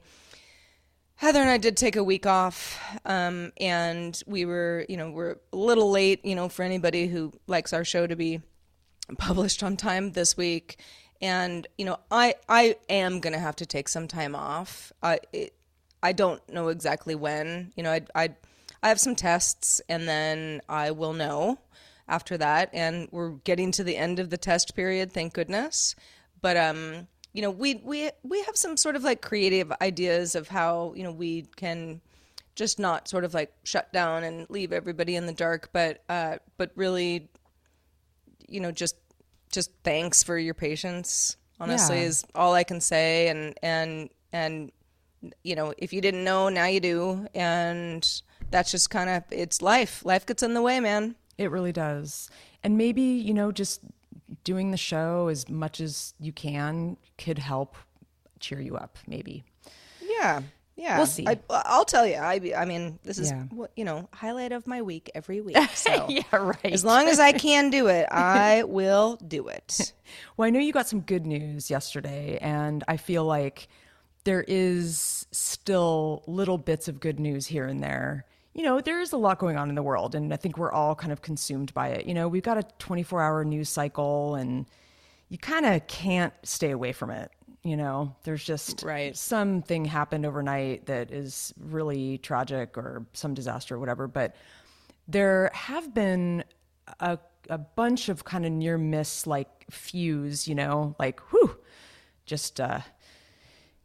Heather 1.15 1.39
and 1.39 1.51
I 1.51 1.59
did 1.59 1.77
take 1.77 1.95
a 1.97 2.03
week 2.03 2.25
off, 2.25 2.81
um, 3.05 3.51
and 3.57 4.19
we 4.25 4.43
were, 4.43 4.87
you 4.89 4.97
know, 4.97 5.11
we're 5.11 5.35
a 5.53 5.55
little 5.55 5.91
late, 5.91 6.25
you 6.25 6.33
know, 6.33 6.49
for 6.49 6.63
anybody 6.63 7.05
who 7.05 7.31
likes 7.45 7.73
our 7.73 7.85
show 7.85 8.07
to 8.07 8.15
be 8.15 8.41
published 9.19 9.61
on 9.61 9.77
time 9.77 10.13
this 10.13 10.35
week 10.35 10.79
and 11.21 11.67
you 11.77 11.85
know 11.85 11.97
i 12.09 12.33
i 12.49 12.75
am 12.89 13.19
gonna 13.19 13.39
have 13.39 13.55
to 13.55 13.65
take 13.65 13.87
some 13.87 14.07
time 14.07 14.35
off 14.35 14.91
i 15.03 15.19
it, 15.33 15.53
i 16.03 16.11
don't 16.11 16.41
know 16.49 16.67
exactly 16.69 17.15
when. 17.15 17.71
You 17.75 17.83
know 17.83 17.91
i 17.91 18.01
i 18.15 18.29
i 18.83 18.87
have 18.89 18.99
some 18.99 19.15
tests 19.15 19.81
and 19.89 20.07
then 20.07 20.61
i 20.69 20.91
will 20.91 21.13
know 21.13 21.59
after 22.07 22.37
that. 22.37 22.69
And 22.73 23.07
we're 23.11 23.29
getting 23.45 23.71
to 23.73 23.83
the 23.83 23.95
end 23.95 24.19
of 24.19 24.29
the 24.29 24.37
test 24.37 24.75
period 24.75 25.11
thank 25.11 25.33
goodness. 25.33 25.95
But 26.41 26.57
um 26.57 27.07
you 27.33 27.41
know 27.41 27.51
we 27.51 27.75
we 27.75 28.09
we 28.23 28.41
have 28.43 28.57
some 28.57 28.75
sort 28.77 28.95
of 28.95 29.03
like 29.03 29.21
creative 29.21 29.71
ideas 29.81 30.35
of 30.35 30.47
how 30.49 30.93
you 30.95 31.03
know 31.03 31.11
we 31.11 31.43
can 31.55 32.01
just 32.55 32.79
not 32.79 33.07
sort 33.07 33.23
of 33.23 33.33
like 33.33 33.53
shut 33.63 33.93
down 33.93 34.23
and 34.25 34.49
leave 34.49 34.73
everybody 34.73 35.15
in 35.15 35.25
the 35.25 35.33
dark. 35.33 35.69
But 35.71 36.03
uh 36.09 36.37
but 36.57 36.71
really 36.75 37.29
you 38.47 38.59
know 38.59 38.71
just 38.71 38.95
just 39.51 39.71
thanks 39.83 40.23
for 40.23 40.37
your 40.37 40.53
patience 40.53 41.37
honestly 41.59 41.97
Yeah. 42.01 42.07
is 42.07 42.25
all 42.35 42.53
i 42.53 42.63
can 42.63 42.81
say. 42.81 43.29
And 43.29 43.57
and 43.63 44.09
and 44.33 44.71
you 45.43 45.55
know 45.55 45.73
if 45.77 45.93
you 45.93 46.01
didn't 46.01 46.23
know 46.23 46.49
now 46.49 46.65
you 46.65 46.79
do 46.79 47.27
and 47.35 48.21
that's 48.49 48.71
just 48.71 48.89
kind 48.89 49.09
of 49.09 49.23
it's 49.31 49.61
life 49.61 50.03
life 50.05 50.25
gets 50.25 50.41
in 50.43 50.53
the 50.53 50.61
way 50.61 50.79
man 50.79 51.15
It 51.37 51.49
really 51.51 51.71
does. 51.71 52.29
And 52.63 52.77
maybe, 52.77 53.01
you 53.01 53.33
know, 53.33 53.51
just 53.51 53.81
doing 54.43 54.69
the 54.71 54.77
show 54.77 55.27
as 55.29 55.49
much 55.49 55.79
as 55.81 56.13
you 56.19 56.31
can 56.31 56.97
could 57.17 57.39
help 57.39 57.75
cheer 58.39 58.59
you 58.59 58.75
up, 58.77 58.97
maybe. 59.07 59.43
yeah 60.01 60.41
yeah 60.75 60.97
We'll 60.97 61.05
see. 61.05 61.27
I, 61.27 61.37
i'll 61.49 61.85
tell 61.85 62.07
you 62.07 62.15
i 62.15 62.39
i 62.57 62.65
mean 62.65 62.97
this 63.03 63.19
is 63.19 63.29
Yeah. 63.29 63.43
what 63.51 63.71
you 63.75 63.83
know 63.83 64.07
highlight 64.13 64.51
of 64.53 64.65
my 64.67 64.81
week 64.81 65.11
every 65.13 65.41
week 65.47 65.57
so 65.75 66.05
Yeah, 66.09 66.23
right. 66.33 66.65
as 66.65 66.83
long 66.85 67.07
as 67.09 67.19
i 67.19 67.31
can 67.47 67.69
do 67.69 67.87
it 67.87 68.07
i 68.11 68.63
will 68.63 69.17
do 69.17 69.47
it 69.49 69.93
Well, 70.37 70.47
I 70.47 70.49
know 70.49 70.59
you 70.59 70.71
got 70.73 70.87
some 70.87 71.01
good 71.01 71.25
news 71.25 71.69
yesterday, 71.69 72.37
and 72.41 72.83
I 72.87 72.97
feel 72.97 73.23
like 73.25 73.67
there 74.23 74.43
is 74.47 75.25
still 75.31 76.23
little 76.27 76.57
bits 76.57 76.87
of 76.87 76.99
good 76.99 77.19
news 77.19 77.47
here 77.47 77.65
and 77.65 77.81
there. 77.81 78.25
You 78.53 78.63
know, 78.63 78.81
there 78.81 78.99
is 78.99 79.13
a 79.13 79.17
lot 79.17 79.39
going 79.39 79.57
on 79.57 79.69
in 79.69 79.75
the 79.75 79.83
world, 79.83 80.13
and 80.13 80.33
I 80.33 80.37
think 80.37 80.57
we're 80.57 80.71
all 80.71 80.93
kind 80.93 81.11
of 81.13 81.21
consumed 81.21 81.73
by 81.73 81.89
it. 81.89 82.05
You 82.05 82.13
know, 82.13 82.27
we've 82.27 82.43
got 82.43 82.57
a 82.57 82.63
24 82.79 83.21
hour 83.21 83.45
news 83.45 83.69
cycle, 83.69 84.35
and 84.35 84.65
you 85.29 85.37
kind 85.37 85.65
of 85.65 85.87
can't 85.87 86.33
stay 86.43 86.71
away 86.71 86.91
from 86.91 87.11
it. 87.11 87.31
You 87.63 87.77
know, 87.77 88.15
there's 88.23 88.43
just 88.43 88.83
Right. 88.83 89.15
something 89.15 89.85
happened 89.85 90.25
overnight 90.25 90.87
that 90.87 91.11
is 91.11 91.53
really 91.59 92.17
tragic 92.17 92.77
or 92.77 93.05
some 93.13 93.33
disaster 93.33 93.75
or 93.75 93.79
whatever. 93.79 94.07
But 94.07 94.35
there 95.07 95.51
have 95.53 95.93
been 95.93 96.43
a, 96.99 97.19
a 97.49 97.59
bunch 97.59 98.09
of 98.09 98.25
kind 98.25 98.45
of 98.45 98.51
near 98.51 98.77
miss 98.77 99.27
like 99.27 99.65
fuse, 99.69 100.47
you 100.47 100.55
know, 100.55 100.95
like 100.99 101.19
whew, 101.31 101.55
just 102.25 102.59
uh, 102.59 102.79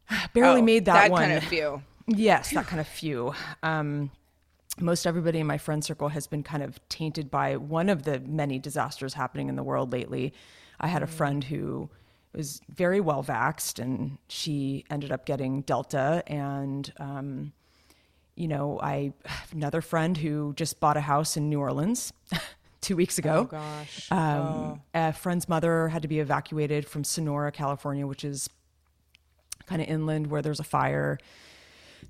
barely 0.33 0.61
Oh, 0.61 0.63
made 0.63 0.85
that, 0.85 0.93
that 0.93 1.11
one. 1.11 1.23
kind 1.23 1.37
of 1.37 1.43
few 1.43 1.81
Yes, 2.07 2.51
that 2.51 2.67
kind 2.67 2.79
of 2.79 2.87
few. 2.87 3.33
Um, 3.63 4.11
most 4.79 5.05
everybody 5.05 5.39
in 5.39 5.47
my 5.47 5.57
friend 5.57 5.83
circle 5.83 6.07
has 6.09 6.25
been 6.27 6.43
kind 6.43 6.63
of 6.63 6.79
tainted 6.87 7.29
by 7.29 7.57
one 7.57 7.89
of 7.89 8.03
the 8.03 8.19
many 8.21 8.59
disasters 8.59 9.13
happening 9.15 9.49
in 9.49 9.55
the 9.57 9.63
world 9.63 9.91
lately. 9.91 10.33
I 10.79 10.87
had 10.87 11.03
a 11.03 11.07
friend 11.07 11.43
who 11.43 11.89
was 12.33 12.61
very 12.73 12.99
well 13.01 13.23
vaxxed 13.23 13.79
and 13.79 14.19
she 14.29 14.85
ended 14.89 15.11
up 15.11 15.25
getting 15.25 15.61
Delta. 15.63 16.23
And, 16.27 16.93
um, 16.97 17.51
you 18.35 18.47
know, 18.47 18.79
I 18.81 19.11
have 19.25 19.51
another 19.53 19.81
friend 19.81 20.15
who 20.15 20.53
just 20.55 20.79
bought 20.79 20.95
a 20.95 21.01
house 21.01 21.35
in 21.35 21.49
New 21.49 21.59
Orleans 21.59 22.13
two 22.81 22.95
weeks 22.95 23.17
ago. 23.17 23.49
oh 23.51 23.51
gosh 23.51 24.11
Um, 24.11 24.81
A 24.93 25.11
friend's 25.11 25.49
mother 25.49 25.89
had 25.89 26.03
to 26.03 26.07
be 26.07 26.19
evacuated 26.19 26.87
from 26.87 27.03
Sonora, 27.03 27.51
California, 27.51 28.05
which 28.07 28.23
is 28.23 28.49
kind 29.67 29.81
of 29.81 29.87
inland 29.87 30.27
where 30.27 30.41
there's 30.41 30.59
a 30.59 30.63
fire. 30.63 31.19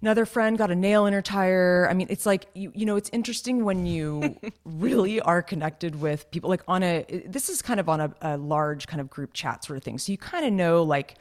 Another 0.01 0.25
friend 0.25 0.57
got 0.57 0.69
a 0.69 0.75
nail 0.75 1.07
in 1.07 1.13
her 1.13 1.21
tire. 1.21 1.87
I 1.89 1.93
mean, 1.93 2.07
it's 2.09 2.25
like 2.25 2.45
you 2.53 2.71
you 2.75 2.85
know, 2.85 2.95
it's 2.95 3.09
interesting 3.11 3.65
when 3.65 3.85
you 3.85 4.37
really 4.65 5.19
are 5.21 5.41
connected 5.41 5.99
with 5.99 6.29
people 6.31 6.49
like 6.49 6.63
on 6.67 6.83
a 6.83 7.03
this 7.25 7.49
is 7.49 7.61
kind 7.61 7.79
of 7.79 7.89
on 7.89 8.01
a, 8.01 8.13
a 8.21 8.37
large 8.37 8.87
kind 8.87 9.01
of 9.01 9.09
group 9.09 9.33
chat 9.33 9.63
sort 9.63 9.77
of 9.77 9.83
thing. 9.83 9.97
So 9.97 10.11
you 10.11 10.17
kind 10.17 10.45
of 10.45 10.53
know 10.53 10.83
like 10.83 11.15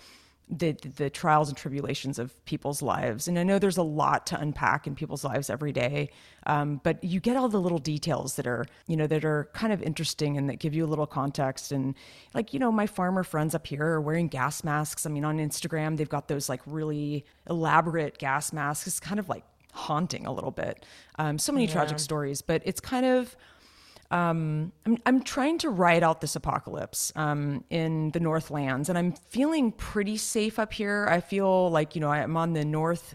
the 0.48 0.72
the 0.72 1.10
trials 1.10 1.48
and 1.48 1.56
tribulations 1.56 2.18
of 2.18 2.44
people's 2.44 2.80
lives. 2.80 3.26
And 3.26 3.38
I 3.38 3.42
know 3.42 3.58
there's 3.58 3.76
a 3.76 3.82
lot 3.82 4.26
to 4.28 4.38
unpack 4.38 4.86
in 4.86 4.94
people's 4.94 5.24
lives 5.24 5.50
every 5.50 5.72
day, 5.72 6.10
um, 6.46 6.80
but 6.84 7.02
you 7.02 7.18
get 7.18 7.36
all 7.36 7.48
the 7.48 7.60
little 7.60 7.78
details 7.78 8.36
that 8.36 8.46
are 8.46 8.66
you 8.86 8.96
know 8.96 9.08
that 9.08 9.24
are 9.24 9.50
kind 9.54 9.72
of 9.72 9.82
interesting 9.82 10.36
and 10.36 10.48
that 10.48 10.60
give 10.60 10.72
you 10.72 10.84
a 10.84 10.86
little 10.86 11.06
context. 11.06 11.72
And 11.72 11.94
like 12.32 12.54
you 12.54 12.60
know, 12.60 12.70
my 12.70 12.86
farmer 12.86 13.24
friends 13.24 13.54
up 13.54 13.66
here 13.66 13.84
are 13.84 14.00
wearing 14.00 14.28
gas 14.28 14.62
masks. 14.62 15.04
I 15.04 15.10
mean, 15.10 15.24
on 15.24 15.38
Instagram 15.38 15.96
they've 15.96 16.08
got 16.08 16.28
those 16.28 16.48
like 16.48 16.60
really 16.64 17.26
elaborate 17.50 18.18
gas 18.18 18.52
masks. 18.52 18.86
It's 18.86 19.00
kind 19.00 19.18
of 19.18 19.28
like 19.28 19.44
haunting 19.72 20.26
a 20.26 20.32
little 20.32 20.52
bit. 20.52 20.86
Um, 21.18 21.38
so 21.38 21.52
many 21.52 21.66
tragic 21.66 21.98
stories, 21.98 22.40
but 22.40 22.62
it's 22.64 22.80
kind 22.80 23.04
of 23.04 23.36
um, 24.10 24.72
I'm, 24.84 24.98
I'm 25.06 25.22
trying 25.22 25.58
to 25.58 25.70
ride 25.70 26.02
out 26.02 26.20
this 26.20 26.36
apocalypse 26.36 27.12
um, 27.16 27.64
in 27.70 28.10
the 28.12 28.20
Northlands, 28.20 28.88
and 28.88 28.96
I'm 28.96 29.12
feeling 29.12 29.72
pretty 29.72 30.16
safe 30.16 30.58
up 30.58 30.72
here. 30.72 31.08
I 31.10 31.20
feel 31.20 31.70
like, 31.70 31.94
you 31.94 32.00
know, 32.00 32.10
I'm 32.10 32.36
on 32.36 32.52
the 32.52 32.64
north 32.64 33.14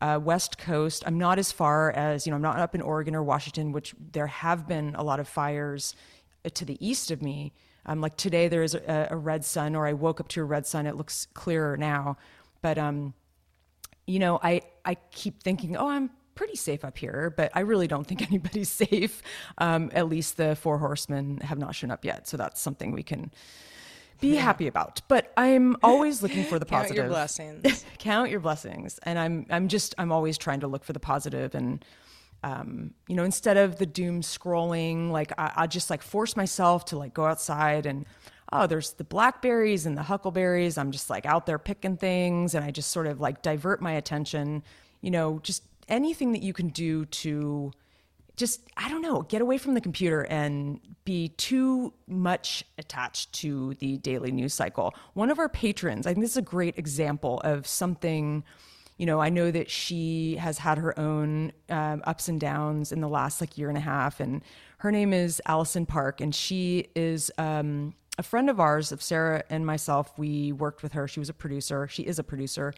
uh, 0.00 0.18
west 0.22 0.58
coast. 0.58 1.04
I'm 1.06 1.18
not 1.18 1.38
as 1.38 1.52
far 1.52 1.92
as, 1.92 2.26
you 2.26 2.30
know, 2.30 2.36
I'm 2.36 2.42
not 2.42 2.58
up 2.58 2.74
in 2.74 2.80
Oregon 2.80 3.14
or 3.14 3.22
Washington, 3.22 3.72
which 3.72 3.94
there 4.12 4.26
have 4.26 4.66
been 4.66 4.94
a 4.94 5.02
lot 5.02 5.20
of 5.20 5.28
fires 5.28 5.94
uh, 6.44 6.48
to 6.54 6.64
the 6.64 6.76
east 6.86 7.10
of 7.10 7.22
me. 7.22 7.52
Um, 7.84 8.00
like 8.00 8.16
today, 8.16 8.48
there 8.48 8.62
is 8.62 8.74
a, 8.74 9.08
a 9.10 9.16
red 9.16 9.44
sun, 9.44 9.74
or 9.76 9.86
I 9.86 9.92
woke 9.92 10.20
up 10.20 10.28
to 10.28 10.40
a 10.40 10.44
red 10.44 10.66
sun. 10.66 10.86
It 10.86 10.96
looks 10.96 11.26
clearer 11.34 11.76
now. 11.76 12.16
But, 12.62 12.78
um, 12.78 13.14
you 14.06 14.18
know, 14.18 14.40
I, 14.42 14.62
I 14.84 14.96
keep 15.10 15.42
thinking, 15.42 15.76
oh, 15.76 15.88
I'm 15.88 16.10
pretty 16.34 16.56
safe 16.56 16.84
up 16.84 16.98
here, 16.98 17.32
but 17.36 17.50
I 17.54 17.60
really 17.60 17.86
don't 17.86 18.06
think 18.06 18.22
anybody's 18.28 18.70
safe. 18.70 19.22
Um, 19.58 19.90
at 19.94 20.08
least 20.08 20.36
the 20.36 20.56
four 20.56 20.78
horsemen 20.78 21.38
have 21.38 21.58
not 21.58 21.74
shown 21.74 21.90
up 21.90 22.04
yet. 22.04 22.28
So 22.28 22.36
that's 22.36 22.60
something 22.60 22.92
we 22.92 23.02
can 23.02 23.30
be 24.20 24.36
happy 24.36 24.68
about. 24.68 25.02
But 25.08 25.32
I'm 25.36 25.76
always 25.82 26.22
looking 26.22 26.44
for 26.44 26.58
the 26.58 26.64
Count 26.66 26.84
positive. 26.84 26.96
your 26.96 27.08
blessings. 27.08 27.84
Count 27.98 28.30
your 28.30 28.40
blessings. 28.40 28.98
And 29.02 29.18
I'm, 29.18 29.46
I'm 29.50 29.68
just, 29.68 29.94
I'm 29.98 30.12
always 30.12 30.38
trying 30.38 30.60
to 30.60 30.68
look 30.68 30.84
for 30.84 30.92
the 30.92 31.00
positive 31.00 31.54
and, 31.54 31.84
um, 32.44 32.92
you 33.06 33.14
know, 33.14 33.24
instead 33.24 33.56
of 33.56 33.76
the 33.76 33.86
doom 33.86 34.20
scrolling, 34.20 35.10
like 35.10 35.32
I, 35.38 35.52
I 35.56 35.66
just 35.66 35.90
like 35.90 36.02
force 36.02 36.36
myself 36.36 36.86
to 36.86 36.98
like 36.98 37.14
go 37.14 37.24
outside 37.24 37.86
and, 37.86 38.06
oh, 38.52 38.66
there's 38.66 38.92
the 38.92 39.04
blackberries 39.04 39.86
and 39.86 39.96
the 39.96 40.02
huckleberries. 40.02 40.76
I'm 40.76 40.90
just 40.90 41.08
like 41.08 41.24
out 41.24 41.46
there 41.46 41.58
picking 41.58 41.96
things 41.96 42.54
and 42.54 42.64
I 42.64 42.70
just 42.70 42.90
sort 42.90 43.06
of 43.06 43.20
like 43.20 43.42
divert 43.42 43.80
my 43.80 43.92
attention, 43.92 44.62
you 45.00 45.10
know, 45.10 45.40
just 45.42 45.62
anything 45.88 46.32
that 46.32 46.42
you 46.42 46.52
can 46.52 46.68
do 46.68 47.04
to 47.06 47.72
just 48.36 48.60
I 48.76 48.88
don't 48.88 49.02
know, 49.02 49.22
get 49.22 49.42
away 49.42 49.58
from 49.58 49.74
the 49.74 49.80
computer 49.80 50.22
and 50.22 50.80
be 51.04 51.28
too 51.28 51.92
much 52.06 52.64
attached 52.78 53.32
to 53.34 53.74
the 53.74 53.98
daily 53.98 54.32
news 54.32 54.54
cycle. 54.54 54.94
One 55.14 55.30
of 55.30 55.38
our 55.38 55.48
patrons, 55.48 56.06
I 56.06 56.12
think 56.12 56.24
this 56.24 56.32
is 56.32 56.38
a 56.38 56.42
great 56.42 56.78
example 56.78 57.40
of 57.44 57.66
something. 57.66 58.44
You 58.98 59.06
know, 59.06 59.20
I 59.20 59.30
know 59.30 59.50
that 59.50 59.70
she 59.70 60.36
has 60.36 60.58
had 60.58 60.78
her 60.78 60.98
own 60.98 61.52
um, 61.68 62.02
ups 62.04 62.28
and 62.28 62.40
downs 62.40 62.92
in 62.92 63.00
the 63.00 63.08
last 63.08 63.40
like 63.40 63.58
year 63.58 63.68
and 63.68 63.78
a 63.78 63.82
half, 63.82 64.20
and 64.20 64.42
her 64.78 64.90
name 64.90 65.12
is 65.12 65.40
Allison 65.46 65.86
Park, 65.86 66.20
and 66.20 66.34
she 66.34 66.88
is 66.94 67.30
um, 67.38 67.94
a 68.18 68.22
friend 68.22 68.48
of 68.48 68.60
ours, 68.60 68.92
of 68.92 69.02
Sarah 69.02 69.42
and 69.50 69.66
myself. 69.66 70.18
We 70.18 70.52
worked 70.52 70.82
with 70.82 70.92
her. 70.92 71.08
She 71.08 71.20
was 71.20 71.28
a 71.28 71.34
producer. 71.34 71.88
She 71.88 72.02
is 72.02 72.18
a 72.18 72.24
producer, 72.24 72.74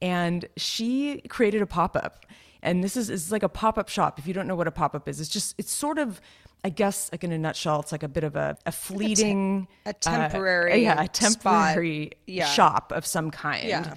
and 0.00 0.46
she 0.56 1.20
created 1.28 1.62
a 1.62 1.66
pop 1.66 1.96
up 1.96 2.24
And 2.64 2.82
this 2.82 2.96
is, 2.96 3.10
is 3.10 3.30
like 3.30 3.42
a 3.42 3.48
pop 3.48 3.78
up 3.78 3.88
shop. 3.90 4.18
If 4.18 4.26
you 4.26 4.32
don't 4.32 4.48
know 4.48 4.56
what 4.56 4.66
a 4.66 4.72
pop 4.72 4.94
up 4.94 5.06
is, 5.06 5.20
it's 5.20 5.28
just, 5.28 5.54
it's 5.58 5.70
sort 5.70 5.98
of, 5.98 6.20
I 6.64 6.70
guess, 6.70 7.10
like 7.12 7.22
in 7.22 7.30
a 7.30 7.38
nutshell, 7.38 7.80
it's 7.80 7.92
like 7.92 8.02
a 8.02 8.08
bit 8.08 8.24
of 8.24 8.36
a, 8.36 8.56
a 8.64 8.72
fleeting, 8.72 9.68
a 9.84 9.90
uh, 9.90 9.92
temporary 10.00 10.82
yeah, 10.82 11.02
a 11.02 11.06
temporary. 11.06 12.12
Yeah. 12.26 12.46
shop 12.46 12.90
of 12.90 13.04
some 13.04 13.30
kind. 13.30 13.68
Yeah. 13.68 13.94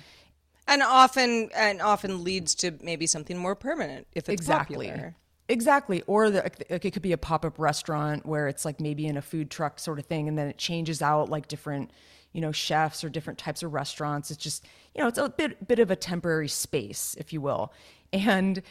And 0.68 0.84
often 0.84 1.50
and 1.56 1.82
often 1.82 2.26
leads 2.26 2.56
to 2.56 2.74
maybe 2.82 3.08
something 3.08 3.38
more 3.38 3.56
permanent 3.56 4.06
if 4.14 4.28
it's 4.28 4.42
exactly. 4.42 4.88
popular. 4.88 5.16
Exactly. 5.48 6.04
Or 6.08 6.30
the, 6.30 6.52
like 6.70 6.84
it 6.84 6.92
could 6.92 7.02
be 7.02 7.14
a 7.14 7.18
pop 7.18 7.46
up 7.46 7.58
restaurant 7.58 8.26
where 8.26 8.50
it's 8.50 8.66
like 8.66 8.82
maybe 8.82 9.08
in 9.08 9.16
a 9.16 9.22
food 9.22 9.50
truck 9.50 9.80
sort 9.80 9.98
of 9.98 10.06
thing, 10.06 10.28
and 10.28 10.38
then 10.38 10.50
it 10.50 10.58
changes 10.58 11.02
out 11.02 11.30
like 11.30 11.48
different, 11.48 11.92
you 12.38 12.42
know, 12.42 12.52
chefs 12.52 13.04
or 13.04 13.10
different 13.10 13.40
types 13.40 13.64
of 13.64 13.74
restaurants. 13.74 14.30
It's 14.30 14.42
just, 14.42 14.64
you 14.94 15.02
know, 15.02 15.08
it's 15.08 15.18
a 15.18 15.28
bit 15.28 15.68
bit 15.68 15.80
of 15.80 15.90
a 15.90 15.96
temporary 15.96 16.48
space, 16.48 17.16
if 17.18 17.34
you 17.34 17.42
will. 17.42 17.74
And 18.14 18.62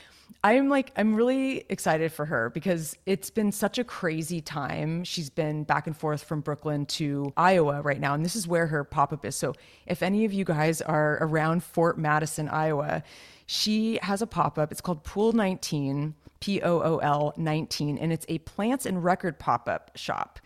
I'm 0.45 0.69
like, 0.69 0.93
I'm 0.97 1.17
really 1.17 1.65
excited 1.69 2.13
for 2.13 2.27
her 2.27 2.49
because 2.51 2.97
it's 3.07 3.29
been 3.29 3.51
such 3.51 3.79
a 3.79 3.85
crazy 3.85 4.41
time. 4.41 5.03
She's 5.03 5.31
been 5.31 5.65
back 5.65 5.89
and 5.89 5.97
forth 5.97 6.23
from 6.23 6.43
Brooklyn 6.43 6.87
to 6.87 7.33
Iowa 7.37 7.83
right 7.83 7.99
now, 7.99 8.15
and 8.15 8.25
this 8.25 8.37
is 8.37 8.47
where 8.47 8.69
her 8.69 8.85
pop 8.85 9.13
up 9.13 9.25
is. 9.25 9.35
So 9.35 9.53
if 9.85 10.01
any 10.01 10.25
of 10.25 10.33
you 10.33 10.45
guys 10.45 10.81
are 10.81 11.19
around 11.21 11.65
Fort 11.65 11.99
Madison, 11.99 12.49
Iowa, 12.49 13.03
she 13.47 13.99
has 14.01 14.23
a 14.23 14.29
pop 14.29 14.59
up. 14.59 14.71
It's 14.71 14.81
called 14.81 15.03
Pool 15.03 15.33
19, 15.33 16.15
P 16.39 16.63
O 16.63 16.81
O 16.83 16.99
L 16.99 17.35
19, 17.37 17.99
and 17.99 18.13
it's 18.13 18.27
a 18.29 18.39
plants 18.39 18.87
and 18.87 19.03
record 19.03 19.41
pop 19.41 19.69
up 19.69 19.91
shop. 19.97 20.39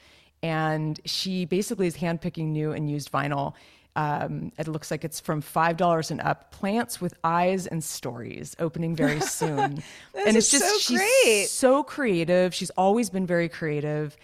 And 0.42 0.98
she 1.04 1.44
basically 1.44 1.86
is 1.86 1.96
handpicking 1.96 2.46
new 2.48 2.72
and 2.72 2.90
used 2.90 3.12
vinyl. 3.12 3.54
Um, 3.96 4.52
it 4.56 4.68
looks 4.68 4.90
like 4.90 5.04
it's 5.04 5.20
from 5.20 5.40
five 5.40 5.76
dollars 5.76 6.10
and 6.10 6.20
up. 6.20 6.52
Plants 6.52 7.00
with 7.00 7.14
eyes 7.24 7.66
and 7.66 7.82
stories 7.82 8.54
opening 8.58 8.94
very 8.94 9.20
soon, 9.38 9.82
and 10.14 10.36
it's 10.36 10.50
just 10.50 10.64
so 10.64 10.78
she's 10.78 10.98
great. 10.98 11.48
so 11.48 11.82
creative. 11.82 12.54
She's 12.54 12.70
always 12.70 13.10
been 13.10 13.26
very 13.26 13.48
creative, 13.48 14.16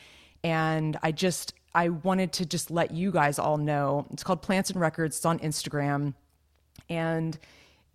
and 0.45 0.97
I 1.03 1.11
just 1.13 1.53
I 1.75 1.89
wanted 1.91 2.33
to 2.35 2.47
just 2.47 2.71
let 2.71 2.93
you 2.93 3.11
guys 3.11 3.39
all 3.39 3.59
know. 3.59 4.07
It's 4.13 4.23
called 4.23 4.41
Plants 4.41 4.71
and 4.71 4.81
Records. 4.81 5.17
It's 5.17 5.27
on 5.27 5.41
Instagram, 5.41 6.15
and 6.89 7.37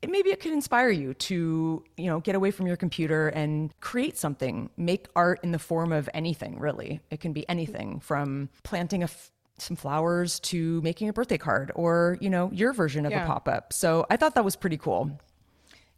maybe 0.08 0.30
it 0.32 0.40
could 0.40 0.52
inspire 0.54 0.90
you 0.90 1.14
to 1.14 1.84
you 1.98 2.06
know 2.08 2.20
get 2.20 2.36
away 2.36 2.52
from 2.52 2.68
your 2.68 2.78
computer 2.78 3.28
and 3.30 3.74
create 3.82 4.18
something 4.18 4.70
make 4.78 5.08
art 5.16 5.40
in 5.44 5.52
the 5.52 5.60
form 5.60 5.92
of 5.92 6.10
anything 6.14 6.60
really 6.60 7.00
it 7.12 7.20
can 7.20 7.34
be 7.34 7.48
anything 7.50 8.00
from 8.00 8.50
planting 8.64 9.02
a 9.04 9.06
f- 9.06 9.32
some 9.58 9.76
flowers 9.76 10.40
to 10.40 10.82
making 10.82 11.08
a 11.08 11.14
birthday 11.14 11.38
card 11.38 11.72
or 11.76 12.18
you 12.20 12.30
know 12.30 12.50
your 12.52 12.74
version 12.74 13.06
of 13.06 13.12
Yeah. 13.12 13.24
a 13.24 13.28
pop-up 13.28 13.74
so 13.74 14.06
i 14.10 14.18
thought 14.18 14.34
that 14.36 14.44
was 14.46 14.56
pretty 14.56 14.78
cool 14.78 15.12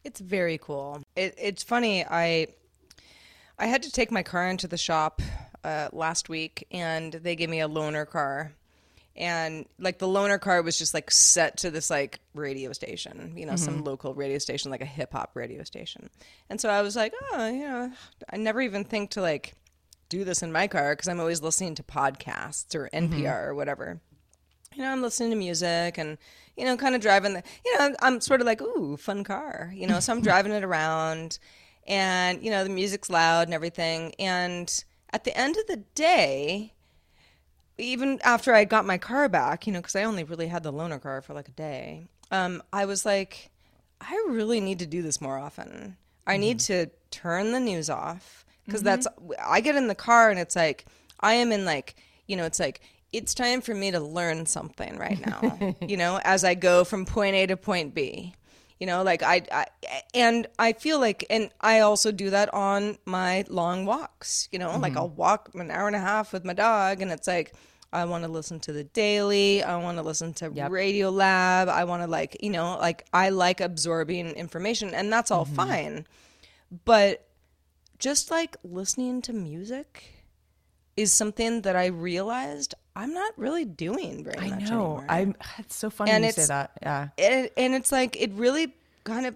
It's 0.03 0.19
very 0.19 0.57
cool. 0.57 1.01
It, 1.15 1.33
it's 1.37 1.63
funny. 1.63 2.03
I 2.03 2.47
I 3.57 3.67
had 3.67 3.83
to 3.83 3.89
take 3.91 4.11
my 4.11 4.21
car 4.23 4.49
into 4.49 4.67
the 4.67 4.77
shop 4.77 5.21
uh, 5.63 5.87
last 5.93 6.27
week, 6.27 6.67
and 6.71 7.13
they 7.13 7.37
gave 7.37 7.49
me 7.49 7.61
a 7.61 7.69
loaner 7.69 8.05
car, 8.05 8.51
and 9.15 9.65
like 9.79 9.99
the 9.99 10.07
loaner 10.07 10.39
car 10.39 10.61
was 10.61 10.77
just 10.77 10.93
like 10.93 11.11
set 11.11 11.57
to 11.57 11.71
this 11.71 11.89
like 11.89 12.19
radio 12.33 12.73
station, 12.73 13.33
you 13.37 13.45
know, 13.45 13.55
some 13.55 13.75
mm-hmm. 13.75 13.83
local 13.83 14.13
radio 14.13 14.39
station, 14.39 14.71
like 14.71 14.81
a 14.81 14.85
hip 14.85 15.13
hop 15.13 15.31
radio 15.35 15.63
station. 15.63 16.09
And 16.49 16.59
so 16.59 16.69
I 16.69 16.81
was 16.81 16.95
like, 16.95 17.13
oh, 17.31 17.47
you 17.47 17.61
know, 17.61 17.91
I 18.31 18.37
never 18.37 18.61
even 18.61 18.83
think 18.83 19.11
to 19.11 19.21
like 19.21 19.53
do 20.09 20.23
this 20.23 20.41
in 20.41 20.51
my 20.51 20.67
car 20.67 20.93
because 20.93 21.07
I'm 21.07 21.19
always 21.19 21.41
listening 21.41 21.75
to 21.75 21.83
podcasts 21.83 22.73
or 22.75 22.89
mm-hmm. 22.93 23.13
NPR 23.13 23.47
or 23.47 23.55
whatever 23.55 24.01
you 24.75 24.83
know, 24.83 24.91
I'm 24.91 25.01
listening 25.01 25.31
to 25.31 25.35
music 25.35 25.97
and, 25.97 26.17
you 26.57 26.65
know, 26.65 26.77
kind 26.77 26.95
of 26.95 27.01
driving 27.01 27.33
the, 27.33 27.43
you 27.65 27.77
know, 27.77 27.95
I'm 28.01 28.21
sort 28.21 28.41
of 28.41 28.47
like, 28.47 28.61
ooh, 28.61 28.97
fun 28.97 29.23
car, 29.23 29.71
you 29.73 29.87
know, 29.87 29.99
so 29.99 30.13
I'm 30.13 30.21
driving 30.23 30.51
it 30.51 30.63
around 30.63 31.39
and, 31.85 32.43
you 32.43 32.51
know, 32.51 32.63
the 32.63 32.69
music's 32.69 33.09
loud 33.09 33.47
and 33.47 33.53
everything. 33.53 34.13
And 34.19 34.83
at 35.11 35.23
the 35.23 35.37
end 35.37 35.57
of 35.57 35.67
the 35.67 35.77
day, 35.95 36.72
even 37.77 38.19
after 38.23 38.53
I 38.53 38.65
got 38.65 38.85
my 38.85 38.97
car 38.97 39.29
back, 39.29 39.65
you 39.65 39.73
know, 39.73 39.79
because 39.79 39.95
I 39.95 40.03
only 40.03 40.23
really 40.23 40.47
had 40.47 40.63
the 40.63 40.73
loaner 40.73 41.01
car 41.01 41.21
for 41.21 41.33
like 41.33 41.47
a 41.47 41.51
day, 41.51 42.07
um, 42.31 42.61
I 42.71 42.85
was 42.85 43.05
like, 43.05 43.49
I 44.01 44.13
really 44.29 44.59
need 44.59 44.79
to 44.79 44.85
do 44.85 45.01
this 45.01 45.21
more 45.21 45.37
often. 45.37 45.97
I 46.25 46.37
need 46.37 46.59
to 46.61 46.87
turn 47.11 47.51
the 47.51 47.59
news 47.59 47.89
off 47.89 48.45
because 48.65 48.81
that's, 48.81 49.07
I 49.43 49.59
get 49.59 49.75
in 49.75 49.87
the 49.87 49.95
car 49.95 50.29
and 50.29 50.39
it's 50.39 50.55
like, 50.55 50.85
I 51.19 51.33
am 51.33 51.51
in 51.51 51.65
like, 51.65 51.95
you 52.27 52.37
know, 52.37 52.45
it's 52.45 52.59
like, 52.59 52.81
it's 53.11 53.33
time 53.33 53.61
for 53.61 53.75
me 53.75 53.91
to 53.91 53.99
learn 53.99 54.45
something 54.45 54.97
right 54.97 55.23
now, 55.25 55.75
you 55.87 55.97
know, 55.97 56.19
as 56.23 56.43
I 56.43 56.55
go 56.55 56.83
from 56.83 57.05
point 57.05 57.35
A 57.35 57.45
to 57.47 57.57
point 57.57 57.93
B. 57.93 58.33
You 58.83 58.87
know, 58.87 59.01
like 59.01 59.23
I, 59.23 59.43
I, 59.49 59.65
and 60.13 60.45
I 60.59 60.73
feel 60.73 60.99
like, 60.99 61.25
and 61.29 61.49
I 61.61 61.79
also 61.79 62.11
do 62.11 62.31
that 62.31 62.53
on 62.53 62.97
my 63.05 63.45
long 63.47 63.85
walks. 63.85 64.49
You 64.51 64.59
know, 64.59 64.77
like 64.77 64.91
mm-hmm. 64.91 64.97
I'll 64.97 65.09
walk 65.09 65.51
an 65.53 65.71
hour 65.71 65.87
and 65.87 65.95
a 65.95 65.99
half 65.99 66.33
with 66.33 66.43
my 66.43 66.51
dog, 66.51 67.01
and 67.01 67.09
it's 67.09 67.25
like 67.25 67.53
I 67.93 68.03
want 68.03 68.25
to 68.25 68.29
listen 68.29 68.59
to 68.59 68.73
the 68.73 68.83
daily. 68.83 69.63
I 69.63 69.77
want 69.77 69.99
to 69.99 70.03
listen 70.03 70.33
to 70.33 70.49
Radiolab. 70.49 71.69
I 71.69 71.85
want 71.85 72.03
to 72.03 72.09
like, 72.09 72.35
you 72.43 72.49
know, 72.49 72.77
like 72.77 73.05
I 73.13 73.29
like 73.29 73.61
absorbing 73.61 74.31
information, 74.31 74.93
and 74.93 75.09
that's 75.13 75.31
all 75.31 75.45
mm-hmm. 75.45 75.55
fine. 75.55 76.07
But 76.83 77.25
just 77.99 78.31
like 78.31 78.57
listening 78.65 79.21
to 79.21 79.31
music 79.31 80.12
is 80.95 81.11
something 81.11 81.61
that 81.61 81.75
I 81.75 81.87
realized 81.87 82.75
I'm 82.95 83.13
not 83.13 83.33
really 83.37 83.65
doing 83.65 84.23
very 84.23 84.37
i 84.37 84.49
much 84.51 84.69
know. 84.69 84.97
anymore. 84.97 85.05
I'm 85.09 85.35
it's 85.57 85.75
so 85.75 85.89
funny 85.89 86.11
And 86.11 86.23
you 86.25 86.31
say 86.31 86.45
that. 86.45 86.71
Yeah. 86.81 87.07
And, 87.17 87.49
and 87.57 87.73
it's 87.75 87.91
like 87.91 88.15
it 88.21 88.31
really 88.33 88.73
kind 89.03 89.25
of 89.25 89.35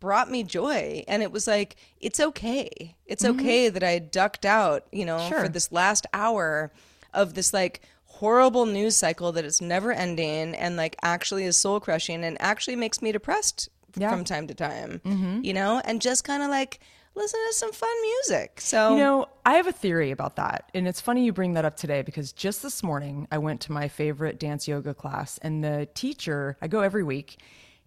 brought 0.00 0.30
me 0.30 0.42
joy. 0.44 1.02
And 1.08 1.22
it 1.22 1.32
was 1.32 1.46
like 1.46 1.76
it's 2.00 2.20
okay. 2.20 2.94
It's 3.06 3.24
okay 3.24 3.68
that 3.70 3.82
i 3.82 3.98
ducked 3.98 4.44
out 4.46 4.86
you 4.92 5.04
know 5.06 5.16
Mm-hmm. 5.16 5.28
Sure. 5.30 5.40
for 5.44 5.48
this 5.48 5.72
last 5.72 6.06
hour 6.12 6.70
of 7.14 7.34
this 7.34 7.52
like 7.54 7.80
horrible 8.04 8.66
news 8.66 8.96
cycle 8.96 9.32
that 9.32 9.44
is 9.44 9.60
never 9.62 9.92
ending 9.92 10.54
and 10.54 10.76
like 10.76 10.96
actually 11.02 11.44
is 11.44 11.56
soul 11.56 11.80
crushing 11.80 12.22
and 12.24 12.36
actually 12.40 12.76
makes 12.76 13.00
me 13.00 13.10
depressed 13.12 13.68
Yeah. 13.96 14.10
from 14.10 14.24
time 14.24 14.46
to 14.48 14.54
time 14.54 15.00
you 15.42 15.54
know? 15.54 15.80
And 15.84 16.02
just 16.02 16.22
kind 16.24 16.42
of 16.42 16.50
like 16.50 16.80
listen 17.18 17.40
to 17.48 17.54
some 17.54 17.72
fun 17.72 18.02
music 18.02 18.60
so 18.60 18.92
You 18.92 19.02
know, 19.02 19.28
I 19.44 19.54
have 19.54 19.66
a 19.66 19.72
theory 19.72 20.10
about 20.10 20.36
that. 20.36 20.70
And 20.72 20.88
it's 20.88 21.00
funny 21.00 21.24
you 21.24 21.32
bring 21.32 21.54
that 21.54 21.64
up 21.64 21.76
today 21.76 22.02
because 22.02 22.32
just 22.32 22.62
this 22.62 22.82
morning 22.82 23.28
I 23.30 23.38
went 23.38 23.60
to 23.62 23.72
my 23.72 23.88
favorite 23.88 24.38
dance 24.38 24.66
yoga 24.66 24.94
class 24.94 25.38
and 25.38 25.62
the 25.62 25.88
teacher, 25.94 26.56
I 26.62 26.68
go 26.68 26.80
every 26.80 27.02
week, 27.02 27.40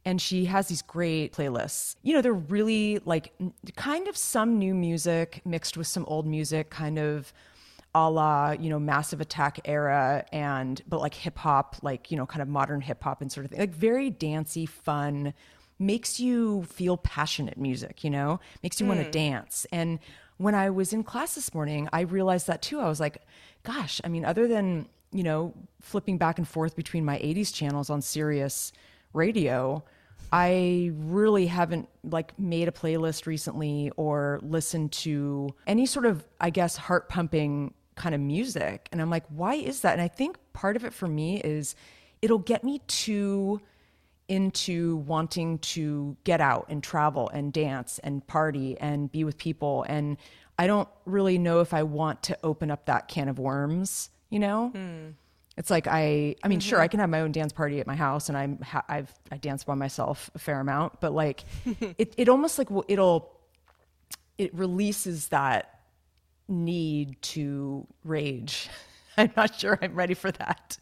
and 0.05 0.21
she 0.21 0.45
has 0.45 0.67
these 0.67 0.82
great 0.82 1.34
playlists. 1.34 1.95
You 2.03 2.13
know, 2.15 2.21
they're 2.21 2.34
really 2.34 2.99
like 3.05 3.34
kind 3.75 4.07
of 4.07 4.17
some 4.17 4.59
new 4.59 4.73
music 4.73 5.41
mixed 5.45 5.77
with 5.77 5.88
some 5.88 6.05
old 6.05 6.27
music, 6.27 6.69
kind 6.69 6.99
of 6.99 7.32
a 7.93 8.09
la, 8.09 8.51
you 8.51 8.69
know, 8.69 8.79
Massive 8.79 9.21
Attack 9.21 9.59
era 9.65 10.25
and, 10.32 10.82
but 10.88 11.01
like 11.01 11.13
hip 11.13 11.38
hop, 11.38 11.75
like, 11.82 12.09
you 12.09 12.17
know, 12.17 12.25
kind 12.25 12.41
of 12.41 12.47
modern 12.47 12.82
hip 12.82 13.03
hop 13.03 13.21
and 13.21 13.32
sort 13.32 13.45
of 13.45 13.51
thing. 13.51 13.59
Like 13.59 13.75
very 13.75 14.09
dancey, 14.09 14.65
fun, 14.65 15.34
makes 15.82 16.19
you 16.19 16.63
feel 16.63 16.95
passionate 16.95 17.57
music, 17.57 18.03
you 18.03 18.09
know, 18.09 18.39
makes 18.63 18.79
you 18.79 18.86
want 18.86 18.99
to 18.99 19.05
hmm. 19.05 19.11
dance. 19.11 19.65
And 19.71 19.99
when 20.38 20.55
I 20.55 20.69
was 20.69 20.93
in 20.93 21.03
class 21.03 21.36
this 21.36 21.53
morning, 21.53 21.89
I 21.91 22.01
realized 22.01 22.47
that 22.47 22.61
too. 22.61 22.79
I 22.79 22.88
was 22.88 22.99
like, 22.99 23.21
gosh, 23.63 23.99
I 24.03 24.07
mean, 24.07 24.23
other 24.23 24.47
than, 24.47 24.88
you 25.11 25.23
know, 25.23 25.53
flipping 25.82 26.17
back 26.17 26.38
and 26.38 26.47
forth 26.47 26.75
between 26.75 27.03
my 27.03 27.17
80s 27.17 27.53
channels 27.53 27.89
on 27.89 28.01
Sirius 28.01 28.71
radio, 29.13 29.84
I 30.32 30.91
really 30.95 31.47
haven't 31.47 31.89
like 32.03 32.38
made 32.39 32.67
a 32.67 32.71
playlist 32.71 33.25
recently 33.25 33.91
or 33.97 34.39
listened 34.41 34.93
to 34.93 35.49
any 35.67 35.86
sort 35.86 36.05
of, 36.05 36.23
I 36.39 36.51
guess, 36.51 36.77
heart 36.77 37.09
pumping 37.09 37.73
kind 37.95 38.15
of 38.15 38.21
music. 38.21 38.88
And 38.91 39.01
I'm 39.01 39.09
like, 39.09 39.25
why 39.29 39.55
is 39.55 39.82
that? 39.82 39.93
And 39.93 40.01
I 40.01 40.07
think 40.07 40.38
part 40.53 40.75
of 40.75 40.86
it 40.86 40.93
for 40.93 41.07
me 41.07 41.41
is 41.41 41.75
it'll 42.21 42.39
get 42.39 42.63
me 42.63 42.79
to 42.88 43.61
into 44.32 44.95
wanting 44.95 45.59
to 45.59 46.15
get 46.23 46.39
out 46.39 46.65
and 46.69 46.82
travel 46.82 47.27
and 47.34 47.51
dance 47.51 47.99
and 48.01 48.25
party 48.27 48.77
and 48.79 49.11
be 49.11 49.25
with 49.25 49.38
people. 49.38 49.86
And 49.89 50.15
I 50.57 50.67
don't 50.67 50.88
really 51.05 51.38
know 51.38 51.59
if 51.59 51.73
I 51.73 51.84
want 51.84 52.23
to 52.23 52.38
open 52.41 52.71
up 52.71 52.86
that 52.86 53.09
can 53.09 53.27
of 53.27 53.39
worms, 53.39 54.09
you 54.29 54.39
know? 54.39 54.69
Hmm. 54.69 55.09
It's 55.57 55.69
like 55.69 55.86
I, 55.86 56.38
I 56.43 56.47
mean, 56.47 56.61
sure, 56.61 56.79
I 56.79 56.86
mm-hmm. 56.86 56.91
can 56.91 56.99
have 57.01 57.09
my 57.09 57.19
own 57.19 57.34
dance 57.34 57.51
party 57.51 57.82
at 57.82 57.88
my 57.88 57.97
house, 57.97 58.29
and 58.29 58.38
I'm, 58.38 58.57
ha- 58.61 58.86
I've, 58.88 59.13
I 59.29 59.36
dance 59.36 59.65
by 59.65 59.75
myself 59.75 60.32
a 60.34 60.39
fair 60.39 60.61
amount, 60.61 61.01
but 61.01 61.11
like, 61.11 61.43
it, 61.97 62.13
it 62.15 62.29
almost 62.29 62.57
like 62.57 62.69
it'll, 62.88 63.38
it 64.38 64.55
releases 64.55 65.27
that 65.27 65.82
need 66.47 67.21
to 67.23 67.86
rage. 68.05 68.69
I'm 69.17 69.34
not 69.36 69.59
sure 69.59 69.77
I'm 69.82 69.93
ready 69.93 70.13
for 70.13 70.32
that. 70.32 70.77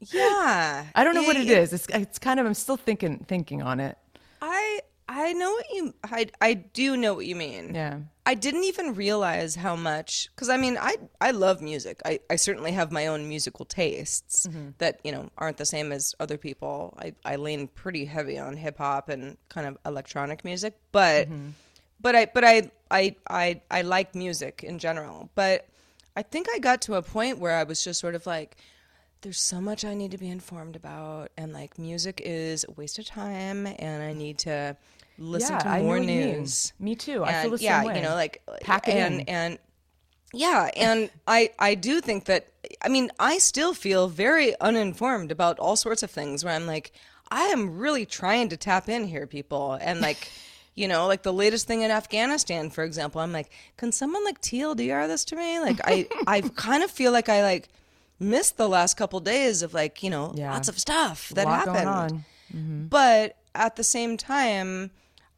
Yeah 0.00 0.86
I 0.94 1.04
don't 1.04 1.14
know 1.14 1.22
what 1.22 1.36
Yeah, 1.36 1.42
it 1.42 1.48
is. 1.48 1.72
It's, 1.72 1.86
it's 1.88 2.18
kind 2.18 2.40
of, 2.40 2.46
I'm 2.46 2.54
still 2.54 2.76
thinking, 2.76 3.24
thinking 3.28 3.62
on 3.62 3.80
it. 3.80 3.98
I 4.40 4.80
I 5.12 5.32
know 5.32 5.50
what 5.50 5.66
you 5.72 5.94
I 6.04 6.26
I 6.40 6.54
do 6.54 6.96
know 6.96 7.14
what 7.14 7.26
you 7.26 7.34
mean. 7.34 7.74
Yeah. 7.74 7.98
I 8.24 8.34
didn't 8.34 8.62
even 8.62 8.94
realize 8.94 9.56
how 9.56 9.74
much 9.74 10.28
cuz 10.36 10.48
I 10.48 10.56
mean 10.56 10.78
I 10.80 10.96
I 11.20 11.32
love 11.32 11.60
music. 11.60 12.00
I 12.04 12.20
I 12.30 12.36
certainly 12.36 12.70
have 12.72 12.92
my 12.92 13.08
own 13.08 13.28
musical 13.28 13.64
tastes 13.64 14.46
mm-hmm. 14.46 14.68
that, 14.78 15.00
you 15.02 15.10
know, 15.10 15.28
aren't 15.36 15.56
the 15.56 15.66
same 15.66 15.90
as 15.90 16.14
other 16.20 16.38
people. 16.38 16.96
I 16.96 17.12
I 17.24 17.36
lean 17.36 17.66
pretty 17.66 18.04
heavy 18.04 18.38
on 18.38 18.56
hip 18.56 18.78
hop 18.78 19.08
and 19.08 19.36
kind 19.48 19.66
of 19.66 19.76
electronic 19.84 20.44
music, 20.44 20.78
but 20.92 21.28
mm-hmm. 21.28 21.48
but 22.00 22.14
I 22.14 22.26
but 22.26 22.44
I 22.44 22.70
I 22.88 23.16
I 23.28 23.60
I 23.68 23.82
like 23.82 24.14
music 24.14 24.62
in 24.62 24.78
general. 24.78 25.28
But 25.34 25.66
I 26.14 26.22
think 26.22 26.46
I 26.54 26.60
got 26.60 26.82
to 26.82 26.94
a 26.94 27.02
point 27.02 27.38
where 27.40 27.56
I 27.56 27.64
was 27.64 27.82
just 27.82 27.98
sort 27.98 28.14
of 28.14 28.26
like 28.26 28.56
there's 29.22 29.40
so 29.40 29.60
much 29.60 29.84
I 29.84 29.94
need 29.94 30.10
to 30.12 30.18
be 30.18 30.28
informed 30.30 30.76
about 30.76 31.30
and 31.36 31.52
like 31.52 31.78
music 31.78 32.20
is 32.24 32.64
a 32.68 32.72
waste 32.72 32.98
of 32.98 33.04
time 33.06 33.66
and 33.78 34.02
I 34.02 34.12
need 34.12 34.38
to 34.38 34.76
listen 35.18 35.52
Yeah, 35.56 35.58
to 35.76 35.82
more 35.82 35.98
what 35.98 36.00
you 36.02 36.06
mean. 36.06 36.32
news. 36.38 36.72
Me 36.78 36.94
too. 36.94 37.24
I 37.24 37.42
feel 37.42 37.50
the 37.50 37.58
same 37.58 37.64
yeah, 37.66 37.84
way. 37.84 37.96
you 37.96 38.02
know, 38.02 38.14
like 38.14 38.42
Pack 38.62 38.88
it 38.88 38.94
and 38.94 39.20
in. 39.20 39.28
and 39.28 39.58
yeah, 40.32 40.70
and 40.76 41.10
I 41.26 41.50
I 41.58 41.74
do 41.74 42.00
think 42.00 42.24
that 42.26 42.48
I 42.82 42.88
mean 42.88 43.10
I 43.18 43.38
still 43.38 43.74
feel 43.74 44.08
very 44.08 44.58
uninformed 44.60 45.30
about 45.32 45.58
all 45.58 45.76
sorts 45.76 46.02
of 46.02 46.10
things 46.10 46.44
where 46.44 46.54
I'm 46.54 46.66
like 46.66 46.92
I 47.30 47.42
am 47.44 47.78
really 47.78 48.06
trying 48.06 48.48
to 48.48 48.56
tap 48.56 48.88
in 48.88 49.04
here, 49.04 49.26
people, 49.26 49.78
and 49.80 50.00
like. 50.00 50.30
You 50.76 50.86
know, 50.88 51.08
like 51.08 51.24
the 51.24 51.32
latest 51.32 51.66
thing 51.66 51.82
in 51.82 51.90
Afghanistan, 51.90 52.70
for 52.70 52.84
example, 52.84 53.20
I'm 53.20 53.32
like, 53.32 53.50
can 53.76 53.90
someone 53.92 54.24
like 54.24 54.40
TLDR 54.40 55.08
this 55.08 55.24
to 55.26 55.36
me? 55.36 55.58
Like, 55.58 55.78
I, 55.84 56.06
I 56.28 56.40
kind 56.42 56.82
of 56.84 56.90
feel 56.90 57.10
like 57.12 57.28
I 57.28 57.42
like 57.42 57.68
missed 58.20 58.56
the 58.58 58.68
last 58.68 58.96
couple 58.96 59.18
days 59.20 59.62
of 59.62 59.72
like, 59.74 60.02
you 60.02 60.10
know, 60.10 60.32
Yeah. 60.36 60.52
lots 60.52 60.68
of 60.68 60.78
stuff 60.78 61.30
that 61.30 61.48
happened. 61.48 61.88
on. 61.88 62.24
But 62.90 63.36
at 63.54 63.76
the 63.76 63.84
same 63.84 64.16
time, 64.16 64.90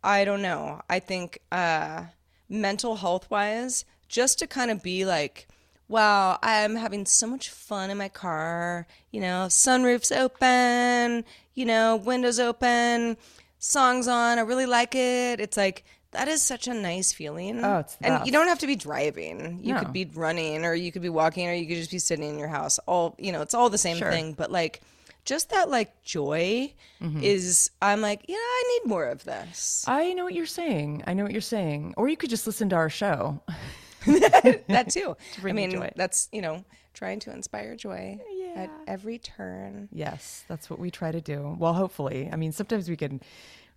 I 0.03 0.24
don't 0.24 0.43
know. 0.43 0.83
I 0.91 0.99
think 0.99 1.39
uh, 1.53 2.05
mental 2.49 2.97
health 2.97 3.30
wise, 3.30 3.85
just 4.09 4.39
to 4.41 4.47
kind 4.47 4.70
of 4.70 4.83
be 4.83 5.05
like, 5.05 5.47
wow, 5.89 6.39
I'm 6.43 6.76
having 6.76 7.07
so 7.07 7.26
much 7.26 7.51
fun 7.51 7.91
in 7.91 7.99
my 7.99 8.09
car. 8.09 8.87
You 9.11 9.20
know, 9.20 9.47
sunroof's 9.49 10.11
open, 10.11 11.24
you 11.55 11.64
know, 11.66 11.97
windows 11.97 12.41
open, 12.41 13.16
songs 13.59 14.09
on. 14.09 14.39
I 14.39 14.43
really 14.43 14.66
like 14.66 14.95
it. 14.95 15.39
It's 15.41 15.57
like, 15.57 15.85
that 16.13 16.29
is 16.29 16.43
such 16.43 16.69
a 16.69 16.75
nice 16.75 17.13
feeling. 17.13 17.65
Oh, 17.65 17.79
it's 17.79 17.97
and 18.01 18.15
best. 18.15 18.27
you 18.27 18.33
don't 18.33 18.47
have 18.49 18.61
to 18.61 18.67
be 18.67 18.77
driving. 18.77 19.61
You 19.63 19.75
No. 19.75 19.81
could 19.81 19.93
be 19.93 20.05
running, 20.15 20.65
or 20.65 20.75
you 20.75 20.93
could 20.93 21.03
be 21.03 21.09
walking, 21.09 21.49
or 21.49 21.53
you 21.55 21.67
could 21.67 21.77
just 21.77 21.91
be 21.91 21.99
sitting 21.99 22.29
in 22.29 22.39
your 22.39 22.49
house. 22.49 22.79
All 22.87 23.15
you 23.19 23.33
know, 23.33 23.43
it's 23.43 23.55
all 23.55 23.69
the 23.71 23.79
same 23.79 23.99
thing. 23.99 24.33
But 24.35 24.51
like, 24.51 24.81
just 25.25 25.51
that 25.51 25.69
like 25.69 26.03
joy 26.03 26.73
Mm-hmm. 27.03 27.21
is. 27.25 27.71
I'm 27.81 28.01
like, 28.01 28.25
yeah, 28.29 28.37
I 28.39 28.79
need 28.85 28.89
more 28.89 29.07
of 29.07 29.25
this. 29.25 29.85
I 29.89 30.13
know 30.13 30.23
what 30.23 30.35
you're 30.35 30.47
saying. 30.47 31.03
I 31.07 31.15
know 31.15 31.25
what 31.25 31.33
you're 31.33 31.41
saying. 31.41 31.95
Or 31.97 32.09
you 32.09 32.17
could 32.17 32.31
just 32.31 32.47
listen 32.47 32.69
to 32.69 32.77
our 32.77 32.89
show. 32.91 33.41
that 34.07 34.87
too. 34.91 35.17
I 35.39 35.41
bring 35.41 35.57
you 35.59 35.63
mean, 35.69 35.71
joy. 35.73 35.91
that's 35.97 36.29
you 36.33 36.43
know, 36.43 36.65
trying 36.95 37.19
to 37.21 37.33
inspire 37.33 37.75
joy 37.77 38.21
at 38.55 38.71
every 38.87 39.19
turn. 39.19 39.89
Yes, 39.93 40.45
that's 40.49 40.69
what 40.71 40.79
we 40.79 40.91
try 40.91 41.11
to 41.11 41.21
do. 41.21 41.57
Well, 41.59 41.73
hopefully. 41.75 42.29
I 42.33 42.37
mean, 42.37 42.53
sometimes 42.53 42.89
we 42.89 42.97
can 42.97 43.21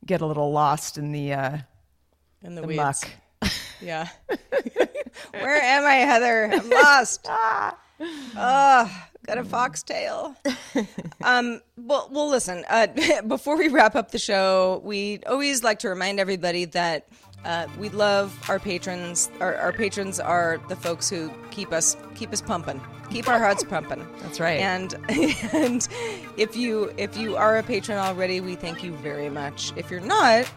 get 0.06 0.22
a 0.22 0.26
little 0.26 0.52
lost 0.52 0.98
in 0.98 1.12
the 1.12 1.34
uh, 1.34 1.58
In 2.46 2.56
the, 2.56 2.62
the 2.62 2.76
muck. 2.76 2.98
Yeah. 3.82 4.08
Where 5.32 5.62
am 5.62 5.84
I, 5.84 5.96
Heather? 5.96 6.50
I'm 6.52 6.70
lost. 6.70 7.26
ah. 7.30 7.78
Oh, 8.00 9.08
got 9.26 9.38
a 9.38 9.44
foxtail. 9.44 10.36
um, 11.24 11.62
well, 11.78 12.10
well, 12.12 12.30
listen. 12.30 12.64
Uh, 12.70 12.88
before 13.28 13.58
we 13.58 13.68
wrap 13.68 13.96
up 13.96 14.12
the 14.12 14.18
show, 14.18 14.82
we 14.84 15.20
always 15.28 15.64
like 15.64 15.80
to 15.80 15.90
remind 15.90 16.20
everybody 16.20 16.66
that 16.66 17.08
uh, 17.44 17.68
we 17.78 17.90
love 17.90 18.38
our 18.50 18.60
patrons. 18.60 19.30
Our, 19.40 19.56
our 19.56 19.74
patrons 19.74 20.20
are 20.20 20.60
the 20.70 20.76
folks 20.76 21.10
who 21.10 21.32
keep 21.52 21.72
us 21.72 21.96
keep 22.16 22.32
us 22.32 22.42
pumping, 22.42 22.82
keep 23.12 23.28
our 23.28 23.40
hearts 23.40 23.64
pumping. 23.64 24.06
That's 24.22 24.40
right. 24.40 24.60
And 24.62 24.96
and 25.54 25.88
if 26.38 26.56
you 26.56 26.94
if 26.98 27.18
you 27.18 27.36
are 27.36 27.58
a 27.58 27.64
patron 27.64 27.98
already, 27.98 28.40
we 28.42 28.56
thank 28.56 28.84
you 28.84 28.94
very 28.98 29.30
much. 29.30 29.74
If 29.76 29.92
you're 29.92 30.00
not. 30.00 30.50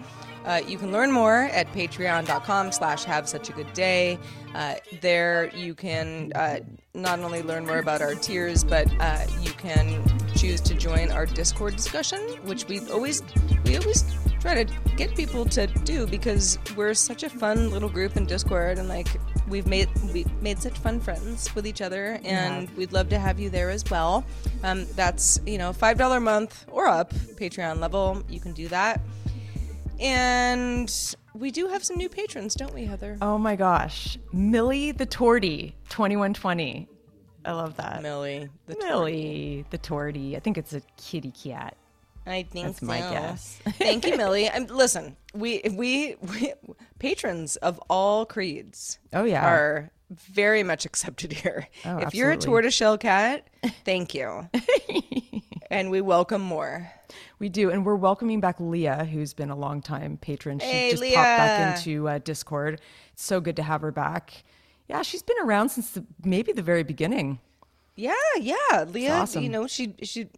Uh, 0.48 0.62
you 0.66 0.78
can 0.78 0.90
learn 0.90 1.12
more 1.12 1.42
at 1.52 1.70
patreon.com 1.74 2.72
slash 2.72 3.04
have 3.04 3.28
such 3.28 3.50
a 3.50 3.52
good 3.52 3.70
day. 3.74 4.18
Uh, 4.54 4.76
there 5.02 5.50
you 5.54 5.74
can 5.74 6.32
uh, 6.34 6.58
not 6.94 7.18
only 7.20 7.42
learn 7.42 7.66
more 7.66 7.78
about 7.78 8.00
our 8.00 8.14
tiers, 8.14 8.64
but 8.64 8.90
uh, 8.98 9.26
you 9.42 9.50
can 9.52 10.02
choose 10.34 10.62
to 10.62 10.72
join 10.72 11.10
our 11.10 11.26
Discord 11.26 11.76
discussion, 11.76 12.18
which 12.44 12.66
we 12.66 12.80
always 12.88 13.22
we 13.66 13.76
always 13.76 14.04
try 14.40 14.64
to 14.64 14.72
get 14.96 15.14
people 15.14 15.44
to 15.44 15.66
do 15.66 16.06
because 16.06 16.58
we're 16.76 16.94
such 16.94 17.24
a 17.24 17.28
fun 17.28 17.70
little 17.70 17.90
group 17.90 18.16
in 18.16 18.24
Discord 18.24 18.78
and 18.78 18.88
like 18.88 19.08
we've 19.48 19.66
made 19.66 19.90
we 20.14 20.24
made 20.40 20.58
such 20.60 20.78
fun 20.78 20.98
friends 20.98 21.54
with 21.54 21.66
each 21.66 21.82
other 21.82 22.20
and 22.24 22.70
we'd 22.76 22.92
love 22.92 23.10
to 23.10 23.18
have 23.18 23.38
you 23.38 23.50
there 23.50 23.68
as 23.68 23.84
well. 23.90 24.24
Um, 24.62 24.86
that's 24.96 25.40
you 25.44 25.58
know 25.58 25.74
five 25.74 25.98
dollar 25.98 26.16
a 26.16 26.20
month 26.20 26.64
or 26.72 26.86
up 26.86 27.12
Patreon 27.12 27.80
level. 27.80 28.22
You 28.30 28.40
can 28.40 28.52
do 28.52 28.66
that. 28.68 29.02
And 30.00 30.92
we 31.34 31.50
do 31.50 31.68
have 31.68 31.84
some 31.84 31.96
new 31.96 32.08
patrons, 32.08 32.54
don't 32.54 32.74
we, 32.74 32.84
Heather? 32.84 33.18
Oh 33.20 33.38
my 33.38 33.56
gosh. 33.56 34.18
Millie 34.32 34.92
the 34.92 35.06
Torty, 35.06 35.72
2120. 35.88 36.88
I 37.44 37.52
love 37.52 37.76
that. 37.76 38.02
Millie, 38.02 38.48
the 38.66 38.76
Millie 38.78 39.64
the 39.70 39.78
Torty. 39.78 40.36
I 40.36 40.40
think 40.40 40.58
it's 40.58 40.72
a 40.72 40.82
kitty 40.96 41.32
cat. 41.32 41.76
I 42.26 42.42
think 42.42 42.66
That's 42.66 42.82
my 42.82 43.00
so. 43.00 43.10
guess. 43.10 43.60
Thank 43.78 44.06
you, 44.06 44.16
Millie. 44.16 44.48
And 44.48 44.70
listen, 44.70 45.16
we, 45.32 45.62
we 45.72 46.16
we 46.20 46.52
patrons 46.98 47.56
of 47.56 47.78
all 47.88 48.26
creeds. 48.26 48.98
Oh, 49.14 49.24
yeah. 49.24 49.46
are 49.46 49.90
very 50.10 50.62
much 50.62 50.84
accepted 50.84 51.32
here. 51.32 51.68
Oh, 51.86 51.98
if 51.98 52.14
you're 52.14 52.30
a 52.30 52.36
tortoiseshell 52.36 52.98
cat, 52.98 53.48
thank 53.84 54.14
you, 54.14 54.48
and 55.70 55.90
we 55.90 56.00
welcome 56.00 56.42
more. 56.42 56.90
We 57.38 57.48
do, 57.48 57.70
and 57.70 57.84
we're 57.84 57.96
welcoming 57.96 58.40
back 58.40 58.56
Leah, 58.58 59.04
who's 59.04 59.34
been 59.34 59.50
a 59.50 59.56
long 59.56 59.80
time 59.80 60.16
patron. 60.18 60.58
She 60.58 60.66
Hey, 60.66 60.90
just 60.90 61.02
popped 61.02 61.14
back 61.14 61.76
into 61.78 62.08
uh, 62.08 62.18
Discord. 62.18 62.80
It's 63.12 63.24
so 63.24 63.40
good 63.40 63.56
to 63.56 63.62
have 63.62 63.80
her 63.82 63.92
back. 63.92 64.44
Yeah, 64.88 65.02
she's 65.02 65.22
been 65.22 65.36
around 65.42 65.68
since 65.70 65.90
the, 65.90 66.04
maybe 66.24 66.52
the 66.52 66.62
very 66.62 66.82
beginning. 66.82 67.40
Yeah, 67.96 68.14
yeah, 68.40 68.84
Leah. 68.88 69.12
awesome. 69.14 69.42
You 69.42 69.48
know, 69.48 69.66
she 69.66 69.94
she. 70.02 70.28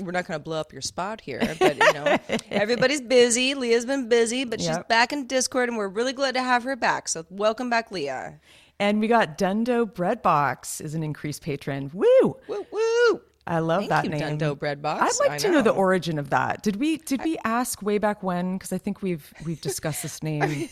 We're 0.00 0.10
not 0.10 0.26
going 0.26 0.40
to 0.40 0.42
blow 0.42 0.58
up 0.58 0.72
your 0.72 0.82
spot 0.82 1.20
here, 1.20 1.38
but 1.60 1.76
you 1.76 1.92
know, 1.92 2.18
everybody's 2.50 3.00
busy. 3.00 3.54
Leah's 3.54 3.86
been 3.86 4.08
busy, 4.08 4.44
but 4.44 4.60
she's 4.60 4.78
back 4.88 5.12
in 5.12 5.26
Discord, 5.28 5.68
and 5.68 5.78
we're 5.78 5.86
really 5.86 6.12
glad 6.12 6.34
to 6.34 6.42
have 6.42 6.64
her 6.64 6.74
back. 6.74 7.06
So 7.08 7.24
welcome 7.30 7.70
back, 7.70 7.92
Leah. 7.92 8.40
And 8.80 9.00
we 9.00 9.06
got 9.06 9.38
Dundo 9.38 9.86
Breadbox 9.86 10.80
is 10.80 10.94
an 10.96 11.04
increased 11.04 11.42
patron. 11.42 11.90
Woo! 11.94 12.36
Woo 12.48 12.66
woo. 12.72 13.20
I 13.46 13.58
love 13.58 13.80
Thank 13.80 13.90
that 13.90 14.04
you, 14.04 14.10
name. 14.10 14.38
Dundo 14.38 14.56
Breadbox. 14.56 15.00
I'd 15.00 15.12
like 15.20 15.30
I 15.32 15.38
to 15.38 15.50
know. 15.50 15.62
the 15.62 15.70
origin 15.70 16.18
of 16.18 16.30
that. 16.30 16.62
Did 16.62 16.76
we 16.76 16.96
did 16.98 17.22
we 17.22 17.36
ask 17.44 17.82
way 17.82 17.98
back 17.98 18.22
when? 18.22 18.56
Because 18.56 18.72
I 18.72 18.78
think 18.78 19.02
we've 19.02 19.32
we've 19.44 19.60
discussed 19.60 20.02
this 20.02 20.22
name 20.22 20.68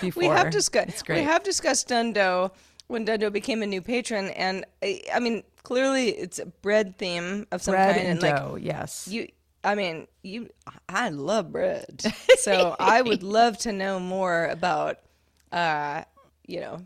before. 0.00 0.20
We 0.20 0.26
have 0.26 0.50
discussed. 0.50 0.88
It's 0.88 1.08
We 1.08 1.20
have 1.20 1.42
discussed 1.42 1.88
Dundo 1.88 2.52
when 2.86 3.04
Dundo 3.06 3.30
became 3.30 3.62
a 3.62 3.66
new 3.66 3.82
patron, 3.82 4.30
and 4.30 4.64
I, 4.82 5.02
I 5.14 5.20
mean, 5.20 5.42
clearly 5.62 6.10
it's 6.10 6.38
a 6.38 6.46
bread 6.46 6.96
theme 6.98 7.46
of 7.52 7.62
some 7.62 7.72
bread 7.74 7.96
kind, 7.96 8.08
and 8.08 8.22
like 8.22 8.36
dough. 8.36 8.56
yes. 8.56 9.08
you. 9.08 9.28
I 9.64 9.74
mean, 9.74 10.08
you. 10.22 10.48
I 10.88 11.10
love 11.10 11.52
bread, 11.52 12.02
so 12.38 12.74
I 12.80 13.02
would 13.02 13.22
love 13.22 13.58
to 13.58 13.72
know 13.72 14.00
more 14.00 14.46
about. 14.46 14.98
Uh, 15.52 16.04
you 16.46 16.60
know, 16.60 16.80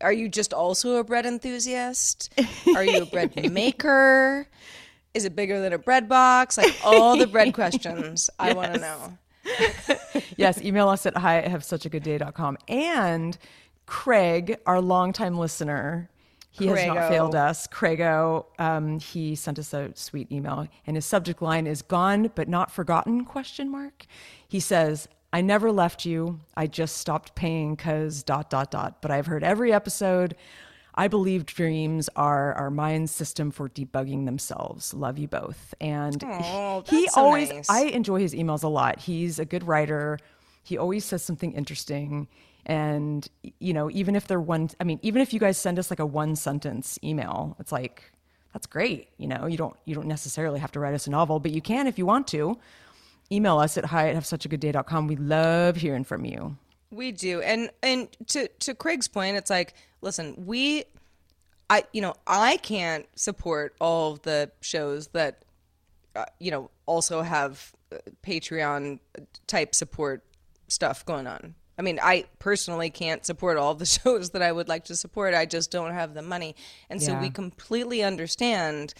are 0.00 0.12
you 0.12 0.28
just 0.28 0.52
also 0.52 0.96
a 0.96 1.04
bread 1.04 1.26
enthusiast? 1.26 2.32
Are 2.74 2.84
you 2.84 3.02
a 3.02 3.06
bread 3.06 3.52
maker? 3.52 4.46
Is 5.14 5.24
it 5.24 5.34
bigger 5.34 5.60
than 5.60 5.72
a 5.72 5.78
bread 5.78 6.08
box? 6.08 6.58
Like 6.58 6.74
all 6.84 7.16
the 7.16 7.26
bread 7.26 7.54
questions 7.54 8.28
I 8.38 8.52
want 8.52 8.74
to 8.74 8.80
know. 8.80 9.18
yes, 10.36 10.60
email 10.60 10.88
us 10.88 11.06
at 11.06 11.16
hi 11.16 11.38
at 11.38 11.50
have 11.50 11.64
such 11.64 11.86
a 11.86 11.88
good 11.88 12.02
day.com. 12.02 12.58
And 12.68 13.38
Craig, 13.86 14.58
our 14.66 14.80
longtime 14.80 15.38
listener, 15.38 16.10
he 16.50 16.66
has 16.66 16.86
not 16.86 17.08
failed 17.08 17.34
us. 17.34 17.66
Craigo, 17.66 18.46
um, 18.58 18.98
he 18.98 19.34
sent 19.34 19.58
us 19.58 19.72
a 19.72 19.92
sweet 19.94 20.30
email, 20.32 20.66
and 20.86 20.96
his 20.96 21.04
subject 21.04 21.40
line 21.40 21.66
is 21.66 21.82
"Gone 21.82 22.30
but 22.34 22.48
not 22.48 22.70
forgotten?" 22.70 23.24
Question 23.24 23.70
mark. 23.70 24.06
He 24.48 24.60
says, 24.60 25.08
"I 25.32 25.40
never 25.40 25.70
left 25.72 26.04
you. 26.04 26.40
I 26.56 26.66
just 26.66 26.98
stopped 26.98 27.34
paying 27.34 27.76
cause 27.76 28.22
dot 28.22 28.50
dot 28.50 28.70
dot. 28.70 29.02
But 29.02 29.10
I've 29.10 29.26
heard 29.26 29.42
every 29.42 29.72
episode. 29.72 30.36
I 30.94 31.08
believe 31.08 31.44
dreams 31.44 32.08
are 32.16 32.54
our 32.54 32.70
mind's 32.70 33.12
system 33.12 33.50
for 33.50 33.68
debugging 33.68 34.24
themselves. 34.24 34.94
Love 34.94 35.18
you 35.18 35.28
both." 35.28 35.74
And 35.80 36.22
he 36.86 37.08
so 37.08 37.20
always, 37.20 37.50
nice. 37.50 37.68
I 37.68 37.84
enjoy 37.84 38.20
his 38.20 38.34
emails 38.34 38.62
a 38.64 38.68
lot. 38.68 39.00
He's 39.00 39.38
a 39.38 39.44
good 39.44 39.64
writer. 39.64 40.18
He 40.62 40.78
always 40.78 41.04
says 41.04 41.22
something 41.22 41.52
interesting. 41.52 42.28
And, 42.68 43.28
you 43.60 43.72
know, 43.72 43.88
even 43.92 44.16
if 44.16 44.26
they're 44.26 44.40
one, 44.40 44.70
I 44.80 44.84
mean, 44.84 44.98
even 45.02 45.22
if 45.22 45.32
you 45.32 45.38
guys 45.38 45.56
send 45.56 45.78
us 45.78 45.88
like 45.88 46.00
a 46.00 46.06
one 46.06 46.34
sentence 46.34 46.98
email, 47.04 47.56
it's 47.60 47.70
like, 47.70 48.10
that's 48.52 48.66
great. 48.66 49.08
You 49.18 49.28
know, 49.28 49.46
you 49.46 49.56
don't, 49.56 49.76
you 49.84 49.94
don't 49.94 50.08
necessarily 50.08 50.58
have 50.58 50.72
to 50.72 50.80
write 50.80 50.94
us 50.94 51.06
a 51.06 51.10
novel, 51.10 51.38
but 51.38 51.52
you 51.52 51.60
can 51.62 51.86
if 51.86 51.96
you 51.96 52.06
want 52.06 52.26
to. 52.28 52.58
Email 53.30 53.58
us 53.58 53.76
at 53.76 53.86
hi 53.86 54.08
at 54.08 54.14
have 54.14 54.26
such 54.26 54.44
a 54.44 54.48
good 54.48 54.60
day.com. 54.60 55.08
We 55.08 55.16
love 55.16 55.76
hearing 55.76 56.04
from 56.04 56.24
you. 56.24 56.56
We 56.90 57.12
do, 57.12 57.40
and 57.40 57.70
and 57.82 58.08
to 58.28 58.48
to 58.60 58.74
Craig's 58.74 59.08
point, 59.08 59.36
it's 59.36 59.50
like, 59.50 59.74
listen, 60.00 60.46
we, 60.46 60.84
I 61.68 61.84
you 61.92 62.00
know 62.00 62.14
I 62.26 62.58
can't 62.58 63.06
support 63.16 63.74
all 63.80 64.12
of 64.12 64.22
the 64.22 64.52
shows 64.60 65.08
that, 65.08 65.44
uh, 66.14 66.26
you 66.38 66.50
know, 66.50 66.70
also 66.86 67.22
have 67.22 67.72
uh, 67.92 67.98
Patreon 68.24 69.00
type 69.46 69.74
support 69.74 70.22
stuff 70.68 71.04
going 71.04 71.26
on. 71.26 71.54
I 71.78 71.82
mean, 71.82 71.98
I 72.02 72.24
personally 72.38 72.90
can't 72.90 73.24
support 73.26 73.58
all 73.58 73.74
the 73.74 73.86
shows 73.86 74.30
that 74.30 74.42
I 74.42 74.52
would 74.52 74.68
like 74.68 74.84
to 74.86 74.96
support. 74.96 75.34
I 75.34 75.46
just 75.46 75.70
don't 75.70 75.92
have 75.92 76.14
the 76.14 76.22
money. 76.22 76.56
And 76.88 77.02
so 77.02 77.18
we 77.18 77.30
completely 77.30 78.02
understand 78.02 78.94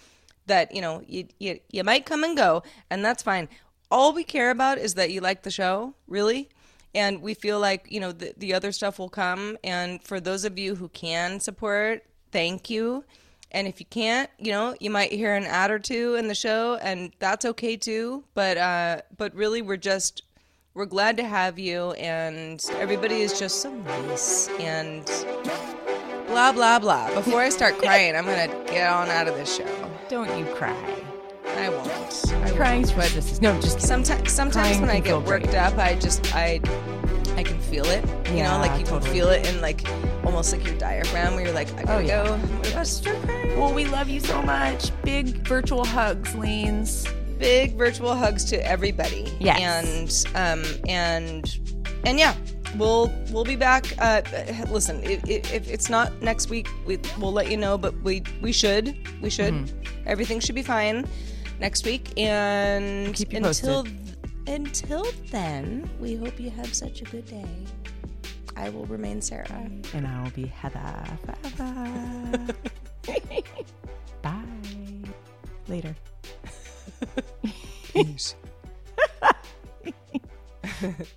that, 0.46 0.74
you 0.74 0.80
know, 0.80 1.02
you, 1.06 1.26
you, 1.38 1.58
you 1.70 1.82
might 1.82 2.06
come 2.06 2.22
and 2.22 2.36
go, 2.36 2.62
and 2.90 3.04
that's 3.04 3.22
fine. 3.22 3.48
All 3.90 4.12
we 4.12 4.24
care 4.24 4.50
about 4.50 4.78
is 4.78 4.94
that 4.94 5.10
you 5.10 5.20
like 5.20 5.42
the 5.42 5.50
show, 5.50 5.94
really. 6.06 6.48
And 6.94 7.20
we 7.20 7.34
feel 7.34 7.60
like, 7.60 7.86
you 7.90 8.00
know, 8.00 8.12
the, 8.12 8.34
the 8.36 8.54
other 8.54 8.72
stuff 8.72 8.98
will 8.98 9.08
come. 9.08 9.58
And 9.62 10.02
for 10.02 10.18
those 10.18 10.44
of 10.44 10.58
you 10.58 10.74
who 10.74 10.88
can 10.88 11.40
support, 11.40 12.04
thank 12.32 12.70
you. 12.70 13.04
And 13.52 13.68
if 13.68 13.78
you 13.80 13.86
can't, 13.86 14.28
you 14.38 14.50
know, 14.50 14.74
you 14.80 14.90
might 14.90 15.12
hear 15.12 15.34
an 15.34 15.44
ad 15.44 15.70
or 15.70 15.78
two 15.78 16.16
in 16.16 16.26
the 16.28 16.34
show, 16.34 16.76
and 16.82 17.12
that's 17.18 17.44
okay 17.44 17.76
too. 17.76 18.24
But 18.34 18.58
uh, 18.58 19.02
but 19.16 19.34
really, 19.34 19.62
we're 19.62 19.76
just 19.76 20.22
we're 20.74 20.84
glad 20.84 21.16
to 21.18 21.24
have 21.24 21.58
you, 21.58 21.92
and 21.92 22.62
everybody 22.72 23.22
is 23.22 23.38
just 23.38 23.62
so 23.62 23.72
nice 23.72 24.48
and 24.58 25.04
blah 26.26 26.52
blah 26.52 26.78
blah. 26.80 27.14
Before 27.14 27.40
I 27.40 27.48
start 27.48 27.78
crying, 27.78 28.16
I'm 28.16 28.24
gonna 28.24 28.48
get 28.66 28.90
on 28.90 29.08
out 29.08 29.28
of 29.28 29.36
this 29.36 29.56
show. 29.56 29.90
Don't 30.08 30.36
you 30.38 30.44
cry. 30.54 31.05
I 31.56 31.68
won't. 31.68 31.88
I 31.88 32.36
won't. 32.38 32.56
Crying's 32.56 32.92
what 32.94 33.10
this 33.10 33.32
is. 33.32 33.40
No, 33.40 33.58
just. 33.60 33.80
Sometimes, 33.80 34.30
sometimes 34.32 34.78
when 34.80 34.90
I 34.90 35.00
get 35.00 35.16
worked 35.22 35.46
great. 35.46 35.56
up, 35.56 35.76
I 35.78 35.94
just 35.94 36.34
I 36.34 36.60
I 37.36 37.42
can 37.42 37.58
feel 37.60 37.84
it. 37.86 38.04
You 38.30 38.36
Yeah, 38.38 38.52
know, 38.52 38.58
like 38.58 38.78
you 38.78 38.84
totally. 38.86 39.02
can 39.04 39.12
feel 39.12 39.28
it 39.28 39.48
in 39.48 39.60
like 39.60 39.86
almost 40.24 40.52
like 40.52 40.64
your 40.66 40.76
diaphragm, 40.76 41.34
where 41.34 41.44
you're 41.44 41.54
like, 41.54 41.72
I 41.74 41.82
gotta 41.84 41.94
Oh, 41.94 41.98
yeah. 41.98 42.24
go. 42.24 42.34
I'm 42.34 42.72
about 42.72 42.86
to. 42.86 43.54
Well, 43.56 43.72
we 43.72 43.84
love 43.86 44.08
you 44.08 44.20
so 44.20 44.40
much. 44.42 44.90
Big 45.02 45.46
virtual 45.46 45.84
hugs, 45.84 46.34
Leans. 46.34 47.06
big 47.38 47.76
virtual 47.76 48.14
hugs 48.14 48.44
to 48.46 48.66
everybody. 48.66 49.34
Yes. 49.40 50.24
And 50.34 50.62
um 50.64 50.64
and 50.88 51.58
and 52.04 52.18
yeah, 52.18 52.34
we'll 52.76 53.10
we'll 53.30 53.44
be 53.44 53.56
back. 53.56 53.86
Uh, 53.98 54.22
listen, 54.70 55.02
if, 55.02 55.26
if 55.28 55.68
it's 55.70 55.88
not 55.90 56.12
next 56.22 56.50
week, 56.50 56.68
we, 56.86 56.98
we'll 57.18 57.32
let 57.32 57.50
you 57.50 57.56
know. 57.56 57.76
But 57.78 57.94
we 58.02 58.22
we 58.42 58.52
should 58.52 58.94
we 59.22 59.30
should 59.30 59.54
Mm-hmm. 59.54 60.02
everything 60.06 60.38
should 60.40 60.54
be 60.54 60.62
fine 60.62 61.06
next 61.60 61.84
week. 61.84 62.12
And 62.16 63.14
Keep 63.14 63.32
you 63.32 63.38
until 63.38 63.84
posted. 63.84 64.16
until 64.46 65.04
then, 65.30 65.88
we 66.00 66.14
hope 66.16 66.38
you 66.40 66.50
have 66.50 66.72
such 66.74 67.02
a 67.02 67.04
good 67.04 67.26
day. 67.26 67.46
I 68.56 68.70
will 68.70 68.86
remain 68.86 69.20
Sarah. 69.20 69.68
And 69.92 70.06
I 70.06 70.22
will 70.22 70.30
be 70.30 70.46
Heather 70.46 71.04
forever. 71.26 72.54
Bye. 74.22 74.42
Later. 75.68 75.94
Peace. 77.92 78.34